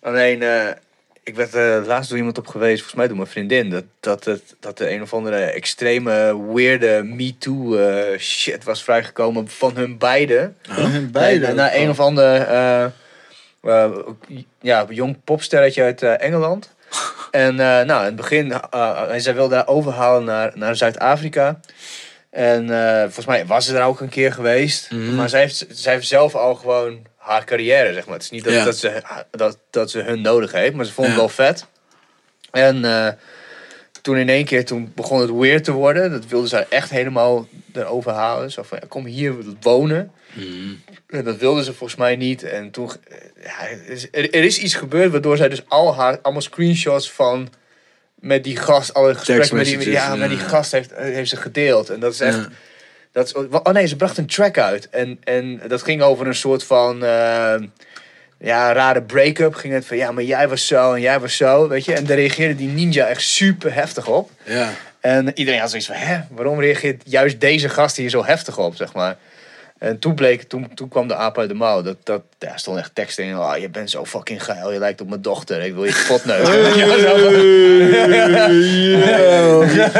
[0.00, 0.68] Alleen, eh,
[1.22, 4.24] ik werd eh, laatst door iemand op geweest, volgens mij door mijn vriendin, dat, dat,
[4.24, 9.98] het, dat er een of andere extreme, weirde MeToo eh shit was vrijgekomen van hun
[9.98, 10.56] beiden.
[10.68, 11.48] Hun beiden.
[11.48, 12.84] Na, na een of ander, eh,
[13.60, 13.90] eh,
[14.60, 16.76] ja, jong popsterretje uit eh, Engeland.
[17.30, 21.60] En eh, nou, in het begin, eh, en zij wilde haar overhalen naar, naar Zuid-Afrika.
[22.30, 24.90] En eh, volgens mij was ze er ook een keer geweest.
[24.90, 25.14] Mhm.
[25.14, 28.14] Maar zij heeft, zij heeft zelf al gewoon haar carrière, zeg maar.
[28.14, 28.64] Het is niet dat, Ja.
[28.64, 31.22] dat, ze, dat, dat ze hun nodig heeft, maar ze vond het Ja.
[31.22, 31.66] wel vet.
[32.50, 33.08] En eh,
[34.02, 36.10] toen in één keer, toen begon het weird te worden.
[36.10, 38.50] Dat wilde zij echt helemaal erover halen.
[38.50, 40.12] Zo van, ja, kom hier wonen.
[41.06, 42.42] En dat wilde ze volgens mij niet.
[42.42, 46.18] En toen, eh, ja, er, is, er, is iets gebeurd waardoor zij dus al haar,
[46.22, 47.48] allemaal screenshots van
[48.14, 51.36] met die gast, alle gesprekken met die, ja, met die gast heeft, eh, heeft ze
[51.36, 51.90] gedeeld.
[51.90, 52.48] En dat is echt, Ja.
[53.12, 54.88] dat is, oh nee, ze bracht een track uit.
[54.88, 57.54] En, en dat ging over een soort van, eh,
[58.38, 59.54] ja, rare break-up.
[59.54, 61.94] Ging het van, ja, maar jij was zo en jij was zo, weet je.
[61.94, 64.30] En daar reageerde die ninja echt super heftig op.
[64.44, 64.70] Ja.
[65.00, 68.76] En iedereen had zoiets van, hè, waarom reageert juist deze gast hier zo heftig op,
[68.76, 69.16] zeg maar.
[69.78, 71.82] En toen bleek, toen, toen kwam de aap uit de mouw.
[71.82, 73.38] Dat, dat, daar stond echt tekst in.
[73.38, 75.62] Oh, je bent zo fucking geil, je lijkt op mijn dochter.
[75.62, 76.56] Ik wil je kapot neuken.
[76.78, 77.16] Ja, zo.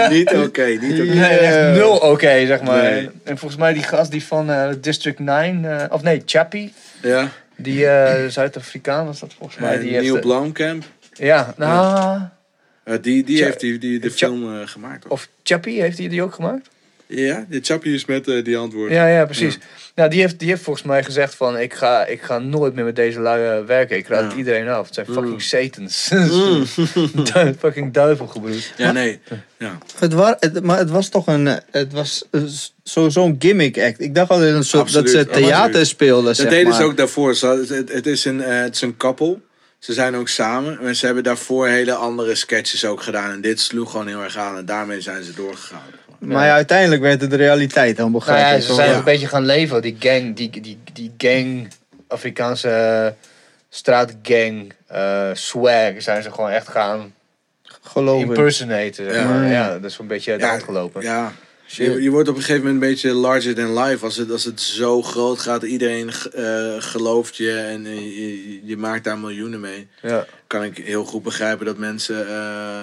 [0.14, 1.14] Niet oké, niet oké.
[1.14, 2.82] Nee, echt nul oké, zeg maar.
[2.82, 3.10] Nee.
[3.24, 6.72] En volgens mij die gast die van eh, District 9, eh, of nee, Chappie.
[7.02, 7.28] Ja.
[7.60, 9.74] Die eh, Zuid-Afrikaan was dat volgens mij.
[9.74, 10.84] Eh, Die Neil Blomkamp.
[11.12, 12.20] Ja, nou,
[12.84, 15.06] Eh, die die heeft die, die, de film gemaakt.
[15.06, 16.68] Of Chappie, heeft hij die ook gemaakt?
[17.10, 18.90] Ja, de Chappie is met eh, die antwoord.
[18.90, 19.58] Ja, ja, precies.
[19.94, 21.58] Nou, die heeft, die heeft volgens mij gezegd van...
[21.58, 23.96] Ik ga, ik ga nooit meer met deze lui eh, werken.
[23.96, 24.38] Ik raad Ja.
[24.38, 24.84] iedereen af.
[24.86, 25.40] Het zijn fucking Mm.
[25.40, 26.08] satans.
[27.12, 28.72] Du- fucking duivelgebroed.
[28.76, 29.20] Ja, nee.
[29.58, 29.78] Ja.
[29.98, 31.46] Het wa- het, maar het was toch een.
[31.46, 32.24] eh, Het was
[32.82, 34.00] zo- zo'n gimmick act.
[34.00, 35.86] Ik dacht altijd een soort, Absoluut, dat ze theater absoluut.
[35.86, 36.24] speelden.
[36.24, 36.76] Dat zeg deden maar.
[36.76, 37.30] ze ook daarvoor.
[37.40, 39.40] Het, het, is een, eh, het is een koppel.
[39.78, 40.78] Ze zijn ook samen.
[40.80, 43.30] En ze hebben daarvoor hele andere sketches ook gedaan.
[43.30, 44.56] En dit sloeg gewoon heel erg aan.
[44.56, 45.82] En daarmee zijn ze doorgegaan.
[46.18, 48.96] Maar ja, uiteindelijk werd het de realiteit dan Nou begrijp ja, ik ze zijn Ja.
[48.96, 49.82] een beetje gaan leven.
[49.82, 51.72] Die gang, die, die, die gang,
[52.08, 53.14] Afrikaanse
[53.68, 57.14] straatgang, eh swag, zijn ze gewoon echt gaan
[57.82, 58.28] Geloof ik.
[58.28, 58.94] impersonaten.
[59.12, 59.24] Zeg Ja.
[59.28, 59.44] maar.
[59.44, 59.50] Ja.
[59.50, 61.02] Ja, dat is een beetje uit de hand gelopen.
[61.02, 61.32] Ja.
[61.66, 64.04] Je, je wordt op een gegeven moment een beetje larger than life.
[64.04, 68.76] Als het, als het zo groot gaat, iedereen eh, gelooft je en eh, je, je
[68.76, 69.88] maakt daar miljoenen mee.
[70.02, 70.24] Ja.
[70.46, 72.82] Kan ik heel goed begrijpen dat mensen eh,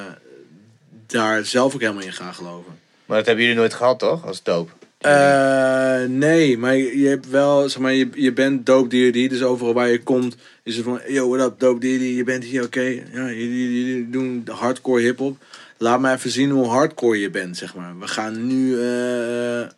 [1.07, 2.79] daar zelf ook helemaal in gaan geloven.
[3.05, 4.25] Maar dat hebben jullie nooit gehad, toch?
[4.25, 4.71] Als doop.
[4.97, 9.73] Eh, nee, maar je hebt wel, zeg maar, je, je bent dope DRD, dus overal
[9.73, 10.35] waar je komt
[10.65, 14.09] is het van, yo, what up, dope DRD, je bent hier, oké, ja, jullie, jullie
[14.09, 15.37] doen hardcore hip-hop.
[15.77, 17.99] Laat me even zien hoe hardcore je bent, zeg maar.
[17.99, 19.69] We gaan nu eh, eh,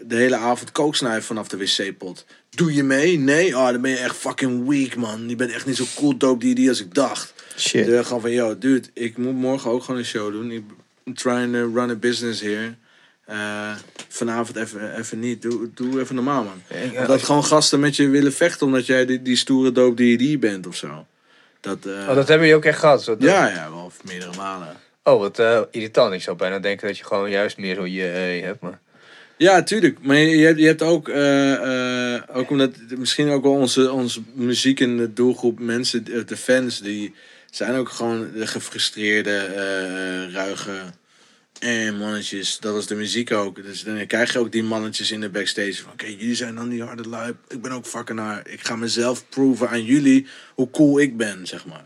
[0.00, 2.24] de hele avond kooksnuiven vanaf de wc-pot.
[2.50, 3.18] Doe je mee?
[3.18, 3.56] Nee?
[3.56, 5.28] Oh, dan ben je echt fucking weak, man.
[5.28, 7.34] Je bent echt niet zo cool dope DRD als ik dacht.
[7.58, 7.86] Shit.
[7.86, 10.50] Dus gewoon van, yo, dude, ik moet morgen ook gewoon een show doen.
[10.50, 10.64] Ik
[11.14, 12.74] trying to run a business here.
[13.26, 13.72] Eh,
[14.08, 15.42] vanavond even, even niet.
[15.42, 16.62] Doe, doe even normaal, man.
[16.92, 20.10] Ja, dat gewoon gasten met je willen vechten omdat jij die, die stoere doop die
[20.10, 21.06] je die bent of zo.
[21.60, 23.02] Dat, eh, Oh, dat hebben jullie ook echt gehad?
[23.02, 24.76] Zo, ja, ja, wel meerdere malen.
[25.02, 26.12] Oh, wat eh, irritant.
[26.12, 28.02] Ik zou bijna denken dat je gewoon juist meer zo je
[28.44, 28.60] hebt.
[28.60, 28.80] Maar...
[29.36, 29.98] Ja, tuurlijk.
[30.00, 31.08] Maar je, je hebt, je hebt ook,
[32.38, 37.14] ook omdat misschien ook wel onze, onze muziek en de doelgroep mensen, de fans, die
[37.56, 40.80] zijn ook gewoon de gefrustreerde, eh, ruige
[41.58, 42.58] eh, mannetjes.
[42.58, 43.62] Dat was de muziek ook.
[43.62, 46.68] Dus dan krijg je ook die mannetjes in de backstage van, oké, jullie zijn dan
[46.68, 47.34] die harde lui.
[47.48, 48.48] Ik ben ook fucking naar.
[48.48, 51.84] Ik ga mezelf proven aan jullie hoe cool ik ben, zeg maar.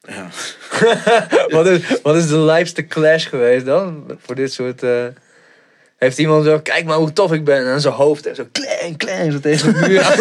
[1.48, 4.18] Wat, is, wat is de lijpste clash geweest dan?
[4.20, 4.82] Voor dit soort...
[4.82, 5.06] eh,
[6.00, 7.72] Heeft iemand zo, kijk maar hoe tof ik ben.
[7.72, 10.06] En zijn hoofd en zo klein, klein, zo tegen de muur.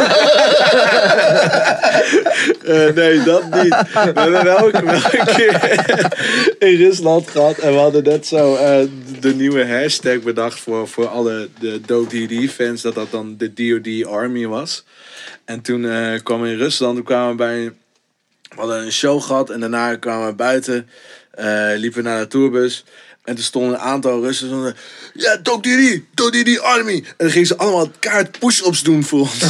[2.64, 3.76] Eh, nee, dat niet.
[3.94, 5.86] We hebben wel, een keer
[6.70, 7.58] in Rusland gehad.
[7.58, 8.86] En we hadden net zo eh,
[9.20, 12.14] de nieuwe hashtag bedacht voor, voor alle de DOD
[12.52, 12.82] fans.
[12.82, 14.86] Dat dat dan de DOD Army was.
[15.46, 16.96] En toen eh, kwamen we in Rusland.
[16.96, 17.64] Toen kwamen we bij...
[18.50, 19.50] We hadden een show gehad.
[19.50, 20.90] En daarna kwamen we buiten.
[21.32, 22.86] eh, liepen naar de tourbus.
[23.30, 24.48] En toen stonden een aantal Russen.
[24.48, 24.76] Stonden,
[25.14, 25.68] ja, DOD,
[26.14, 26.96] DOD Army.
[26.96, 29.40] En dan gingen ze allemaal kaart push-ups doen voor ons.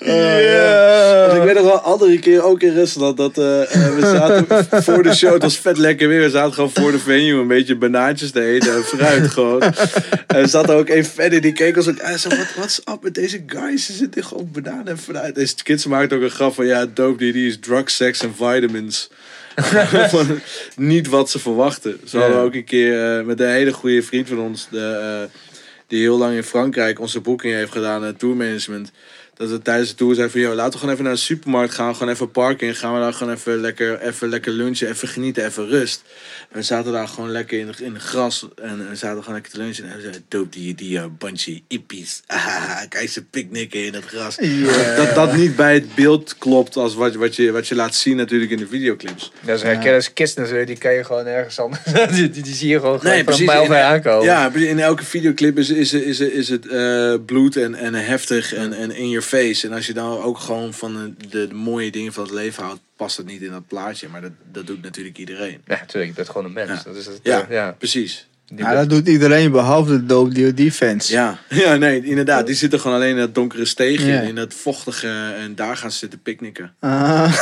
[0.00, 1.26] Ja.
[1.26, 4.46] Want ik weet nog wel andere keer ook in Rusland dat eh, eh, we zaten
[4.82, 6.20] voor de show, het was vet lekker weer.
[6.20, 9.62] We zaten gewoon voor de venue een beetje banaantjes te eten en fruit gewoon.
[9.62, 9.74] En
[10.26, 12.18] er zat er ook een verder die keek ons ook aan.
[12.18, 13.86] Zo, wat is up met deze guys?
[13.86, 15.34] Ze zitten gewoon bananen en fruit.
[15.34, 19.10] Deze kids maakten ook een grap van ja, dope die, is drug, sex en vitamins.
[20.76, 22.00] Niet wat ze verwachten.
[22.04, 25.28] Zo hadden we ook een keer eh, met een hele goede vriend van ons, de,
[25.30, 25.38] eh,
[25.86, 28.90] die heel lang in Frankrijk onze boeking heeft gedaan, en tourmanagement.
[29.42, 31.74] Dat we tijdens de tour zeiden van, joh, laten we gewoon even naar de supermarkt
[31.74, 31.96] gaan.
[31.96, 32.74] Gewoon even parken in.
[32.74, 36.02] Gaan we daar gewoon even lekker, even lekker lunchen, even genieten, even rust.
[36.50, 38.48] En we zaten daar gewoon lekker in, in het gras.
[38.62, 39.84] En we zaten gewoon lekker te lunchen.
[39.90, 42.22] En we zeiden, dope die, die uh, bunchie ippies.
[42.62, 44.36] Ah, kijk ze picknicken in het gras.
[44.96, 48.16] Dat dat niet bij het beeld klopt als wat, wat, je, wat je laat zien
[48.16, 49.32] natuurlijk in de videoclips.
[49.40, 51.82] Dat is herkennen als kist natuurlijk, die kan je gewoon ergens anders.
[52.14, 53.46] die, die, die zie je gewoon, gewoon Nee, van een precies.
[53.46, 54.24] mijl In- ver aankomen.
[54.24, 58.72] Ja, in elke videoclip is, is, is, is het eh, bloed en, en heftig en,
[58.72, 59.66] en in your face.
[59.66, 62.80] En als je dan ook gewoon van de, de mooie dingen van het leven houdt,
[62.96, 64.08] past het niet in dat plaatje.
[64.08, 65.60] Maar dat, dat doet natuurlijk iedereen.
[65.66, 66.70] Ja, natuurlijk, je bent gewoon een mens.
[66.70, 66.82] Ja.
[66.84, 67.74] Dat is het, Ja, eh, ja.
[67.78, 68.26] precies.
[68.46, 71.08] Die Ja, dat doet iedereen behalve de Dope DOD fans.
[71.08, 72.46] Ja, ja, nee, inderdaad.
[72.46, 74.20] Die zitten gewoon alleen in dat donkere steegje, Ja.
[74.20, 75.08] in dat vochtige.
[75.38, 76.74] En daar gaan ze zitten picknicken.
[76.80, 77.32] Ah.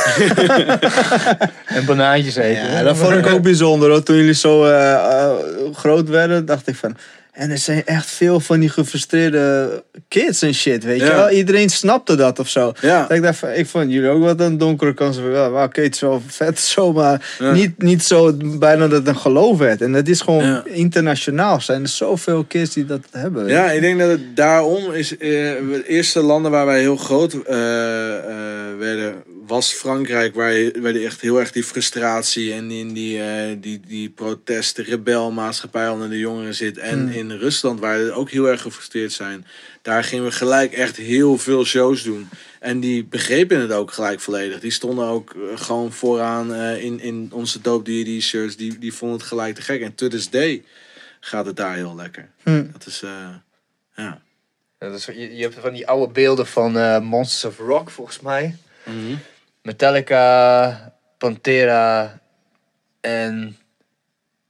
[1.65, 2.71] En banaantjes eten.
[2.71, 4.03] Ja, dat vond ik ook bijzonder hoor.
[4.03, 5.31] Toen jullie zo eh, eh,
[5.73, 6.97] groot werden, dacht ik van.
[7.41, 11.15] En er zijn echt veel van die gefrustreerde kids en shit, weet je Ja.
[11.15, 11.29] wel.
[11.29, 12.71] Iedereen snapte dat of zo.
[12.81, 13.01] Ja.
[13.07, 14.93] Dat ik dacht ik vond jullie ook wat een donkere
[15.33, 17.51] Ja, maar oké, het is wel vet zo, maar Ja.
[17.51, 19.81] niet, niet zo bijna dat het een geloof werd.
[19.81, 21.55] En dat is gewoon internationaal.
[21.55, 23.47] Er zijn er zoveel kids die dat hebben.
[23.47, 25.11] Ja, ik denk dat het daarom is.
[25.17, 28.23] eh, de eerste landen waar wij heel groot eh, eh,
[28.79, 29.13] werden,
[29.51, 33.57] was Frankrijk, waar je, waar je echt heel erg die frustratie en in die, eh,
[33.59, 36.77] die, die protesten, rebelmaatschappij onder de jongeren zit.
[36.77, 37.11] En Hmm.
[37.11, 39.45] in Rusland, waar ze ook heel erg gefrustreerd zijn.
[39.81, 42.29] Daar gingen we gelijk echt heel veel shows doen.
[42.59, 44.59] En die begrepen het ook gelijk volledig.
[44.59, 48.55] Die stonden ook eh, gewoon vooraan eh, in, in onze Dope D&D shirts.
[48.55, 49.81] Die, die vonden het gelijk te gek.
[49.81, 50.63] En to this day
[51.19, 52.29] gaat het daar heel lekker.
[52.43, 52.65] Hm.
[52.71, 53.09] Dat is, eh,
[53.95, 54.21] ja.
[54.79, 57.89] Ja, dat is, je, je hebt van die oude beelden van eh, Monsters of Rock,
[57.89, 58.55] volgens mij.
[59.61, 62.19] Metallica, Pantera
[63.01, 63.57] en...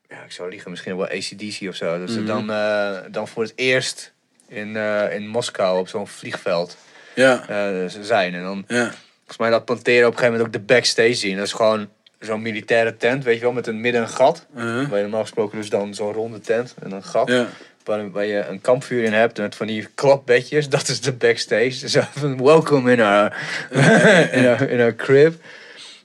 [0.09, 1.99] Ja, ik zou liegen, misschien wel ACDC of zo.
[1.99, 2.26] Dat ze Mhm.
[2.28, 4.14] dan, eh, dan voor het eerst
[4.47, 6.78] in, eh, in Moskou op zo'n vliegveld
[7.16, 8.34] Ja, eh, zijn.
[8.34, 11.36] En dan, ja, volgens mij dat Pantera op een gegeven moment ook de backstage zien.
[11.38, 11.89] Dat is gewoon
[12.20, 14.45] zo'n militaire tent, weet je wel, met een midden een gat.
[14.55, 14.88] uh-huh.
[14.89, 17.28] Waar je normaal gesproken dus dan zo'n ronde tent en een gat.
[17.28, 17.47] ja,
[17.84, 20.70] Waar, waar je een kampvuur in hebt en met van die klapbedjes.
[20.70, 21.90] Dat is de backstage.
[21.90, 23.34] Zo van, welcome in our,
[24.38, 25.34] in our, in our crib.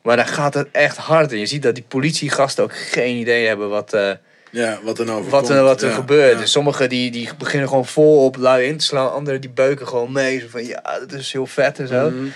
[0.03, 1.33] Maar dan gaat het echt hard.
[1.33, 4.11] En je ziet dat die politiegasten ook geen idee hebben wat, eh,
[4.51, 6.33] ja, wat er nou wat, er, wat er ja, gebeurt.
[6.33, 6.39] ja.
[6.39, 9.13] Dus sommigen die, die beginnen gewoon vol op lui in te slaan.
[9.13, 10.41] Anderen die beuken gewoon mee.
[10.41, 12.11] Zo van, ja, dat is heel vet en zo.
[12.11, 12.27] Mhm.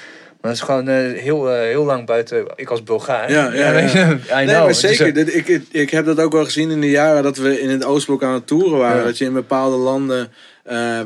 [0.40, 2.44] Maar dat is gewoon eh, heel, eh, heel lang buiten.
[2.56, 3.30] Ik als Bulgaar.
[3.30, 3.70] Ja, ja,
[4.34, 5.06] Nee, maar zeker.
[5.06, 7.60] eh, Dit, ik, ik, ik heb dat ook wel gezien in de jaren dat we
[7.60, 8.98] in het Oostblok aan het toeren waren.
[8.98, 9.04] Ja.
[9.04, 10.32] Dat je in bepaalde landen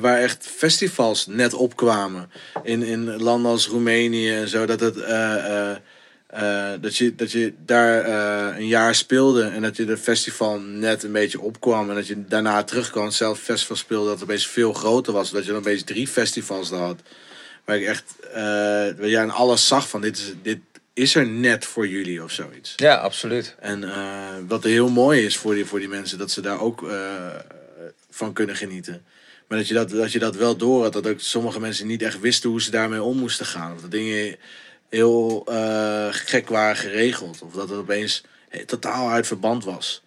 [0.00, 2.30] waar echt festivals net opkwamen.
[2.62, 4.66] In, in landen als Roemenië en zo.
[4.66, 4.94] Dat, het,
[6.80, 8.08] dat, je, dat je daar
[8.56, 11.88] een jaar speelde en dat je de festival net een beetje opkwam.
[11.88, 13.04] En dat je daarna terugkwam.
[13.04, 15.30] Hetzelfde festival speelde dat het opeens veel groter was.
[15.30, 17.00] Dat je dan opeens drie festivals had.
[17.64, 20.58] Waar ik echt eh, je aan alles zag van dit is, dit
[20.92, 22.72] is er net voor jullie of zoiets.
[22.76, 23.54] ja, absoluut.
[23.60, 26.88] En eh, wat heel mooi is voor die, voor die mensen, dat ze daar ook
[26.88, 27.34] eh,
[28.10, 29.04] van kunnen genieten.
[29.48, 32.02] Maar dat je dat, dat je dat wel door had, dat ook sommige mensen niet
[32.02, 33.74] echt wisten hoe ze daarmee om moesten gaan.
[33.74, 34.36] Of dat dingen
[34.88, 35.46] heel
[36.10, 37.42] gek waren geregeld.
[37.42, 38.24] Of dat het opeens
[38.66, 40.02] totaal uit verband was.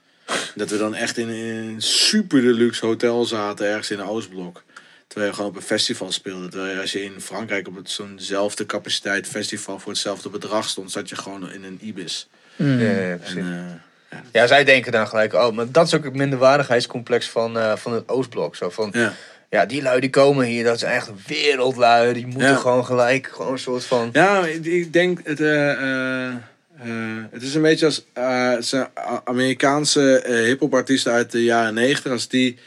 [0.55, 4.64] Dat we dan echt in, in een super deluxe hotel zaten, ergens in de Oostblok.
[5.08, 6.47] Terwijl je gewoon op een festival speelde.
[6.47, 10.91] Terwijl je, als je in Frankrijk op het- zo'nzelfde capaciteit festival voor hetzelfde bedrag stond,
[10.91, 12.28] zat je gewoon in een Ibis.
[12.55, 12.80] Mm.
[12.80, 13.36] Ja, ja, precies.
[13.36, 13.80] En,
[14.10, 17.76] eh, Ja, zij denken dan gelijk, oh, maar dat is ook het minderwaardigheidscomplex van, eh,
[17.76, 18.55] van het Oostblok.
[18.55, 19.14] Zo van, ja.
[19.49, 22.14] ja, die lui die komen hier, dat is echt wereldlui.
[22.14, 22.55] Die moeten Ja.
[22.55, 24.10] gewoon gelijk, gewoon een soort van...
[24.14, 25.39] Ja, ik, denk het.
[25.41, 26.34] eh,
[27.32, 32.12] het is een beetje als eh, zijn A- Amerikaanse hip-hop artiesten uit de jaren 90.
[32.12, 32.58] Als die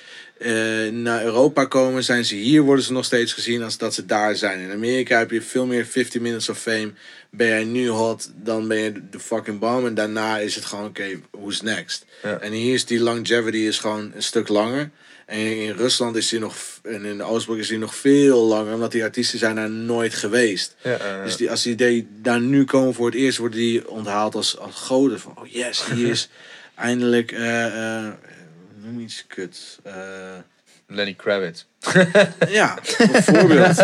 [0.41, 4.07] eh, naar Europa komen, zijn ze hier, worden ze nog steeds gezien als dat ze
[4.07, 4.61] daar zijn.
[4.61, 6.93] In Amerika heb je veel meer 50 minutes of fame.
[7.31, 9.87] Ben jij nu hot, dan ben je de fucking bomb.
[9.87, 12.05] En daarna is het gewoon, oké, who's next?
[12.23, 12.39] Ja.
[12.39, 14.91] En hier is die longevity is gewoon een stuk langer.
[15.27, 18.93] En in Rusland is die nog, en in Oostblok is die nog veel langer, omdat
[18.93, 20.77] die artiesten zijn daar nooit geweest.
[20.83, 24.59] Ja, Dus die, als die daar nu komen voor het eerst, worden die onthaald als,
[24.59, 25.21] als goden.
[25.21, 26.29] Van, oh yes, hier is
[26.75, 28.13] eindelijk, eh eh,
[28.83, 29.79] noem iets kut.
[29.83, 29.95] Eh,
[30.87, 31.65] Lenny Kravitz.
[32.49, 33.77] ja, bijvoorbeeld.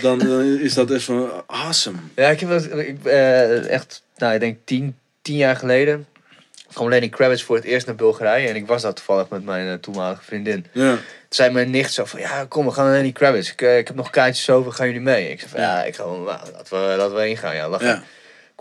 [0.00, 1.98] Dan, dan is dat echt van awesome.
[2.14, 6.06] Ja, ik heb dat, ik, eh, echt, nou, ik denk tien, tien jaar geleden
[6.72, 8.48] kwam Lenny Kravitz voor het eerst naar Bulgarije.
[8.48, 10.66] En ik was daar toevallig met mijn eh, toenmalige vriendin.
[10.72, 13.50] Ja, Toen zei mijn nicht zo van, ja, kom, we gaan naar Lenny Kravitz.
[13.50, 15.30] Ik, eh, ik heb nog kaartjes over, gaan jullie mee?
[15.30, 17.54] Ik zei van, ja, ik ga wel, nou, laten we, laten we heen gaan.
[17.54, 17.86] Ja, lachen.
[17.86, 18.02] ja,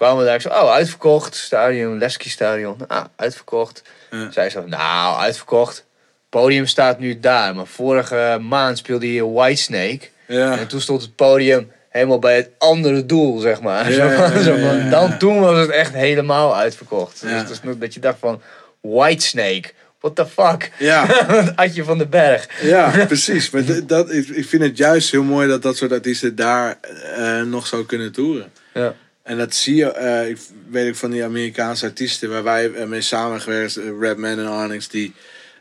[0.02, 1.36] Kwamen we daar, zo, oh, uitverkocht.
[1.36, 2.76] Stadion, Leski Stadion.
[2.88, 3.82] Ah, uitverkocht.
[4.12, 4.32] Ja.
[4.32, 5.86] Zij zo, nou, uitverkocht.
[6.30, 7.56] Podium staat nu daar.
[7.56, 10.00] Maar vorige maand speelde hier Whitesnake.
[10.28, 10.58] ja.
[10.58, 13.92] En toen stond het podium helemaal bij het andere doel, zeg maar.
[13.92, 14.90] Ja, Zo van- ja, ja, zo van, ja, ja.
[14.90, 17.22] Dan, toen was het echt helemaal uitverkocht.
[17.22, 18.42] Dus het is dat je dacht van,
[18.82, 20.72] Whitesnake, what the fuck?
[20.80, 21.06] Ja,
[21.56, 22.48] Adje van den Berg.
[22.62, 23.50] ja precies.
[23.50, 26.78] Maar dat, ik, ik vind het juist heel mooi dat dat soort artiesten daar
[27.18, 28.52] eh, nog zo kunnen toeren.
[28.74, 28.94] Ja.
[29.24, 30.38] En dat zie je, eh, ik
[30.70, 34.88] weet ik van die Amerikaanse artiesten waar wij eh, mee samengewerkt, uh, Redman en Onyx,
[34.88, 35.14] die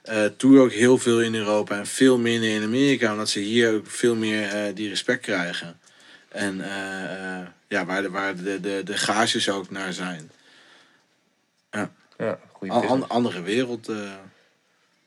[0.03, 3.75] eh toeren ook heel veel in Europa en veel minder in Amerika, omdat ze hier
[3.75, 5.79] ook veel meer eh, die respect krijgen.
[6.29, 10.31] En eh, eh, ja, waar, de, waar de, de, de gages ook naar zijn.
[11.71, 11.91] Ja,
[12.61, 13.09] business.
[13.09, 13.89] andere wereld.
[13.89, 13.97] eh.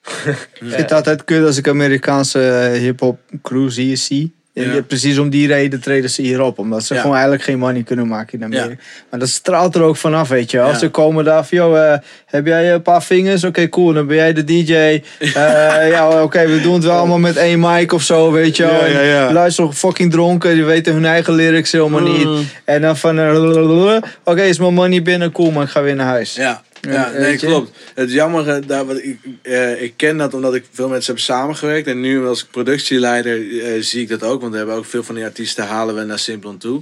[0.53, 4.33] Ik vind het altijd kut als ik Amerikaanse eh, hip-hop crews hier zie.
[4.53, 4.81] Ja.
[4.81, 6.59] precies om die reden treden ze hierop.
[6.59, 6.99] Omdat ze Ja.
[6.99, 8.69] gewoon eigenlijk geen money kunnen maken in Amerika.
[8.69, 8.75] Ja.
[9.09, 10.57] Maar dat straalt er ook vanaf, weet je.
[10.57, 10.77] Ja.
[10.77, 13.43] Ze komen daar van, joh, eh, heb jij een paar vingers?
[13.43, 13.93] Oké, cool.
[13.93, 14.73] Dan ben jij de DJ.
[14.73, 15.01] Eh,
[15.95, 19.31] ja, oké, we doen het wel allemaal met één mic of zo, weet je wel.
[19.33, 20.53] Luister fucking dronken.
[20.53, 22.17] Die weten hun eigen lyrics helemaal Mm.
[22.37, 22.47] niet.
[22.65, 25.31] En dan van, eh, oké, is mijn money binnen?
[25.31, 26.35] Cool, maar ik ga weer naar huis.
[26.35, 26.61] Ja,
[26.91, 27.77] Ja, nee, klopt.
[27.93, 31.87] Het jammere, daar, wat ik, eh, ik ken dat omdat ik veel mensen heb samengewerkt.
[31.87, 34.39] En nu als productieleider eh, zie ik dat ook.
[34.39, 36.81] Want we hebben ook veel van die artiesten halen we naar Simplon toe.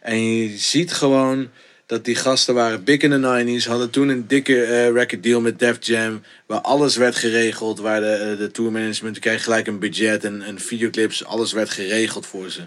[0.00, 1.48] En je ziet gewoon
[1.86, 3.66] dat die gasten waren big in de 90s.
[3.66, 6.22] Hadden toen een dikke eh record deal met Def Jam.
[6.46, 7.78] Waar alles werd geregeld.
[7.78, 11.24] Waar de, eh, de tourmanagement kreeg gelijk een budget en, en videoclips.
[11.24, 12.60] Alles werd geregeld voor ze.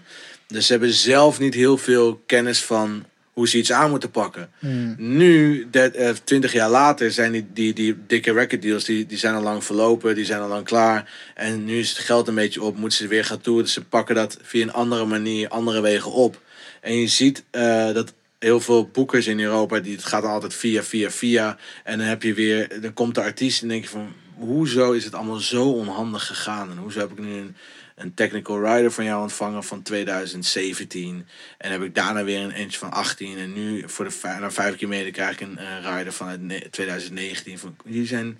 [0.47, 3.05] Dus ze hebben zelf niet heel veel kennis van
[3.35, 4.49] hoe ze iets aan moeten pakken.
[4.97, 9.17] Nu, dat, eh, 20 jaar later, zijn die, die, die dikke record deals, die, die
[9.17, 11.11] zijn al lang verlopen, die zijn al lang klaar.
[11.33, 13.63] En nu is het geld een beetje op, moeten ze weer gaan toeren.
[13.63, 16.41] Dus ze pakken dat via een andere manier, andere wegen op.
[16.81, 20.83] En je ziet eh, dat heel veel boekers in Europa, die, het gaat altijd via,
[20.83, 21.57] via, via.
[21.83, 25.05] En dan heb je weer, dan komt de artiest en denk je van, hoezo is
[25.05, 26.71] het allemaal zo onhandig gegaan?
[26.71, 27.55] En hoezo heb ik nu een,
[27.95, 31.27] een technical rider van jou ontvangen van 2017?
[31.57, 33.37] En heb ik daarna weer een eentje van 18.
[33.37, 35.59] En nu voor de vijf, na vijf keer mede krijg ik een
[35.97, 37.59] rider vanuit ne- 2019.
[37.59, 38.39] Van, hier zijn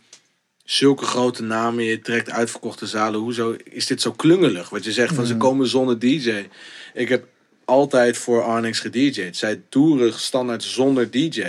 [0.64, 3.20] zulke grote namen, je trekt uitverkochte zalen.
[3.20, 4.70] Hoezo is dit zo klungelig?
[4.70, 6.46] Wat je zegt van ze komen zonder DJ.
[6.94, 7.28] Ik heb
[7.66, 9.38] altijd voor Arnix gedj'd.
[9.38, 11.42] Zij toeren standaard zonder DJ.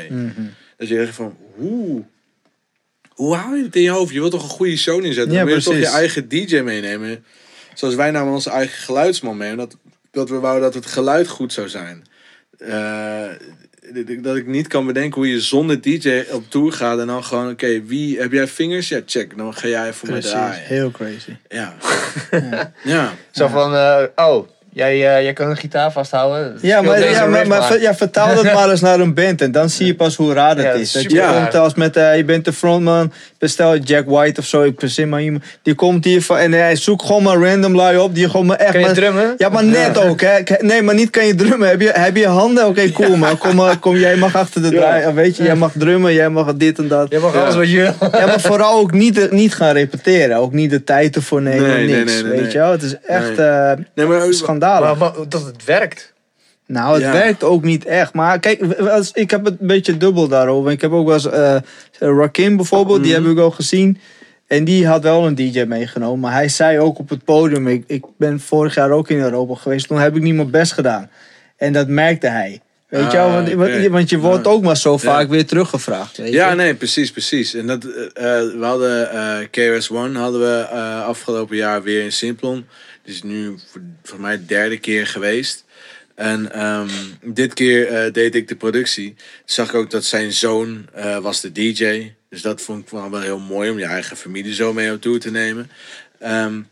[0.76, 2.04] Dat je zegt van, hoe...
[3.08, 4.12] Hoe hou je het in je hoofd?
[4.12, 5.32] Je wilt toch een goede show neerzetten?
[5.32, 7.24] Ja, dan wil je toch je eigen DJ meenemen.
[7.76, 9.50] Zoals wij namen onze eigen geluidsman mee.
[9.50, 9.76] Omdat
[10.10, 12.04] dat we wouden dat het geluid goed zou zijn.
[12.58, 13.28] Eh,
[14.22, 16.98] dat ik niet kan bedenken hoe je zonder DJ op tour gaat.
[16.98, 18.88] En dan gewoon, oké, wie heb jij vingers?
[18.88, 19.36] Ja, check.
[19.36, 20.62] Dan ga jij voor me Precies, draaien.
[20.62, 21.36] heel crazy.
[21.48, 21.74] Ja.
[22.84, 23.14] ja.
[23.30, 26.58] Zo van, eh, oh, jij, eh, jij kan een gitaar vasthouden.
[26.60, 27.64] Ja, maar, ja, maar, riff maar maar.
[27.68, 30.32] ver- ja, vertaal dat maar eens naar een band en dan zie je pas hoe
[30.32, 30.92] raar het Ja, dat is.
[30.92, 31.62] Dat je super komt raar.
[31.62, 35.22] als met, eh, je bent de frontman, bestel Jack White of zo, ik verzin maar
[35.22, 35.44] iemand.
[35.62, 38.56] Die komt hier van, en hij zoekt gewoon maar random lui op, die gewoon maar
[38.56, 38.70] echt...
[38.70, 39.34] Kan je maar- drummen?
[39.38, 40.38] Ja, maar net ook, hè.
[40.60, 41.68] Nee, maar niet kan je drummen.
[41.68, 42.66] Heb je, heb je handen?
[42.66, 45.12] Oké, cool, maar kom, maar kom, jij mag achter de draai.
[45.12, 47.06] Weet je, jij mag drummen, jij mag dit en dat.
[47.10, 47.40] Je mag Ja.
[47.40, 48.10] alles wat je wil.
[48.20, 50.36] Ja, maar vooral ook niet, niet gaan repeteren.
[50.36, 52.12] Ook niet de tijd ervoor nemen, Nee, niks.
[52.12, 52.52] nee, nee, weet nee.
[52.52, 52.70] je wel?
[52.70, 53.46] Het is echt Nee.
[53.46, 54.20] eh Nee, maar
[54.66, 54.98] schandalig.
[54.98, 56.14] Maar, maar dat het werkt.
[56.66, 57.12] Nou, het Ja.
[57.12, 58.12] werkt ook niet echt.
[58.14, 60.70] Maar kijk, als- ik heb het een beetje dubbel daarover.
[60.70, 61.56] Ik heb ook wel eens eh
[61.98, 63.22] Rakim bijvoorbeeld, die Mhm.
[63.22, 63.98] heb ik ook gezien.
[64.46, 66.20] En die had wel een DJ meegenomen.
[66.20, 69.54] Maar hij zei ook op het podium, ik, ik ben vorig jaar ook in Europa
[69.54, 69.88] geweest.
[69.88, 71.10] Toen heb ik niet mijn best gedaan.
[71.56, 72.60] En dat merkte hij.
[72.88, 73.52] Weet je wel, Ah, want,
[73.90, 75.28] want- je wordt ook maar zo vaak Ja.
[75.28, 76.16] weer teruggevraagd.
[76.16, 76.56] Weet Ja, je?
[76.56, 77.54] nee, precies, precies.
[77.54, 77.90] En dat, eh,
[78.40, 82.66] eh, we hadden eh KRS-One hadden we eh, afgelopen jaar weer in Simplon.
[83.06, 83.58] Die is nu
[84.02, 85.64] voor, mij de derde keer geweest.
[86.14, 86.88] En ehm,
[87.22, 89.14] dit keer eh, deed ik de productie.
[89.44, 92.12] Zag ik ook dat zijn zoon eh, was de DJ.
[92.28, 95.20] Dus dat vond ik wel heel mooi om je eigen familie zo mee op tour
[95.20, 95.70] te nemen.
[96.18, 96.62] Ehm,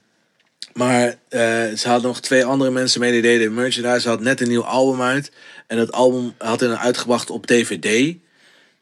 [0.73, 1.41] maar eh,
[1.77, 4.01] ze hadden nog twee andere mensen mee die deden merchandise.
[4.01, 5.31] Ze had net een nieuw album uit.
[5.67, 8.15] En dat album had hij uitgebracht op DVD.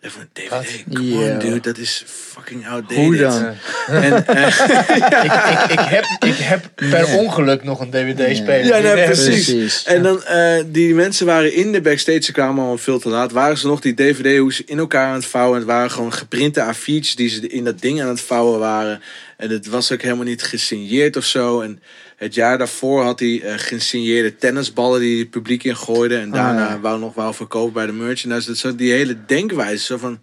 [0.03, 1.33] Ik van, DVD, come Ja.
[1.33, 2.97] on dude, dat is fucking outdated.
[3.05, 3.55] Hoe dan?
[3.87, 4.47] En, eh,
[4.97, 8.65] ik, ik, ik, heb, ik heb per ongeluk nog een DVD-speler.
[8.65, 9.45] Ja, nee, Die precies.
[9.45, 9.85] Precies.
[9.85, 13.33] En dan, eh, die mensen waren in de backstage, ze kwamen al veel te laat.
[13.33, 15.59] Waren ze nog die DVD, hoe ze in elkaar aan het vouwen.
[15.59, 19.03] Het waren gewoon geprinte A4'tjes die ze in dat ding aan het vouwen waren.
[19.37, 21.61] En het was ook helemaal niet gesigneerd of zo.
[21.61, 21.83] En
[22.23, 26.16] het jaar daarvoor had hij eh, gesigneerde tennisballen die het publiek ingooide.
[26.16, 26.81] En daarna ja.
[26.81, 28.49] wou nog wel verkopen bij de merchandise.
[28.49, 30.20] Dat zo die hele denkwijze, zo van...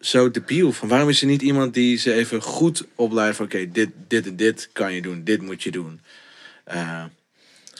[0.00, 0.72] Zo debiel.
[0.72, 3.44] Van waarom is er niet iemand die ze even goed opleidt van...
[3.44, 5.24] Oké, dit, dit en dit kan je doen.
[5.24, 6.00] Dit moet je doen.
[6.64, 7.04] Eh,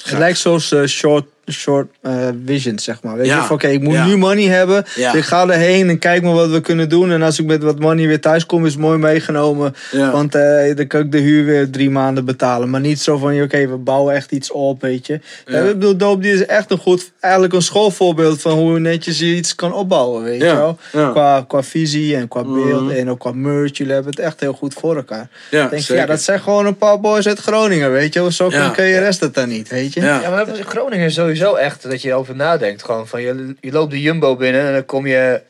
[0.04, 2.12] Het lijkt zoals eh, short, short eh,
[2.44, 3.16] vision, zeg maar.
[3.16, 3.44] Weet Ja.
[3.48, 4.06] je, oké, ik moet Ja.
[4.06, 4.84] nu money hebben.
[4.94, 5.12] Ja.
[5.12, 7.10] Dus ik ga erheen en kijk maar wat we kunnen doen.
[7.10, 9.74] En als ik met wat money weer thuis kom, is het mooi meegenomen.
[9.92, 10.10] Ja.
[10.10, 12.70] Want eh, dan kan ik de huur weer drie maanden betalen.
[12.70, 15.20] Maar niet zo van, oké, we bouwen echt iets op, weet je.
[15.46, 15.56] Ja.
[15.58, 15.64] Ja.
[15.64, 19.34] Ik bedoel, Dope die is echt een goed, eigenlijk een schoolvoorbeeld van hoe netjes je
[19.34, 20.50] iets kan opbouwen, weet Ja.
[20.50, 20.78] je wel.
[20.92, 21.10] Ja.
[21.10, 22.90] Qua, qua visie en qua beeld Mhm.
[22.96, 23.76] en ook qua merch.
[23.76, 25.28] Jullie hebben het echt heel goed voor elkaar.
[25.50, 28.32] Ja, denk, ja, dat zijn gewoon een paar boys uit Groningen, weet je.
[28.32, 28.68] Zo Ja.
[28.68, 30.00] kun je rest het dan niet, weet je.
[30.00, 30.20] Ja.
[30.20, 32.82] Ja, maar Groningen is sowieso echt dat je over nadenkt.
[32.84, 35.42] Gewoon van je, je loopt de Jumbo binnen en dan kom je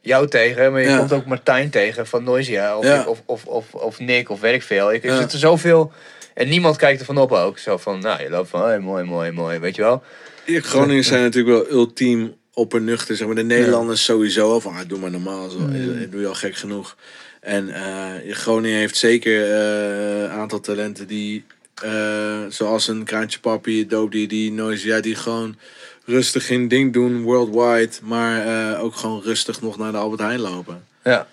[0.00, 0.98] jou tegen, maar je Ja.
[0.98, 3.04] komt ook Martijn tegen van Noisia of, Ja.
[3.06, 4.92] of, of, of, of Nick of weet ik veel.
[4.92, 5.16] Ik, er Ja.
[5.18, 5.92] zitten zoveel
[6.34, 7.58] en niemand kijkt er van op ook.
[7.58, 10.02] Zo van, nou, je loopt van, hey, mooi, mooi, mooi, weet je wel.
[10.46, 13.16] Ja, Groningers zijn natuurlijk wel ultiem oppernuchter.
[13.16, 13.36] Zeg maar.
[13.36, 15.48] De Nederlanders sowieso al van, ah, doe maar normaal.
[15.50, 16.96] Zo, eh, Doe je al gek genoeg.
[17.40, 21.44] En eh, Groningen heeft zeker eh, een aantal talenten die,
[21.82, 25.56] eh, zoals een Kraantje Papi, Doop, die, die Noise, ja, die gewoon
[26.04, 27.92] rustig hun ding doen, worldwide.
[28.02, 30.84] Maar eh, ook gewoon rustig nog naar de Albert Heijn lopen.
[31.04, 31.26] Ja,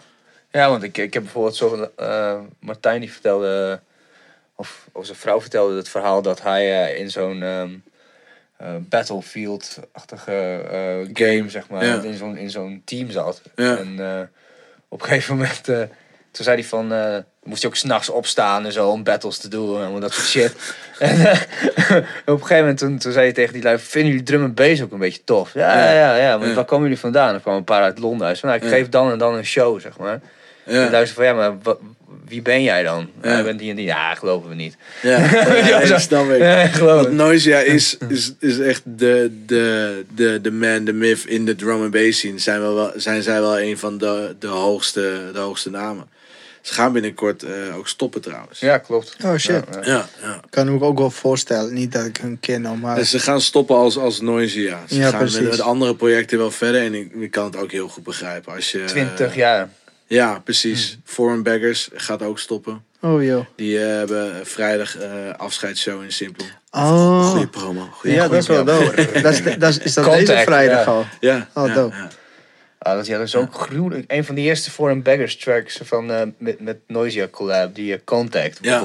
[0.52, 3.80] ja want ik, ik heb bijvoorbeeld zo, eh, Martijn die vertelde,
[4.56, 7.70] of, of zijn vrouw vertelde het verhaal dat hij in zo'n ehm,
[8.58, 10.62] eh, Battlefield-achtige
[11.14, 12.02] game, zeg maar, Ja.
[12.02, 13.42] in zo'n in zo'n team zat.
[13.56, 13.78] Ja.
[13.78, 14.30] En
[14.88, 16.88] op een gegeven moment, toen zei hij van,
[17.44, 20.28] moest hij ook s'nachts opstaan en zo om battles te doen en allemaal dat soort
[20.28, 20.56] shit.
[21.00, 21.40] en eh,
[21.98, 24.54] op een gegeven moment, toen, toen zei hij tegen die lui, vinden jullie drum en
[24.54, 25.54] bass ook een beetje tof?
[25.54, 27.34] Ja, ja, ja, ja, waar komen jullie vandaan?
[27.34, 28.38] Er kwamen een paar uit Londen.
[28.38, 30.22] Zei, nou, ik geef dan en dan een show, zeg maar.
[30.66, 31.54] En Ja, luister van, ja, maar
[32.28, 33.10] wie ben jij dan?
[33.24, 33.38] Ja.
[33.38, 33.86] Ik ben die en die.
[33.86, 34.76] Ja, geloven we niet.
[35.02, 35.18] ja,
[35.68, 36.38] ja, Ja, snap ik.
[36.40, 37.14] Ja, geloof Want.
[37.16, 41.82] Noisia is, is, is echt de, de, de, de man, de myth in de drum
[41.82, 42.40] and bass scene.
[42.40, 46.10] Zijn, wel- zijn zij wel een van de, de, hoogste, de hoogste namen.
[46.62, 48.60] Ze gaan binnenkort eh, ook stoppen trouwens.
[48.60, 49.16] Ja, klopt.
[49.24, 49.64] Oh shit.
[49.72, 49.86] Ja, ja.
[49.86, 50.10] ja.
[50.22, 50.40] ja.
[50.50, 51.74] Kan ik me ook wel voorstellen.
[51.74, 52.96] Niet dat ik hun ken, nou, maar...
[52.96, 54.80] Dus ze gaan stoppen als, als Noisia.
[54.88, 55.50] Ze Ja, gaan precies.
[55.50, 56.82] met, andere projecten wel verder.
[56.82, 58.54] En ik, ik kan het ook heel goed begrijpen.
[58.54, 59.70] Als je, 20 jaar.
[60.08, 60.98] Ja, precies.
[61.04, 62.84] Foreign Beggars gaat ook stoppen.
[63.02, 63.46] Oh joh.
[63.56, 66.46] Die eh, hebben vrijdag eh afscheidsshow in Simpel.
[66.72, 67.30] Oh.
[67.30, 67.88] Goeie promo.
[67.92, 69.10] Goeie Ja, dat is wel dope.
[69.22, 70.92] dat is, dat is, is dat Contact, deze vrijdag ja.
[70.92, 71.06] al?
[71.20, 71.48] Ja.
[71.54, 71.96] Oh, ja, dope.
[72.84, 72.92] Ja.
[72.92, 74.12] Ah, dat, ja, dat is ook gruwelijk.
[74.12, 78.00] Een van de eerste Foreign Beggars tracks van, eh, met, met Noisia collab, die eh,
[78.04, 78.58] Contact.
[78.62, 78.80] Ja.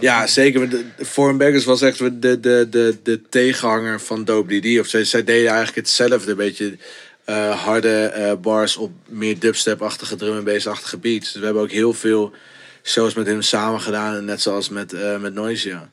[0.00, 0.68] Ja, zeker.
[0.70, 4.80] De- Foreign Beggars was echt de, de, de, de tegenhanger van Dope DD.
[4.80, 6.30] Of zij, zij deden eigenlijk hetzelfde.
[6.30, 6.76] Een beetje
[7.24, 11.32] eh, harde bars op meer dubstep-achtige, drum en bass-achtige beats.
[11.32, 12.32] Dus we hebben ook heel veel
[12.82, 14.24] shows met hem samen gedaan.
[14.24, 15.90] Net zoals met, met Noisia.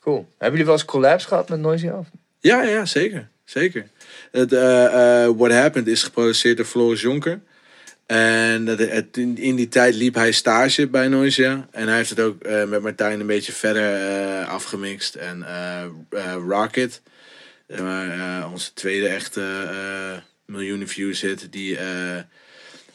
[0.00, 0.26] Cool.
[0.30, 2.00] Hebben jullie wel eens collabs gehad met Noisia?
[2.40, 3.28] Ja, ja, zeker.
[3.44, 3.86] Zeker.
[4.34, 7.40] Eh, eh, What Happened is geproduceerd door Floris Jonker.
[8.06, 11.68] En het, in, die tijd liep hij stage bij Noisia.
[11.70, 15.14] En hij heeft het ook eh, met Martijn een beetje verder afgemixt.
[15.14, 17.02] En eh, Rocket,
[18.52, 19.42] onze tweede echte
[20.46, 21.78] miljoenen views hit, die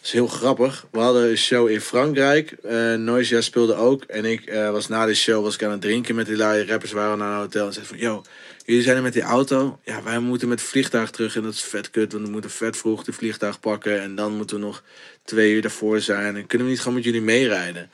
[0.02, 0.88] is heel grappig.
[0.92, 2.52] We hadden een show in Frankrijk.
[2.52, 4.04] eh Noisia speelde ook.
[4.04, 6.92] En ik was na de show was ik aan het drinken met die lui rappers.
[6.92, 8.06] waren naar een hotel en zeiden van...
[8.08, 8.24] Yo,
[8.70, 9.80] jullie zijn er met die auto.
[9.84, 11.36] Ja, wij moeten met het vliegtuig terug.
[11.36, 12.12] En dat is vet kut.
[12.12, 14.02] Want we moeten vet vroeg de vliegtuig pakken.
[14.02, 14.84] En dan moeten we nog
[15.24, 16.36] twee uur daarvoor zijn.
[16.36, 17.90] En kunnen we niet gewoon met jullie meerijden?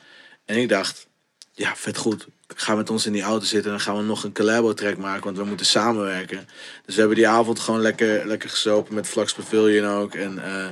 [0.46, 1.08] En ik dacht...
[1.52, 2.28] Ja, vet goed.
[2.56, 4.98] Ga met ons in die auto zitten en dan gaan we nog een collabo track
[4.98, 6.48] maken, want we moeten samenwerken.
[6.86, 10.16] Dus we hebben die avond gewoon lekker, lekker gesopen met Flux Pavilion ook.
[10.16, 10.68] En eh,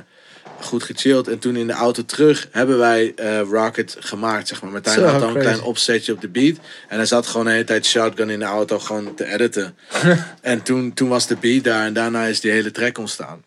[0.64, 1.28] goed gechilled.
[1.28, 4.70] En toen in de auto terug hebben wij eh, Rocket gemaakt, zeg maar.
[4.70, 6.56] Martijn Zo, had dan een klein opzetje op de beat.
[6.88, 9.76] En hij zat gewoon de hele tijd shotgun in de auto gewoon te editen.
[10.40, 13.42] en toen, toen was de beat daar en daarna is die hele track ontstaan.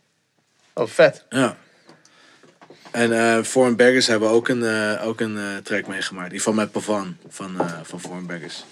[0.73, 1.23] Oh, vet.
[1.29, 1.57] Ja.
[2.91, 6.29] En eh Foreign Beggars hebben we ook een, eh, ook een eh, track meegemaakt.
[6.29, 8.65] Die van met Pavan van, eh van Foreign Beggars.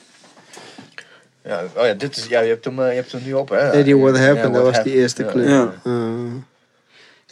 [1.43, 3.71] Ja, oh ja, dit is, ja, je, hebt hem, je hebt hem nu op, hè?
[3.71, 5.31] Ja, die What Happened, Ja, dat was die eerste Ja.
[5.31, 5.47] clip.
[5.47, 5.73] Ja.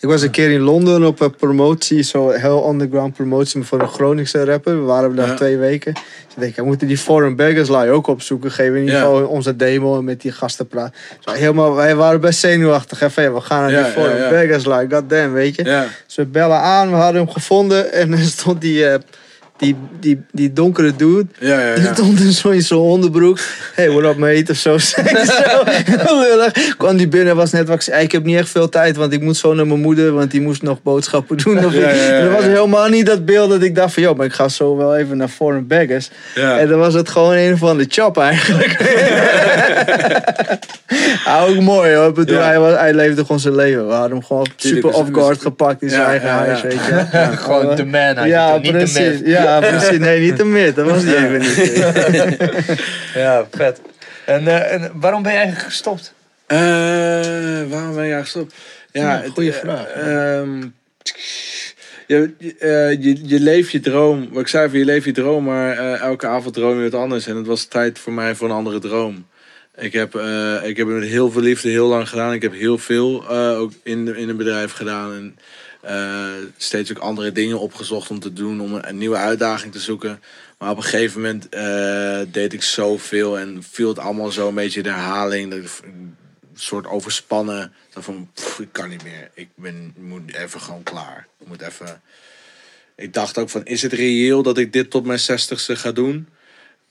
[0.04, 3.82] Uh, ik was een keer in Londen op een promotie, zo heel underground promotie voor
[3.82, 4.76] een Groningse rapper.
[4.80, 5.34] We waren daar Ja.
[5.36, 5.94] twee weken.
[5.94, 6.04] Dus
[6.36, 8.52] ik denk, we moeten die Foreign Beggars lie ook opzoeken.
[8.52, 9.02] Geven in ieder Ja.
[9.02, 10.94] geval onze demo en met die gasten praten.
[11.20, 13.02] Zo, helemaal, wij waren best zenuwachtig.
[13.02, 14.30] Even, we gaan naar Ja, die Foreign.
[14.30, 15.64] Beggars lie, goddamn, weet je.
[16.06, 19.00] Dus we bellen aan, we hadden hem gevonden en er stond die, eh,
[19.64, 21.26] die, die, die donkere dude.
[21.40, 21.94] Ja, ja, Die ja.
[21.94, 23.40] stond in zo'n zo'n onderbroek.
[23.74, 24.46] Hey, what up mate?
[24.52, 24.78] Of zo.
[24.84, 24.94] Zo.
[26.08, 26.76] Lullig.
[26.78, 29.38] Kwam die binnen, was net wat ik heb niet echt veel tijd, want ik moet
[29.38, 30.12] zo naar mijn moeder.
[30.14, 31.66] Want die moest nog boodschappen doen.
[31.66, 32.50] Of Ja, ja, ja, En dat was ja.
[32.50, 34.04] helemaal niet dat beeld dat ik dacht van...
[34.04, 36.10] joh, maar ik ga zo wel even naar Foreign Baggers.
[36.36, 36.60] Ja.
[36.60, 38.78] En dan was het gewoon een van de chop eigenlijk.
[41.26, 42.08] ja, ook mooi hoor.
[42.08, 42.44] Ik bedoel, Ja.
[42.46, 43.88] hij, was, hij leefde gewoon zijn leven.
[43.88, 46.62] We hadden hem gewoon super dus- off guard gepakt in zijn Ja, eigen ja, huis,
[46.62, 46.68] ja.
[46.68, 47.08] weet je.
[47.44, 48.98] Gewoon de man, hij Ja, ja, niet de precies.
[48.98, 49.22] myth.
[49.62, 49.98] Ja, precies.
[49.98, 50.76] Nee, niet de mid.
[50.76, 52.82] Dat was die even niet.
[53.24, 53.82] Ja, vet.
[54.26, 56.14] En, eh, en waarom ben je eigenlijk gestopt?
[56.46, 56.58] Eh,
[57.70, 58.54] waarom ben je eigenlijk gestopt?
[58.92, 60.62] Ja, Ja, eh, vraag, ehm,
[62.08, 64.28] je, je, je, je leeft je droom.
[64.32, 67.02] Wat ik zei, van je leeft je droom, maar eh, elke avond droom je wat
[67.02, 67.28] anders.
[67.28, 69.26] En het was tijd voor mij voor een andere droom.
[69.76, 72.34] Ik heb, eh, ik heb het met heel veel liefde heel lang gedaan.
[72.34, 75.14] Ik heb heel veel eh, ook in, de, in een bedrijf gedaan.
[75.14, 75.38] En
[76.58, 78.62] steeds ook andere dingen opgezocht om te doen.
[78.62, 80.22] Om een, nieuwe uitdaging te zoeken.
[80.58, 83.40] Maar op een gegeven moment eh, deed ik zoveel.
[83.40, 85.52] En viel het allemaal zo een beetje de herhaling.
[85.52, 85.82] Dat
[86.54, 87.74] soort overspannen.
[87.94, 89.30] zo Van, ik kan niet meer.
[89.34, 91.28] Ik ben, moet even gewoon klaar.
[91.40, 92.02] Ik moet even...
[92.96, 96.28] Ik dacht ook van, is het reëel dat ik dit tot mijn zestigste ga doen?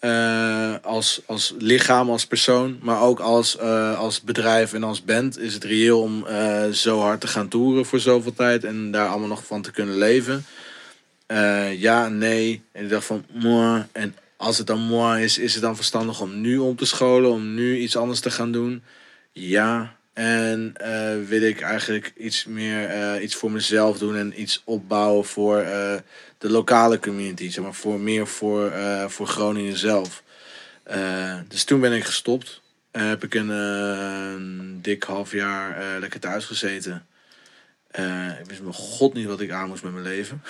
[0.03, 5.39] Eh, als, als lichaam, als persoon, maar ook als, eh, als bedrijf en als band
[5.39, 9.09] is het reëel om eh, zo hard te gaan toeren voor zoveel tijd en daar
[9.09, 10.45] allemaal nog van te kunnen leven.
[11.77, 12.63] Ja, nee.
[12.73, 13.85] En ik dacht van, moi.
[13.93, 17.31] En als het dan moi is, is het dan verstandig om nu om te scholen,
[17.31, 18.83] om nu iets anders te gaan doen?
[19.33, 19.97] Ja.
[20.13, 20.75] En
[21.29, 25.65] wil ik eigenlijk iets meer iets voor mezelf doen en iets opbouwen voor
[26.43, 30.23] de lokale community, zeg maar, voor meer voor, eh, voor Groningen zelf.
[30.83, 32.61] Eh, dus toen ben ik gestopt.
[32.91, 37.07] Eh, heb ik een, een dik half jaar lekker thuis gezeten.
[38.41, 40.43] Ik wist mijn god niet wat ik aan moest met mijn leven.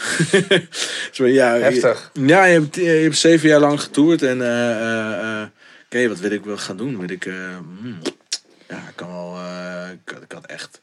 [1.13, 2.11] Zo, ja, je- Heftig.
[2.13, 4.37] ja, je hebt, je hebt zeven jaar lang getoerd en
[5.87, 6.99] oké, wat wil ik wel gaan doen?
[6.99, 7.99] Wil ik, hmm,
[8.69, 9.39] ja, ik kan wel,
[9.93, 10.81] ik, ik had echt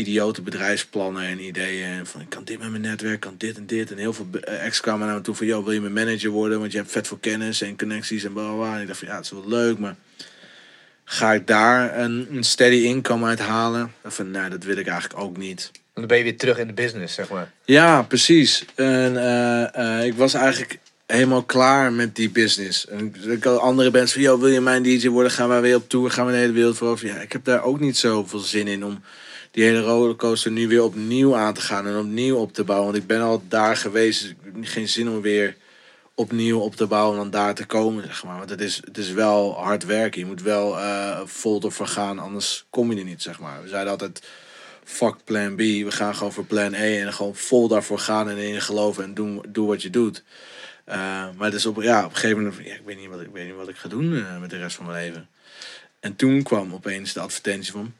[0.00, 1.86] idiote bedrijfsplannen en ideeën.
[1.86, 3.90] En van, ik kan dit met mijn netwerk, kan dit en dit.
[3.90, 6.30] En heel veel eh, ex kwamen naar me toe van, joh, wil je mijn manager
[6.30, 6.60] worden?
[6.60, 8.74] Want je hebt vet veel kennis en connecties en bla.
[8.74, 9.96] En ik dacht van, ja, het is wel leuk, maar
[11.04, 13.92] ga ik daar een, een steady income uit halen?
[14.02, 15.70] Dacht van, nou, dat wil ik eigenlijk ook niet.
[15.94, 17.52] Dan ben je weer terug in de business, zeg maar.
[17.64, 18.64] Ja, precies.
[18.74, 22.86] En eh, eh, ik was eigenlijk helemaal klaar met die business.
[22.86, 25.32] En ik had andere bands van, joh, wil je mijn DJ worden?
[25.32, 26.10] Gaan wij weer op tour?
[26.10, 26.98] Gaan we de hele wereld voor?
[27.02, 29.02] Ja, ik heb daar ook niet zoveel zin in om
[29.50, 32.90] die hele rollercoaster nu weer opnieuw aan te gaan en opnieuw op te bouwen.
[32.90, 35.56] Want ik ben al daar geweest, dus ik heb geen zin om weer
[36.14, 38.38] opnieuw op te bouwen en dan daar te komen, zeg maar.
[38.38, 40.20] Want het is, het is wel hard werken.
[40.20, 43.62] Je moet wel eh vol ervoor gaan, anders kom je er niet, zeg maar.
[43.62, 44.22] We zeiden altijd,
[44.84, 45.58] fuck plan B.
[45.58, 49.14] We gaan gewoon voor plan A en gewoon vol daarvoor gaan en in geloven en
[49.14, 50.24] doen, doe wat je doet.
[50.84, 53.28] Eh, maar dus op, ja, op een gegeven moment, ja, ik, weet niet wat, ik
[53.32, 55.28] weet niet wat ik ga doen eh, met de rest van mijn leven.
[56.00, 57.92] En toen kwam opeens de advertentie van...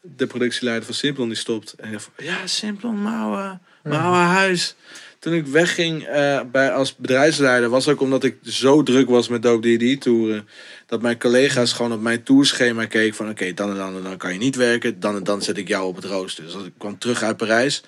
[0.00, 1.72] de productieleider van Simplon die stopt.
[1.72, 4.74] En ik dacht van, ja, Simplon, mijn oude huis.
[5.18, 9.42] Toen ik wegging eh, bij, als bedrijfsleider was ook omdat ik zo druk was met
[9.42, 10.48] Dope D&D toeren.
[10.86, 14.16] Dat mijn collega's gewoon op mijn tourschema keken van oké, dan en dan en dan
[14.16, 15.00] kan je niet werken.
[15.00, 16.44] Dan en dan zet ik jou op het rooster.
[16.44, 17.82] Dus als ik kwam terug uit Parijs,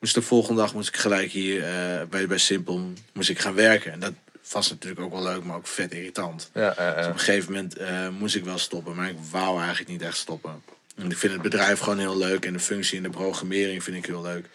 [0.00, 3.54] moest de volgende dag moest ik gelijk hier eh, bij, bij Simplon moest ik gaan
[3.54, 3.92] werken.
[3.92, 4.12] En dat
[4.52, 6.50] was natuurlijk ook wel leuk, maar ook vet irritant.
[6.54, 9.88] Ja, Dus op een gegeven moment eh, moest ik wel stoppen, maar ik wou eigenlijk
[9.88, 10.62] niet echt stoppen.
[10.96, 13.96] En ik vind het bedrijf gewoon heel leuk en de functie en de programmering vind
[13.96, 14.46] ik heel leuk.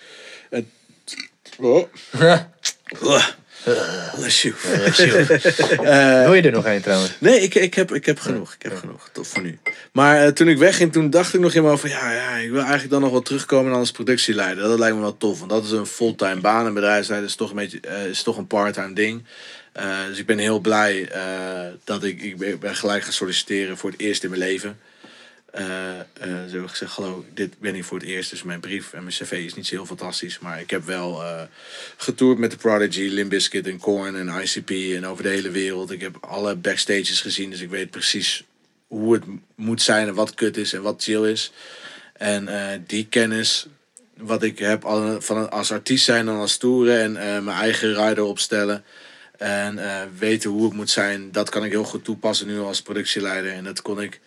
[0.49, 0.65] Het...
[1.57, 1.87] Oh.
[2.99, 3.25] Oh.
[4.15, 4.55] Bless you.
[5.81, 7.11] Eh, Wil je er nog een trouwens?
[7.19, 8.53] Nee, ik, ik, heb, ik heb genoeg.
[8.53, 9.09] Ik heb genoeg.
[9.11, 9.59] Tot voor nu.
[9.91, 11.89] Maar eh, toen ik wegging, toen dacht ik nog helemaal van...
[11.89, 14.63] Ja, ja, ik wil eigenlijk dan nog wel terugkomen als productieleider.
[14.63, 15.39] Dat lijkt me wel tof.
[15.39, 16.65] Want dat is een fulltime baan.
[16.65, 19.23] En bedrijfsleider is toch een, beetje, eh, is toch een parttime ding.
[19.71, 21.21] Eh, dus ik ben heel blij eh,
[21.83, 22.21] dat ik...
[22.21, 24.79] Ik ben, ben gelijk gaan solliciteren voor het eerst in mijn leven.
[25.51, 28.29] Eh eh, ze hebben gezegd, hallo, dit ben ik voor het eerst.
[28.29, 30.39] Dus mijn brief en mijn cv is niet zo heel fantastisch.
[30.39, 31.41] Maar ik heb wel eh
[31.97, 35.91] getoerd met The Prodigy, Limp Bizkit en Korn en ICP en over de hele wereld.
[35.91, 38.43] Ik heb alle backstages gezien, dus ik weet precies
[38.87, 39.23] hoe het
[39.55, 41.51] moet zijn en wat kut is en wat chill is.
[42.13, 42.49] En
[42.87, 43.67] die kennis
[44.17, 44.81] wat ik heb
[45.19, 48.83] van als artiest zijn en als toeren en mijn eigen rider opstellen.
[49.37, 49.79] En
[50.17, 53.51] weten hoe het moet zijn, dat kan ik heel goed toepassen nu als productieleider.
[53.51, 54.19] En dat kon ik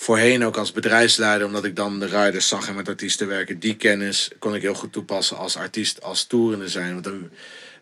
[0.00, 3.58] voorheen ook als bedrijfsleider, omdat ik dan de riders zag en met artiesten werken.
[3.58, 6.92] Die kennis kon ik heel goed toepassen als artiest, als toerende zijn.
[6.92, 7.30] Want dan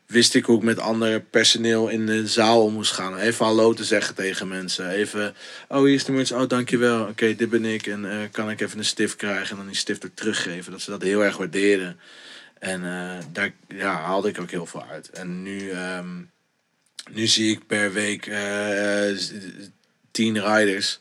[0.07, 3.17] wist ik hoe ik met ander personeel in de zaal om moest gaan.
[3.17, 4.91] Even hallo te zeggen tegen mensen.
[4.91, 5.35] Even,
[5.69, 7.07] oh hier is de mensen, oh dankjewel.
[7.07, 7.87] Oké, dit ben ik.
[7.87, 10.73] En eh, kan ik even een stift krijgen en dan die stift ook teruggeven.
[10.73, 12.01] Dat ze dat heel erg waarderen.
[12.59, 15.11] En eh, daar ja, haalde ik ook heel veel uit.
[15.11, 16.23] En nu, ehm,
[17.11, 19.17] nu zie ik per week eh,
[20.11, 21.01] tien riders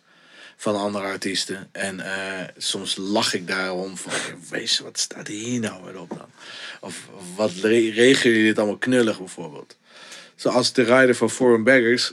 [0.59, 1.69] van andere artiesten.
[1.71, 4.13] En eh, soms lach ik daarom van,
[4.49, 6.29] wees, wat staat hier nou weer op dan?
[6.79, 9.77] Of wat re- regelen jullie dit allemaal knullig bijvoorbeeld?
[10.35, 12.11] Zoals de rider van Foreign Baggers.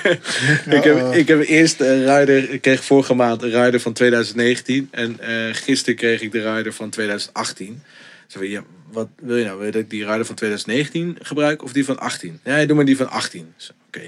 [0.78, 4.88] ik, heb, ik heb eerst een rider, ik kreeg vorige maand een rider van 2019.
[4.90, 7.82] En eh gisteren kreeg ik de rider van 2018.
[8.26, 9.56] Zo van, ja, wat wil je nou?
[9.56, 12.40] Wil je dat ik die rider van 2019 gebruik of die van 18?
[12.44, 13.54] Ja, doe maar die van 18.
[13.56, 14.00] Zo, Oké.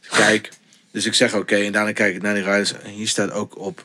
[0.00, 0.48] Dus kijk.
[0.96, 2.72] Dus ik zeg oké, en daarna kijk ik naar die riders.
[2.72, 3.84] En hier staat ook op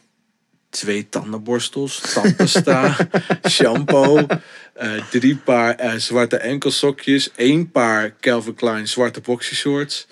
[0.69, 2.97] twee tandenborstels, tandpasta,
[3.49, 4.25] shampoo,
[4.73, 10.07] eh, drie paar eh, zwarte enkelsokjes, één paar Calvin Klein zwarte boxershorts.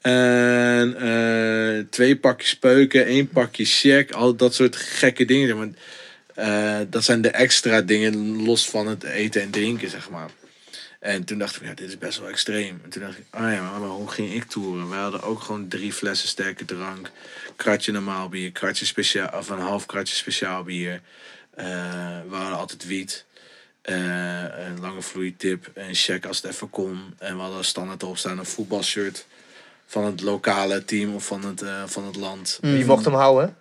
[0.00, 5.76] En eh, twee pakjes peuken, één pakje check, al dat soort gekke dingen.
[6.34, 10.30] Eh, dat zijn de extra dingen los van het eten en drinken, zeg maar.
[10.98, 12.80] En toen dacht ik, ja, dit is best wel extreem.
[12.84, 14.88] En toen dacht ik, oh ja, maar hoe ging ik toeren?
[14.90, 17.10] We hadden ook gewoon drie flessen sterke drank.
[17.56, 21.00] Kratje normaal bier, kratje speciaal, of een half kratje speciaal bier.
[21.54, 21.66] Eh,
[22.28, 23.26] we hadden altijd wiet.
[23.82, 27.14] eh, een lange vloeitip, een check als het even kon.
[27.18, 29.26] En we hadden standaard erop staan een voetbalshirt
[29.86, 32.58] van het lokale team of van het, eh, van het land.
[32.62, 33.56] Je mocht hem houden.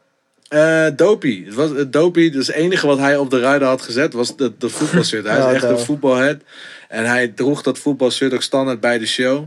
[0.95, 1.43] Dopey.
[1.45, 2.29] Het was Dopey.
[2.29, 5.25] Dus het enige wat hij op de rider had gezet was dat, dat voetbalshirt.
[5.25, 6.41] Hij Ja, is echt een voetbalhead.
[6.87, 9.45] En hij droeg dat voetbalshirt ook standaard bij de show.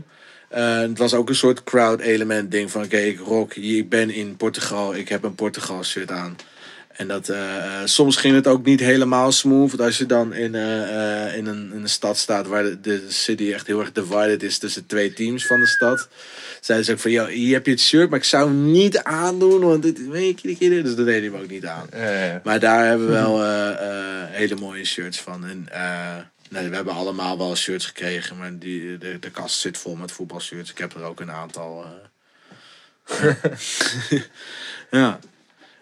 [0.49, 4.09] Eh, het was ook een soort crowd element ding van oké, ik rock ik ben
[4.09, 6.35] in Portugal, ik heb een Portugal shirt aan.
[7.01, 9.69] En dat, eh, eh, soms ging het ook niet helemaal smooth.
[9.69, 13.05] Want als je dan in, eh, in, een, in een stad staat waar de, de
[13.07, 16.07] city echt heel erg divided is tussen twee teams van de stad.
[16.59, 18.97] Zeiden ze ook van, joh, hier heb je het shirt, maar ik zou hem niet
[19.03, 21.89] aandoen, want dit weet je, dus dat deed hij hem ook niet aan.
[21.89, 23.41] Eh, Maar daar hebben we wel
[24.29, 25.45] hele mooie shirts van.
[25.45, 25.67] En,
[26.49, 30.11] nee, we hebben allemaal wel shirts gekregen, maar die, de, de kast zit vol met
[30.11, 30.71] voetbalshirts.
[30.71, 31.85] Ik heb er ook een aantal.
[31.85, 32.09] eh.
[35.01, 35.19] ja.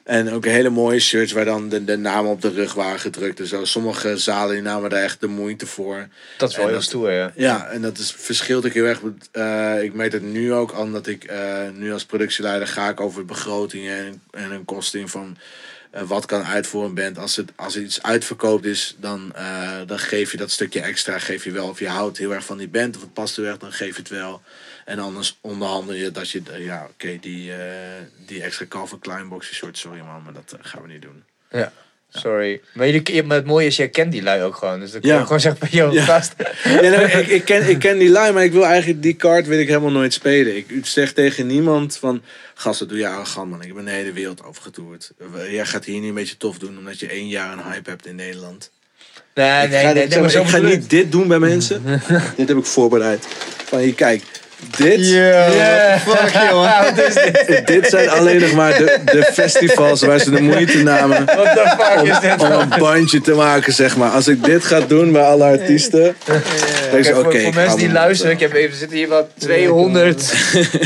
[0.10, 3.40] En ook hele mooie shirts waar dan de, de namen op de rug waren gedrukt.
[3.40, 3.66] en zo.
[3.66, 6.08] sommige zalen die namen daar echt de moeite voor.
[6.38, 7.32] dat is wel En heel dat- stoer, ja.
[7.36, 9.02] Ja, en dat is, verschilt ook heel erg.
[9.32, 13.00] Eh, ik merk het nu ook aan dat ik eh, nu als productieleider ga ik
[13.00, 15.38] over begrotingen en, en een kosting van
[15.92, 17.18] eh, wat kan uit voor een band.
[17.18, 19.34] Als, het, als iets uitverkoopt is, dan,
[19.86, 21.68] dan geef je dat stukje extra, geef je wel.
[21.68, 23.96] Of je houdt heel erg van die band, of het past heel erg, dan geef
[23.96, 24.42] je het wel.
[24.90, 27.58] En anders onderhandel je dat je, eh, ja oké, die, eh,
[28.26, 31.24] die extra Calvin Klein boxy short, sorry man, maar dat eh, gaan we niet doen.
[31.52, 31.72] Ja.
[32.14, 32.62] Sorry.
[32.74, 34.80] Maar je, je- maar het mooie is, jij kent die lui ook gewoon.
[34.80, 35.24] Dus dan je Ja.
[35.24, 36.04] gewoon zeggen van, yo, Ja.
[36.04, 36.34] gast.
[36.64, 39.48] Ja, nee, ik, ik, ken, ik ken die lijn, maar ik wil eigenlijk die kaart
[39.48, 40.58] wil ik helemaal nooit spelen.
[40.58, 42.22] Ik zeg tegen niemand van,
[42.54, 43.62] gast, dat doe je arrogant man.
[43.62, 45.12] Ik heb een hele wereld overgetoerd.
[45.50, 48.06] Jij gaat hier niet een beetje tof doen omdat je één jaar een hype hebt
[48.06, 48.72] in Nederland.
[49.34, 50.08] Nee, ik nee, ga, nee.
[50.08, 51.84] nee, maar ik ga niet dit doen bij mensen.
[52.38, 53.26] dit heb ik voorbereid.
[53.66, 54.24] Van hier, kijk,
[54.78, 56.96] dit, Yeah, fuck jongen.
[57.66, 61.76] dit zijn alleen nog maar de, de festivals waar ze de moeite namen What the
[61.78, 62.42] fuck is dit?
[62.42, 64.10] om een bandje te maken, zeg maar.
[64.10, 67.40] Als ik dit ga doen bij alle artiesten, Kijk, ik, voor, oké.
[67.40, 70.34] voor ik mensen die luisteren, ik mond, heb even, er zitten hier wat 200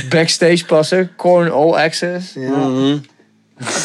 [0.09, 1.11] backstage passen.
[1.17, 2.35] Corn All Access.
[2.35, 2.41] eh.
[2.43, 2.97] Ja.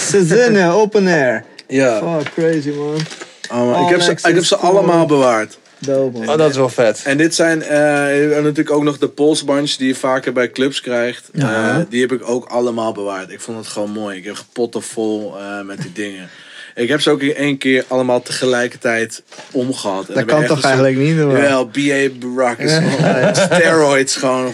[0.08, 1.44] Sezenne, open air.
[1.68, 1.98] Ja.
[1.98, 3.84] Fuck, crazy man.
[3.84, 5.58] Ik, heb ze, ik heb ze allemaal bewaard.
[5.78, 6.28] Dope man.
[6.28, 7.02] Oh, dat is wel vet.
[7.04, 10.80] En dit zijn eh, en natuurlijk ook nog de polsbunch die je vaker bij clubs
[10.80, 11.30] krijgt.
[11.32, 11.78] Ja.
[11.78, 13.30] Eh, die heb ik ook allemaal bewaard.
[13.30, 14.16] Ik vond het gewoon mooi.
[14.16, 16.28] Ik heb potten vol eh, met die dingen.
[16.74, 20.06] Ik heb ze ook in één keer allemaal tegelijkertijd omgehad.
[20.06, 21.30] Dat kan toch eigenlijk niet doen?
[21.30, 22.08] Jawel, B.A.
[22.18, 24.52] Barack is gewoon steroids gewoon.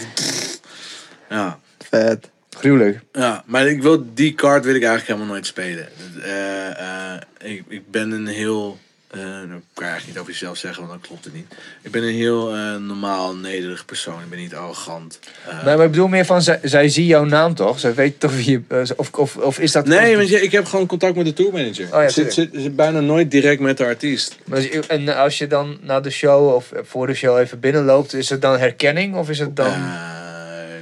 [1.29, 1.59] Ja.
[1.89, 2.29] Vet.
[2.57, 2.99] Gruwelijk.
[3.11, 5.87] Ja, maar ik wil, die card wil ik eigenlijk helemaal nooit spelen.
[6.23, 8.77] Eh, eh, ik, ik ben een heel.
[9.15, 11.45] Eh nou, kan je eigenlijk niet over jezelf zeggen, want dan klopt het niet.
[11.81, 14.21] Ik ben een heel eh, normaal, nederig persoon.
[14.21, 15.19] Ik ben niet arrogant.
[15.47, 17.79] Eh, Nee, maar ik bedoel meer van, zij, zij zien jouw naam toch?
[17.79, 18.61] Zij weet toch wie je...
[18.67, 19.85] eh, Of, of, of is dat...
[19.85, 21.87] nee, want je, ik heb gewoon contact met de tourmanager.
[21.91, 24.37] ja, ik zit, zit, zit bijna nooit direct met de artiest.
[24.45, 27.59] Maar als je- En als je dan na de show of voor de show even
[27.59, 29.15] binnenloopt, is het dan herkenning?
[29.15, 29.71] Of is het dan...
[29.73, 30.23] Eh,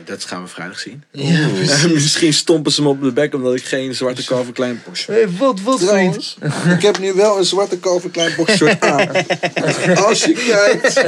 [0.06, 1.04] dat gaan we vrijdag zien.
[1.94, 5.30] Misschien stompen ze me op de bek omdat ik geen zwarte Calvin Klein box Hey,
[5.38, 5.90] wat, wat vriend?
[5.90, 6.38] Trouwens,
[6.76, 9.10] ik heb nu wel een zwarte Calvin Klein boxshort aan.
[10.08, 11.04] Als je kijkt.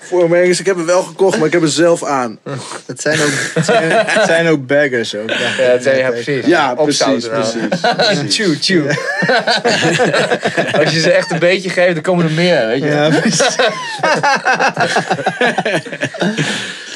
[0.00, 2.38] Voor mijn Engels, ik heb hem wel gekocht, maar ik heb hem zelf aan.
[2.86, 5.30] Het zijn ook, het zijn, het zijn ook baggers ook.
[5.30, 6.46] Ja, dat zei je, ja, precies.
[6.46, 7.68] Ja, precies, nou.
[7.96, 8.36] precies.
[8.36, 8.86] Chew, chew.
[10.80, 12.88] Als je ze echt een beetje geeft, dan komen er meer, weet je.
[12.88, 13.56] Ja, precies.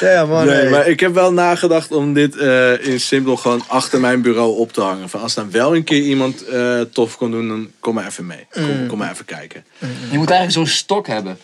[0.01, 0.47] Ja man.
[0.47, 0.71] Nee, hey.
[0.71, 4.73] maar ik heb wel nagedacht om dit eh, in simpel gewoon achter mijn bureau op
[4.73, 5.09] te hangen.
[5.09, 8.27] Van als dan wel een keer iemand eh, tof kon doen, dan kom maar even
[8.27, 8.47] mee.
[8.51, 9.65] Kom, kom maar even kijken.
[10.11, 11.39] Je moet eigenlijk zo'n stok hebben.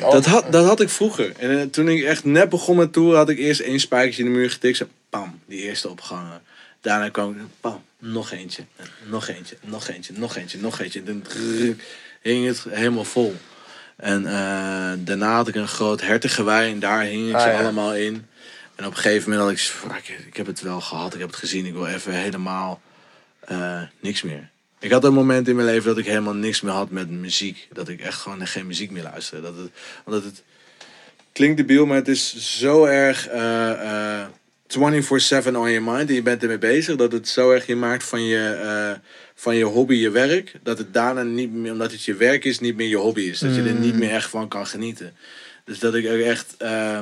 [0.00, 1.32] Dat had, dat had ik vroeger.
[1.38, 4.32] En eh, toen ik echt net begon met toeren, had ik eerst één spijkertje in
[4.32, 4.76] de muur getikt.
[4.76, 6.42] Zo, pam, die eerste opgehangen.
[6.80, 8.62] Daarna kwam ik, pam, nog eentje.
[8.76, 10.98] En Nog eentje, nog eentje, nog eentje, nog eentje.
[10.98, 11.76] En toen drrrr,
[12.22, 13.34] hing het helemaal vol.
[13.96, 17.60] En eh, daarna had ik een groot hertengewei en daar hing ik Ah, ze ja.
[17.60, 18.26] allemaal in.
[18.74, 21.20] En op een gegeven moment had ik, "Ah, ik, ik heb het wel gehad, ik
[21.20, 21.66] heb het gezien.
[21.66, 22.80] Ik wil even helemaal
[23.40, 24.48] eh, niks meer.
[24.78, 27.68] Ik had een moment in mijn leven dat ik helemaal niks meer had met muziek.
[27.72, 29.42] Dat ik echt gewoon geen muziek meer luisterde.
[29.42, 29.70] Dat het,
[30.04, 30.42] omdat het
[31.32, 33.26] klinkt debiel, maar het is zo erg.
[33.28, 34.26] eh, eh,
[34.68, 38.04] 24/7 on your mind en je bent ermee bezig, dat het zo erg je maakt
[38.04, 38.98] van je, eh,
[39.44, 42.58] van je hobby je werk, dat het daarna niet meer, omdat het je werk is,
[42.58, 43.38] niet meer je hobby is.
[43.38, 45.16] Dat je er niet meer echt van kan genieten.
[45.64, 47.00] Dus dat ik ook echt eh,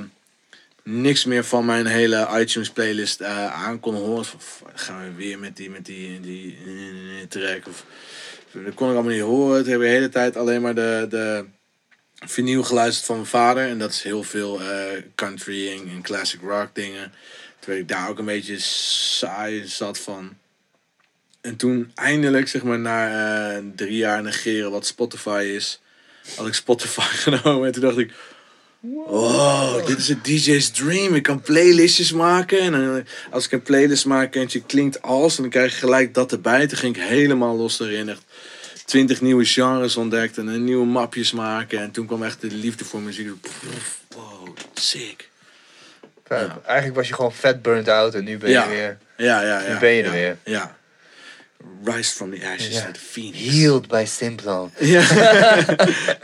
[0.82, 4.24] niks meer van mijn hele iTunes playlist eh, aan kon horen.
[4.24, 6.58] Van, "Fuck, gaan we weer met die, met die, die,
[7.28, 7.68] track.
[7.68, 7.84] Of,
[8.52, 9.56] dat kon ik allemaal niet horen.
[9.56, 11.44] Het heb ik de hele tijd alleen maar de, de
[12.26, 13.68] vinyl geluisterd van mijn vader.
[13.68, 17.12] En dat is heel veel eh, country en, en classic rock dingen.
[17.58, 20.40] Terwijl ik daar ook een beetje saai zat van.
[21.42, 23.08] En toen eindelijk, zeg maar, na
[23.56, 25.80] eh, drie jaar negeren wat Spotify is,
[26.36, 27.66] had ik Spotify genomen.
[27.66, 28.12] En toen dacht ik,
[28.80, 31.14] wow, dit is een DJ's dream.
[31.14, 32.60] Ik kan playlistjes maken.
[32.60, 36.14] En dan, als ik een playlist maak, eentje klinkt als, en dan krijg je gelijk
[36.14, 36.66] dat erbij.
[36.66, 38.08] Toen ging ik helemaal los erin.
[38.08, 38.22] Echt
[38.84, 41.78] twintig nieuwe genres ontdekt en een nieuwe mapjes maken.
[41.80, 43.30] En toen kwam echt de liefde voor muziek.
[44.08, 45.30] Wow, sick.
[46.28, 46.60] Ja.
[46.64, 48.68] Eigenlijk was je gewoon vet burnt out en nu ben je Ja.
[48.68, 49.72] weer Ja, ja, ja.
[49.72, 50.36] Nu ben je er weer.
[50.44, 50.76] Ja.
[51.84, 52.90] Rise from the ashes Ja.
[52.92, 53.38] the phoenix.
[53.56, 54.70] healed by Simplon.
[54.80, 55.00] Ja.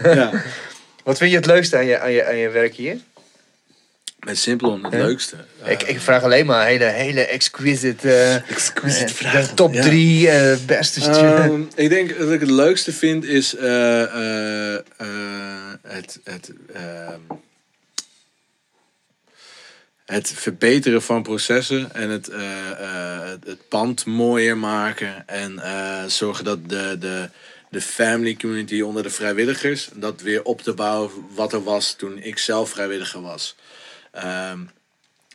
[0.02, 0.42] ja.
[1.04, 2.96] Wat vind je het leukste aan je, aan je, aan je werk hier?
[4.18, 4.98] Met Simplon het Ja.
[4.98, 5.36] leukste.
[5.64, 9.82] ik, ik vraag alleen maar hele, hele exquisite, eh, Exquisite eh, vragen, de top ja.
[9.82, 14.82] drie eh, beste Ehm, ik denk dat ik het leukste vind is eh, eh, eh,
[15.82, 17.20] het, het, ehm,
[20.08, 26.44] het verbeteren van processen en het, eh, eh, het, pand mooier maken en eh, zorgen
[26.44, 27.28] dat de, de,
[27.70, 32.18] de family community onder de vrijwilligers, dat weer op te bouwen wat er was toen
[32.18, 33.56] ik zelf vrijwilliger was.
[34.12, 34.58] Ehm,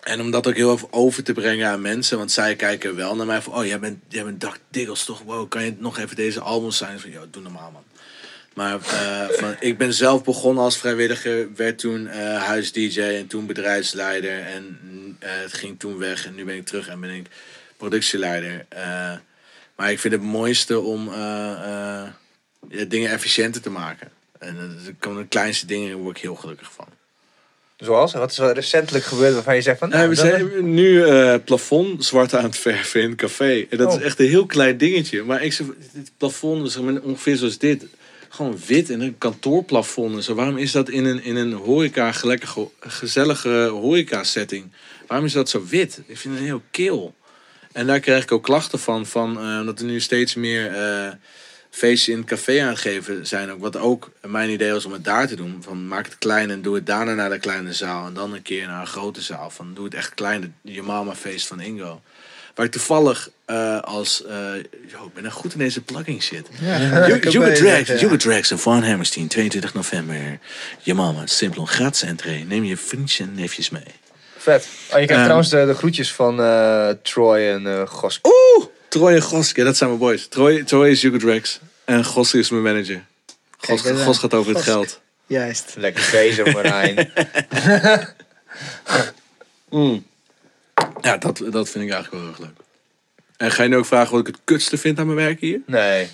[0.04, 2.18] en om dat ook heel even over te brengen aan mensen.
[2.18, 3.54] Want zij kijken wel naar mij van...
[3.54, 5.22] Oh, jij bent, jij bent Doc Diggles toch?
[5.22, 7.00] Wow, kan je nog even deze albums zijn?
[7.00, 7.84] Van, joh, doe normaal, man.
[8.54, 11.48] Maar eh, van, ik ben zelf begonnen als vrijwilliger.
[11.56, 14.40] Werd toen eh huis-dj en toen bedrijfsleider.
[14.42, 14.78] En
[15.20, 16.26] eh, het ging toen weg.
[16.26, 17.26] En nu ben ik terug en ben ik
[17.78, 18.66] productieleider.
[19.76, 21.10] Maar ik vind het mooiste om
[22.88, 24.10] dingen efficiënter te maken.
[24.40, 24.56] En
[24.86, 26.88] er komen de kleinste dingen, daar word ik heel gelukkig van.
[27.78, 28.14] Zoals?
[28.14, 29.90] Wat is er recentelijk gebeurd waarvan je zegt van...
[29.90, 33.66] Nou, we dat- zijn nu eh plafond zwart aan het verven in het café.
[33.70, 34.00] En dat Oh.
[34.00, 35.24] is echt een heel klein dingetje.
[35.24, 37.86] Maar ik zeg, dit plafond is ongeveer zoals dit.
[38.34, 40.16] Gewoon wit en een kantoorplafond.
[40.16, 40.34] en zo.
[40.34, 44.72] waarom is dat in een, in een horeca, gelekker, ge- gezellige horeca setting?
[45.08, 46.02] Waarom is dat zo wit?
[46.06, 47.14] Ik vind het heel kil.
[47.72, 49.06] En daar krijg ik ook klachten van.
[49.06, 51.12] van eh, omdat er nu steeds meer eh
[51.70, 53.52] feestjes in het café aan het geven zijn.
[53.52, 55.58] Ook, wat ook mijn idee was om het daar te doen.
[55.64, 58.06] Van maak het klein en doe het daarna naar de kleine zaal.
[58.06, 59.50] En dan een keer naar een grote zaal.
[59.50, 60.56] Van doe het echt klein.
[60.62, 62.02] Je mama feest van Ingo.
[62.56, 64.24] Waar ik toevallig eh, als...
[64.26, 64.36] eh
[64.92, 66.48] yo, ik ben er goed in deze plugging shit.
[66.60, 67.96] Bezig, Drags, ja.
[68.00, 70.40] Yuga Drags en Van Hammerstein, 22 november.
[70.82, 72.46] Je mama, Simplon, gratis entree.
[72.46, 73.84] Neem je vriendjes en neefjes mee.
[74.38, 74.62] Vet.
[74.64, 75.22] Oh, je krijgt Ehm.
[75.24, 78.20] trouwens de, de groetjes van eh, Troy en eh Gos.
[78.24, 78.66] Oeh!
[78.88, 80.28] Troy en Gos, ja, dat zijn mijn boys.
[80.28, 83.04] Troy, Troy is Yuga Drags en Gos is mijn manager.
[83.58, 85.02] Gos, Kijk, gaat over het geld.
[85.28, 85.74] Juist.
[85.78, 87.12] Lekker bezig, Marijn.
[89.70, 90.06] Mm.
[91.02, 92.66] Ja, dat, dat vind ik eigenlijk wel heel erg leuk.
[93.38, 95.60] En ga je nu ook vragen wat ik het kutste vind aan mijn werk hier?
[95.66, 96.10] Nee.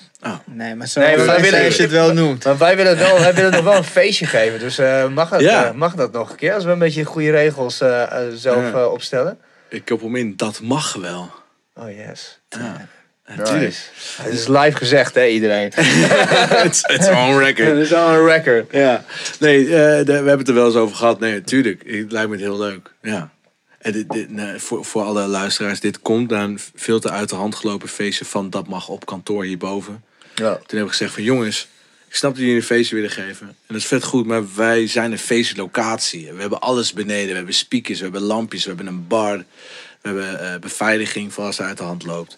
[0.46, 2.44] Nee, maar zo Nee, maar wij willen- als je het wel noemt.
[2.44, 4.60] Maar wij willen, wel, wij willen nog wel een feestje geven.
[4.60, 5.66] Dus eh, mag, het, Ja.
[5.66, 6.54] eh, mag dat nog een keer?
[6.54, 9.38] Als we een beetje goede regels eh, zelf opstellen.
[9.70, 11.32] Ik heb hem in, dat mag wel.
[11.76, 12.40] Oh yes.
[12.50, 12.88] Ja,
[13.36, 13.82] Nice.
[14.22, 15.68] Het is live gezegd, hè, iedereen.
[16.66, 17.68] it's, it's on record.
[17.68, 18.72] Het is al een record.
[18.72, 19.04] Ja,
[19.40, 21.20] nee, eh, de- we hebben het er wel eens over gehad.
[21.20, 21.84] Nee, natuurlijk.
[21.86, 22.92] Het lijkt me het heel leuk.
[23.02, 23.30] Ja.
[23.80, 27.30] En dit, dit, nee, voor, voor alle luisteraars, dit komt na een veel te uit
[27.30, 30.04] de hand gelopen feestje van Dat Mag op kantoor hierboven.
[30.36, 30.56] Ja.
[30.56, 31.68] Toen heb ik gezegd van jongens,
[32.08, 33.48] ik snap dat jullie een feestje willen geven.
[33.48, 36.34] En dat is vet goed, maar wij zijn een feestlocatie.
[36.34, 37.30] We hebben alles beneden.
[37.30, 39.38] We hebben speakers, we hebben lampjes, we hebben een bar.
[39.38, 42.38] We hebben eh, beveiliging voor als het uit de hand loopt.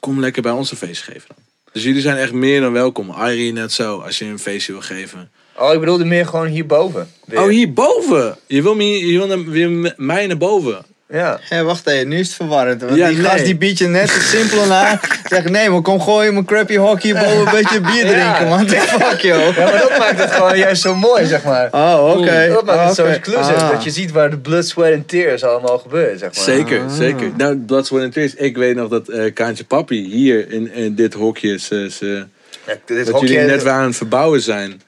[0.00, 1.44] Kom lekker bij ons een feest geven dan.
[1.72, 3.10] Dus jullie zijn echt meer dan welkom.
[3.10, 5.30] Irene net zo, als je een feestje wil geven.
[5.58, 7.08] Oh, ik bedoelde meer gewoon hierboven.
[7.24, 7.40] Weer.
[7.42, 8.36] Oh, hierboven.
[8.46, 10.84] Je wil, me, je wil weer mij naar boven.
[11.08, 11.38] Ja.
[11.42, 12.82] Hé, wacht even, nu is het verwarrend.
[12.82, 13.26] Want Ja, die nee.
[13.30, 15.00] gast die biedt je net zo simpel na.
[15.30, 18.66] Zeg nee, maar kom gooien mijn crappy hockey boven een beetje bier drinken, man.
[18.66, 19.56] The fuck, joh.
[19.56, 21.68] ja, maar dat maakt het gewoon juist zo mooi, zeg maar.
[21.72, 22.48] Oh, oké.
[22.52, 23.10] Dat maakt het zo Oké.
[23.12, 23.54] exclusive.
[23.54, 23.70] Ah.
[23.70, 26.44] Dat je ziet waar de blood, sweat en tears allemaal gebeuren, zeg maar.
[26.44, 27.30] Zeker, zeker.
[27.36, 28.34] Nou, Blood, Sweat and Tears.
[28.34, 31.58] Ik weet nog dat eh Kaantje Papi hier in, in dit hokje...
[31.58, 32.24] Ze, ze,
[32.66, 34.82] Ja, dit dat hokje- jullie net weer aan het verbouwen zijn.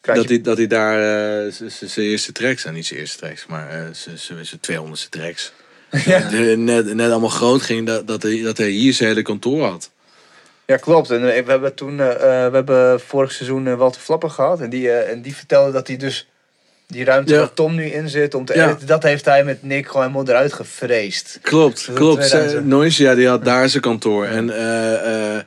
[0.00, 0.98] Dat hij, dat hij daar
[1.46, 2.64] eh, zijn eerste tracks...
[2.64, 4.60] Nou, niet zijn eerste tracks, maar eh, zijn- zijn zijn
[4.96, 5.52] 200ste tracks.
[6.04, 6.28] Ja.
[6.28, 9.64] De- net, net allemaal groot ging dat, dat, hij, dat hij hier zijn hele kantoor
[9.64, 9.90] had.
[10.66, 11.10] Ja, klopt.
[11.10, 14.60] En eh, we hebben toen, eh, eh, we hebben vorig seizoen eh, Walter Flapper gehad.
[14.60, 16.28] En die, eh, en die vertelde dat hij dus
[16.86, 17.38] Die ruimte Ja.
[17.38, 18.66] waar Tom nu in zit om te Ja.
[18.68, 21.38] editen, dat heeft hij met Nick gewoon helemaal eruit gefreesd.
[21.42, 22.20] Klopt, klopt.
[22.28, 22.66] 2000.
[22.66, 24.24] Noisia die had daar zijn kantoor.
[24.26, 25.42] En eh, eh,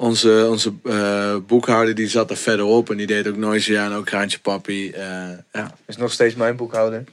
[0.00, 2.90] onze, onze eh, boekhouder die zat er verderop.
[2.90, 4.90] En die deed ook Noisia en ook Kraantje Papi.
[4.90, 5.02] eh,
[5.52, 5.74] ja.
[5.86, 7.04] Is nog steeds mijn boekhouder.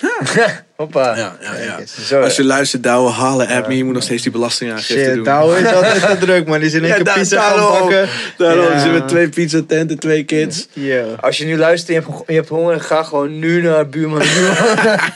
[0.76, 1.16] Hoppa.
[1.16, 1.78] Ja, ja, ja.
[2.06, 3.76] Zo, Als je luistert, Douwe, halen app me.
[3.76, 5.24] Je moet nog steeds die belastingaangifte Shit, doen.
[5.24, 6.58] Douwe is altijd te druk, man.
[6.58, 7.78] Die is in één Ja, keer pizza gaan daarom.
[7.78, 8.08] bakken.
[8.36, 8.78] Daarom Ja.
[8.78, 10.68] zitten we twee pizzatenten, twee kids.
[11.20, 14.18] Als je nu luistert en je hebt, je hebt honger, ga gewoon nu naar buurman.
[14.34, 14.56] buurman.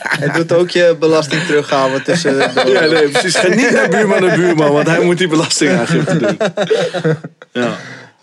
[0.01, 2.49] Hij doet ook je belasting terughalen tussen de...
[2.71, 3.35] Ja, nee, precies.
[3.35, 6.37] Ga niet naar buurman en buurman, want hij moet die belastingaangifte doen.
[7.51, 7.75] Ja.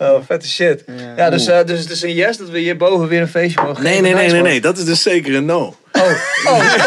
[0.03, 0.83] Oh, vette shit.
[1.17, 3.83] Ja, dus, eh, dus het is een yes dat we hierboven weer een feestje mogen
[3.83, 4.03] Nee, geven.
[4.03, 4.49] nee, nee, nee, man.
[4.49, 4.61] nee.
[4.61, 5.75] Dat is dus zeker een no.
[5.91, 6.01] Oh,
[6.51, 6.81] oh.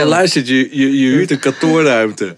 [0.00, 2.36] Al luisterd, je, je, je huurt een kantoorruimte.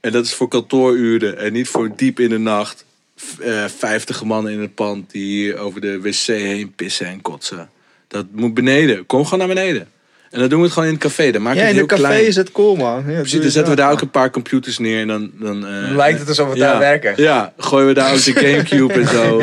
[0.00, 2.84] En dat is voor kantooruren en niet voor diep in de nacht.
[3.16, 7.22] v- eh, Vijftig mannen in het pand die hier over de wc heen pissen en
[7.22, 7.70] kotsen.
[8.08, 9.06] Dat moet beneden.
[9.06, 9.88] Kom gewoon naar beneden.
[10.30, 11.30] En dan doen we het gewoon in het café.
[11.30, 12.26] Dan maak je Ja, het in heel een café klein.
[12.26, 13.04] is het cool, man.
[13.06, 15.30] Ja, Precies, dan zetten we daar ook een paar computers neer en dan...
[15.34, 17.12] Dan, eh, Dan lijkt het alsof we ja, daar werken.
[17.16, 19.40] Ja, gooien we daar ook de Gamecube en zo.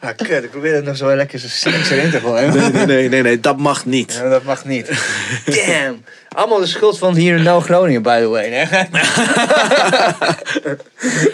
[0.00, 2.56] Ah, kut, ik probeer het nog zo lekker zo slinks erin te gooien.
[2.56, 4.12] Nee, nee, nee, nee, nee, dat mag niet.
[4.22, 4.88] Ja, dat mag niet.
[5.44, 6.04] Damn.
[6.28, 8.50] Allemaal de schuld van hier in Nou Groningen, by the way.
[8.50, 8.64] hè?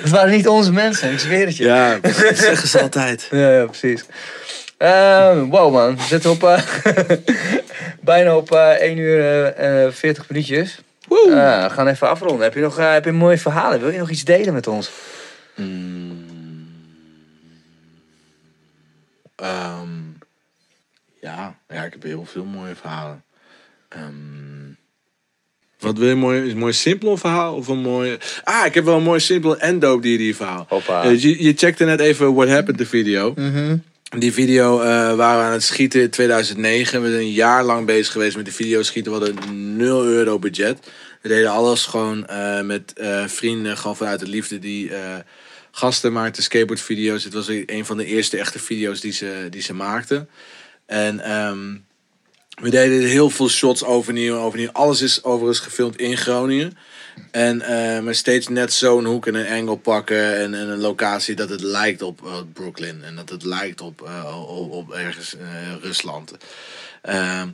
[0.02, 1.64] Het waren niet onze mensen, ik zweer het je.
[1.64, 3.28] Ja, dat zeggen ze altijd.
[3.30, 4.04] Ja, ja precies.
[4.80, 6.62] Ehm, wow man, we zitten op eh,
[8.00, 10.78] bijna op eh 1 uur eh eh, 40 minuutjes.
[11.08, 12.42] We gaan even afronden.
[12.42, 13.80] Heb je nog heb je mooie verhalen?
[13.80, 14.90] Wil je nog iets delen met ons?
[19.36, 19.88] Ehm,
[21.20, 23.24] ja, ja, ik heb heel veel mooie verhalen.
[23.88, 24.72] Ehm,
[25.78, 26.46] wat wil je mooi?
[26.46, 28.18] Is een mooi simpel verhaal of een mooi?
[28.44, 30.66] Ah, ik heb wel een mooi simpel en dope die verhaal.
[31.02, 33.32] Je, je checkte net even What Happened de video.
[33.36, 33.76] Mhm.
[34.18, 37.02] Die video eh, waren we aan het schieten in 2009.
[37.02, 39.12] We zijn een jaar lang bezig geweest met de video schieten.
[39.12, 40.78] We hadden 0 euro budget.
[41.22, 44.90] We deden alles gewoon eh, met eh, vrienden, gewoon vanuit de liefde die
[45.70, 47.24] gasten maakten, skateboardvideo's.
[47.24, 50.28] Het was een van de eerste echte video's die ze, die ze maakten.
[50.86, 51.76] En ehm,
[52.62, 54.70] we deden heel veel shots overnieuw, overnieuw.
[54.72, 56.76] Alles is overigens gefilmd in Groningen.
[57.30, 61.34] En eh, maar steeds net zo'n hoek en een angle pakken en, en een locatie
[61.34, 63.02] dat het lijkt op eh, Brooklyn.
[63.04, 65.36] En dat het lijkt op, eh, op, op ergens
[65.82, 66.32] Rusland.
[67.02, 67.48] Ehm,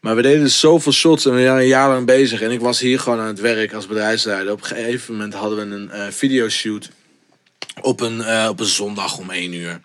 [0.00, 2.40] maar we deden zoveel shots en we waren een jaar lang bezig.
[2.40, 4.52] En ik was hier gewoon aan het werk als bedrijfsleider.
[4.52, 6.90] Op een gegeven moment hadden we een videoshoot
[7.80, 9.80] op een, op een zondag om 1 uur.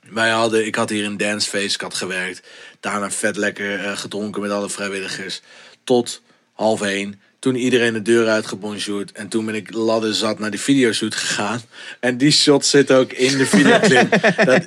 [0.00, 2.42] Wij hadden, ik had hier een danceface, ik had gewerkt.
[2.80, 5.40] Daarna vet lekker gedronken met alle vrijwilligers.
[5.84, 7.20] Tot half één.
[7.38, 9.12] Toen iedereen de deur uitgebonjourd.
[9.12, 11.60] En toen ben ik ladder zat naar die videoshoot gegaan.
[12.00, 14.10] En die shot zit ook in de videoclip.
[14.46, 14.64] dat,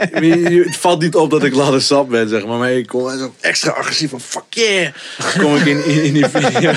[0.66, 2.58] het valt niet op dat ik ladder zat ben, zeg maar.
[2.58, 4.94] Maar ik kom zo extra agressief van fuck yeah.
[5.38, 6.72] Kom ik in, in, in die video.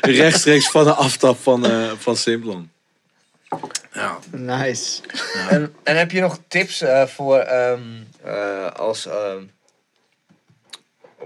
[0.22, 2.70] Rechtstreeks van de aftap van, eh, van Simplon.
[3.92, 4.18] Ja.
[4.30, 5.00] Nice.
[5.48, 7.80] En, en heb je nog tips eh, voor ehm,
[8.24, 9.42] eh, als ehm,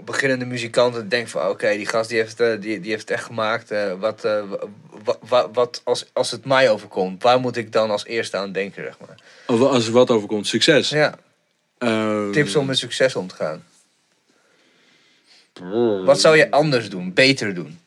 [0.05, 3.23] beginnende muzikanten denken van oké, die gast die heeft, eh, die, die heeft het echt
[3.25, 3.71] gemaakt.
[3.71, 4.41] eh, wat, eh,
[5.03, 8.51] wa- wa- wat als, als het mij overkomt, waar moet ik dan als eerste aan
[8.51, 8.83] denken?
[8.83, 9.15] Zeg maar?
[9.47, 10.89] Of als er wat overkomt, succes.
[10.89, 11.15] Ja,
[11.77, 13.63] Ehm, tips om met succes om te gaan.
[16.05, 17.79] Wat zou je anders doen, beter doen?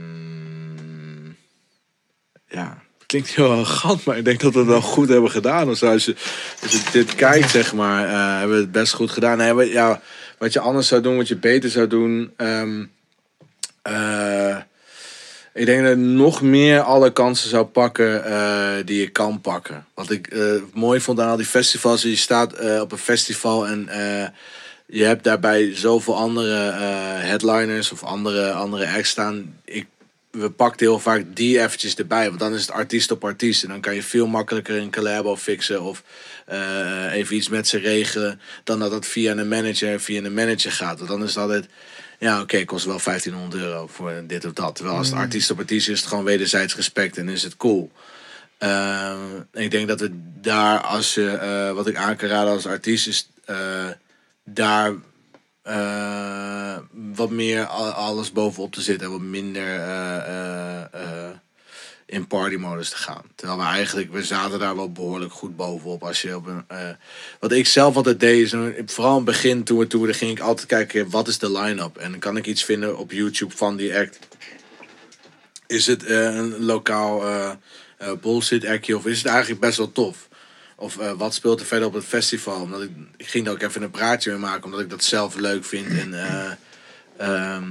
[0.00, 1.36] Mm,
[2.48, 5.70] ja, klinkt heel arrogant, maar ik denk dat we het wel goed hebben gedaan.
[5.70, 5.90] Of zo.
[5.90, 6.14] Als, je,
[6.62, 9.36] als je dit kijkt, zeg maar, eh, hebben we het best goed gedaan.
[9.38, 10.00] Nee, wat- ja,
[10.40, 12.32] wat je anders zou doen, wat je beter zou doen.
[12.36, 12.84] ehm,
[13.82, 14.56] eh,
[15.54, 19.86] ik denk dat ik nog meer alle kansen zou pakken eh, die je kan pakken.
[19.94, 22.02] Wat ik eh, mooi vond aan al die festivals.
[22.02, 23.88] Je staat op een festival en
[24.86, 26.72] je hebt daarbij zoveel andere
[27.18, 29.54] headliners of andere, andere acts staan.
[29.64, 29.86] Ik,
[30.30, 32.28] we pakten heel vaak die eventjes erbij.
[32.28, 33.62] Want dan is het artiest op artiest.
[33.62, 35.82] En dan kan je veel makkelijker een collabo fixen.
[35.82, 36.02] Of
[36.46, 38.40] eh, even iets met ze regelen.
[38.64, 40.98] Dan dat het via een manager, via een manager gaat.
[40.98, 41.66] Want dan is het altijd...
[42.18, 44.74] Ja, oké, kost wel 1500 euro voor dit of dat.
[44.74, 47.56] Terwijl als het artiest op artiest is, is het gewoon wederzijds respect en is het
[47.56, 47.90] cool.
[48.58, 49.18] Ehm,
[49.52, 53.06] ik denk dat we daar, als je, eh, wat ik aan kan raden als artiest,
[53.06, 53.28] is
[54.44, 54.92] daar
[55.70, 56.76] eh,
[57.16, 61.30] wat meer alles bovenop te zitten en wat minder eh, eh,
[62.06, 63.22] in partymodus te gaan.
[63.34, 66.02] Terwijl we eigenlijk, we zaten daar wel behoorlijk goed bovenop.
[66.02, 66.64] Als je op een,
[67.40, 68.50] wat ik zelf altijd deed, is
[68.86, 71.96] vooral in het begin toen we toerden, ging ik altijd kijken wat is de line-up.
[71.96, 74.18] En kan ik iets vinden op YouTube van die act.
[75.66, 77.22] Is het een lokaal
[78.20, 80.28] bullshit actje of is het eigenlijk best wel tof?
[80.80, 82.60] Of eh, wat speelt er verder op het festival?
[82.60, 85.34] Omdat ik, ik ging daar ook even een praatje mee maken, omdat ik dat zelf
[85.34, 85.88] leuk vind.
[85.98, 86.52] En, eh,
[87.16, 87.64] ehm,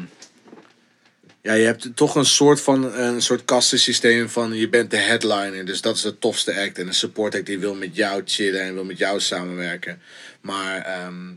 [1.41, 5.65] ja, je hebt toch een soort van een soort kastensysteem van je bent de headliner,
[5.65, 6.77] dus dat is de tofste act.
[6.77, 10.02] En een support act die wil met jou chillen en wil met jou samenwerken.
[10.41, 11.34] Maar ehm,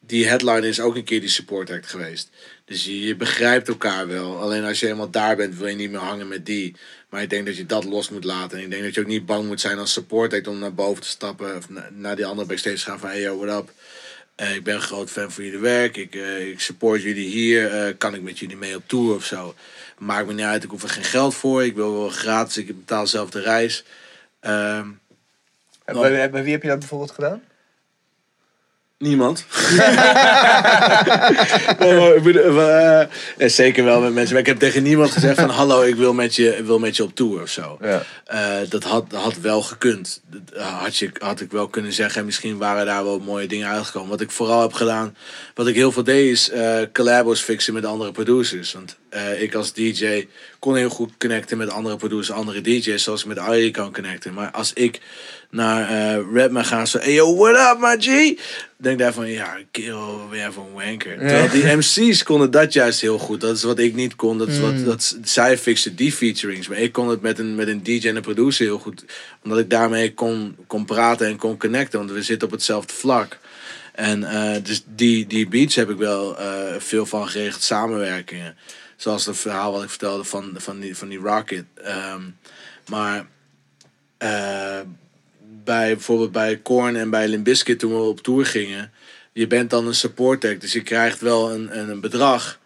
[0.00, 2.30] die headliner is ook een keer die support act geweest.
[2.72, 4.38] Dus je, je begrijpt elkaar wel.
[4.40, 6.76] Alleen als je helemaal daar bent, wil je niet meer hangen met die.
[7.08, 8.58] Maar ik denk dat je dat los moet laten.
[8.58, 11.02] En ik denk dat je ook niet bang moet zijn als support om naar boven
[11.02, 11.56] te stappen.
[11.56, 13.72] Of na- naar die andere backstage te gaan van hey yo, what up?
[14.34, 15.96] Eh, ik ben een groot fan van jullie werk.
[15.96, 17.70] Ik, eh, ik support jullie hier.
[17.70, 19.54] Eh, kan ik met jullie mee op tour of zo?
[19.98, 20.64] Maakt me niet uit.
[20.64, 21.64] Ik hoef er geen geld voor.
[21.64, 22.56] Ik wil wel gratis.
[22.56, 23.84] Ik betaal zelf de reis.
[24.40, 24.88] Ehm,
[25.84, 27.42] En bij, bij wie heb je dat bijvoorbeeld gedaan?
[29.02, 29.44] Niemand.
[31.78, 33.06] nee, ik bedoel, eh,
[33.38, 34.32] ja, zeker wel met mensen.
[34.32, 35.48] Maar ik heb tegen niemand gezegd van...
[35.48, 37.78] Hallo, ik wil met je, wil met je op tour of zo.
[37.80, 38.02] Ja.
[38.24, 40.20] Eh, dat had, had wel gekund.
[40.26, 42.20] Dat had, je, had ik wel kunnen zeggen.
[42.20, 44.10] En misschien waren daar wel mooie dingen uitgekomen.
[44.10, 45.16] Wat ik vooral heb gedaan...
[45.54, 48.72] Wat ik heel veel deed is eh collabos fixen met andere producers.
[48.72, 53.02] Want eh, ik als DJ kon heel goed connecten met andere producers, andere DJ's.
[53.02, 54.34] Zoals ik met Ari kan connecten.
[54.34, 55.00] Maar als ik
[55.52, 56.98] naar eh Redman ga zo...
[56.98, 58.38] Hey yo, what up, my G?
[58.76, 59.94] Denk daar van, ja, kill,
[60.30, 61.18] ben jij een wanker.
[61.18, 63.40] Terwijl die MC's konden dat juist heel goed.
[63.40, 64.38] Dat is wat ik niet kon.
[64.38, 66.68] Dat is wat dat, is- zij fixen die featurings.
[66.68, 69.04] Maar ik kon het met een, met een DJ en een producer heel goed.
[69.44, 71.98] Omdat ik daarmee kon, kon praten en kon connecten.
[71.98, 73.38] Want we zitten op hetzelfde vlak.
[73.94, 78.56] En eh, dus die, die beats heb ik wel eh, veel van geregeld samenwerkingen.
[78.96, 81.64] Zoals het verhaal wat ik vertelde van, van, die, van die Rocket.
[81.84, 82.20] Ehm,
[82.88, 83.26] maar
[85.64, 88.92] bij, bijvoorbeeld bij Korn en bij Limp Bizkit toen we op tour gingen.
[89.32, 92.60] Je bent dan een support act, dus je krijgt wel een, een, bedrag.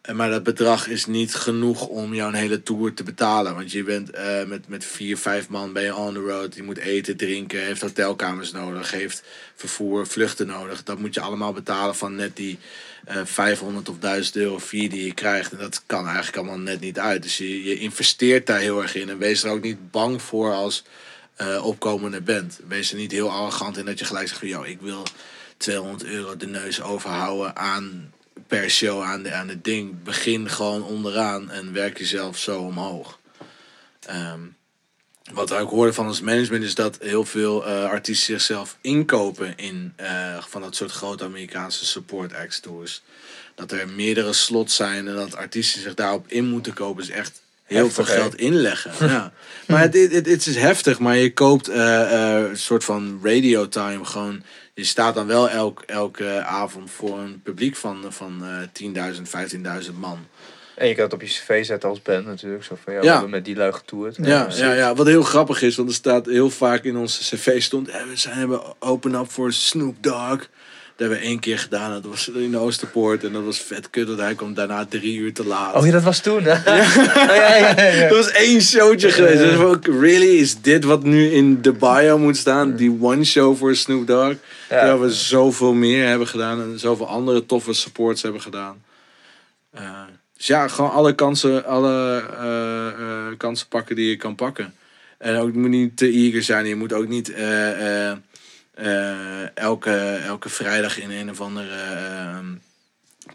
[0.00, 3.54] Eh, Maar dat bedrag is niet genoeg om jouw hele tour te betalen.
[3.54, 6.54] Want je bent eh, met, met vier, vijf man ben je on the road.
[6.54, 9.22] Je moet eten, drinken, heeft hotelkamers nodig, heeft
[9.54, 10.82] vervoer, vluchten nodig.
[10.82, 12.58] Dat moet je allemaal betalen van net die
[13.04, 15.52] eh 500 of 1000 euro fee die je krijgt.
[15.52, 17.22] En dat kan eigenlijk allemaal net niet uit.
[17.22, 19.08] Dus je, je investeert daar heel erg in.
[19.08, 20.84] En wees er ook niet bang voor als
[21.40, 22.60] eh, opkomende band.
[22.68, 24.48] Wees er niet heel arrogant in dat je gelijk zegt van...
[24.48, 25.02] Yo, ik wil
[25.56, 28.12] 200 euro de neus overhouden aan
[28.46, 30.02] per show aan, de, aan het ding.
[30.02, 33.18] Begin gewoon onderaan en werk jezelf zo omhoog.
[34.00, 34.40] Ehm,
[35.32, 39.56] wat we ook hoorden van ons management is dat heel veel eh, artiesten zichzelf inkopen
[39.56, 43.02] in eh, van dat soort grote Amerikaanse support acts tours.
[43.54, 47.39] Dat er meerdere slots zijn en dat artiesten zich daarop in moeten kopen is echt
[47.70, 48.92] heel Heftig, veel geld inleggen.
[49.08, 49.32] ja.
[49.66, 53.68] Maar het, het, het, is heftig, maar je koopt eh, eh, een soort van radio
[53.68, 54.42] time gewoon.
[54.74, 59.20] Je staat dan wel elk, elke avond voor een publiek van, van eh 10.000,
[59.84, 60.18] 15.000 man.
[60.74, 62.64] En je kan het op je cv zetten als band natuurlijk.
[62.64, 64.16] Zo van, ja, met die lui getoerd.
[64.22, 67.62] Ja, ja, ja, wat heel grappig is, want er staat heel vaak in onze cv
[67.62, 70.48] stond, eh, we zijn hebben open up voor Snoop Dogg.
[71.00, 73.90] Dat hebben we één keer gedaan, dat was in de Oosterpoort en dat was vet
[73.90, 75.74] kut, want hij kwam daarna drie uur te laat.
[75.74, 76.42] Oh ja, dat was toen.
[76.44, 76.52] hè?
[76.60, 78.08] Oh, ja, ja, ja, ja.
[78.08, 79.38] Dat was één showtje geweest.
[79.38, 82.76] Dus ook, really, is dit wat nu in de bio moet staan?
[82.76, 84.28] Die one show voor Snoop Dogg?
[84.28, 84.36] Ja.
[84.68, 88.82] Terwijl we zoveel meer hebben gedaan en zoveel andere toffe supports hebben gedaan.
[89.70, 90.02] Eh,
[90.36, 94.74] dus ja, gewoon alle kansen, alle eh, eh, kansen pakken die je kan pakken.
[95.18, 96.66] En ook, je moet niet te eager zijn.
[96.66, 97.32] Je moet ook niet
[99.54, 102.38] elke, elke vrijdag in een of andere eh,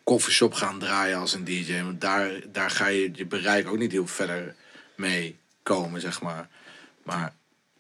[0.04, 1.84] koffieshop gaan draaien als een DJ.
[1.84, 4.56] Want daar, daar ga je je bereik ook niet heel verder
[4.96, 6.48] mee komen, zeg maar.
[7.04, 7.34] Maar.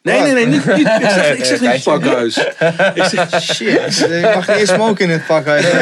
[0.05, 2.37] Nee, nee, nee, niet, niet, ik zeg, ik zeg niet pakhuis.
[2.93, 5.63] Ik zeg, Shit, ik mag geen smoke in het pak uit.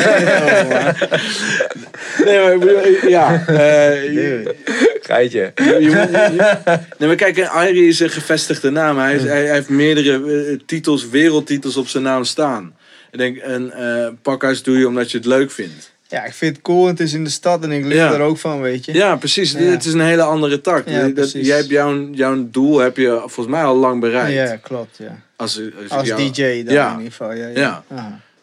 [2.25, 3.43] nee, maar ik bedoel, ja.
[3.47, 4.55] eh, je-
[5.01, 5.51] Geitje.
[5.55, 8.97] Je moet- je- nee, maar kijk, Airi is een gevestigde naam.
[8.97, 12.75] Hij, is- hij, hij heeft meerdere eh, titels, wereldtitels op zijn naam staan.
[13.11, 15.91] Ik denk, een eh, pakhuis doe je omdat je het leuk vindt.
[16.07, 16.87] Ja, ik vind het cool.
[16.87, 18.13] Het is in de stad en ik leer Ja.
[18.13, 18.93] er ook van, weet je.
[18.93, 19.51] Ja, precies.
[19.51, 19.59] Ja.
[19.59, 20.87] Het is een hele andere tak.
[20.89, 24.33] Ja, dat, jij hebt jouw, jouw doel heb je volgens mij al lang bereikt.
[24.49, 25.19] Ja, klopt, ja.
[25.35, 27.33] Als, als, ik Als jou- DJ dan in ieder geval.
[27.33, 27.83] Ja, ja.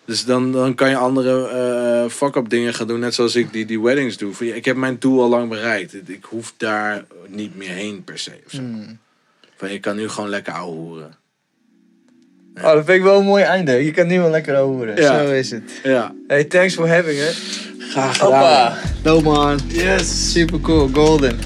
[0.05, 3.01] Dus dan, dan kan je andere eh fuck-up dingen gaan doen.
[3.01, 4.35] Net zoals ik die, die weddings doe.
[4.35, 5.95] Van, Ik heb mijn doel al lang bereikt.
[6.09, 8.31] Ik hoef daar niet meer heen per se.
[8.47, 8.59] Of zo.
[8.59, 8.99] Hmm.
[9.57, 11.15] Van, je kan nu gewoon lekker ouwehoeren.
[12.57, 13.73] Oh, dat vind ik wel een mooi einde.
[13.73, 14.97] Je kan nu wel lekker horen.
[14.97, 15.19] Ja.
[15.25, 15.63] Zo is het.
[15.83, 17.61] Ja, Hey, thanks for having it.
[17.91, 18.33] graag gedaan.
[18.33, 18.77] Hoppa.
[19.03, 19.59] Dope man.
[19.69, 20.33] Yes.
[20.33, 20.89] Super cool.
[20.93, 21.39] Golden.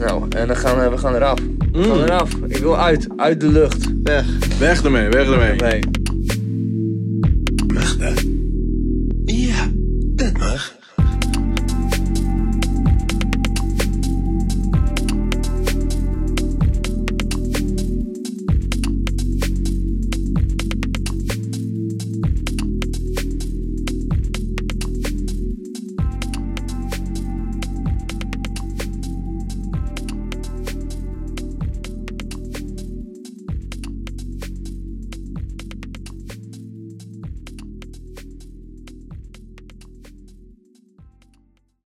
[0.00, 1.38] Nou, en dan gaan we, we gaan eraf.
[1.72, 2.02] We gaan Mm.
[2.04, 2.30] eraf.
[2.48, 3.06] Ik wil uit.
[3.16, 3.86] Uit de lucht.
[4.02, 4.24] Weg.
[4.58, 5.54] Weg ermee, weg ermee.
[5.54, 5.80] Nee.
[7.66, 8.12] Weg, hè?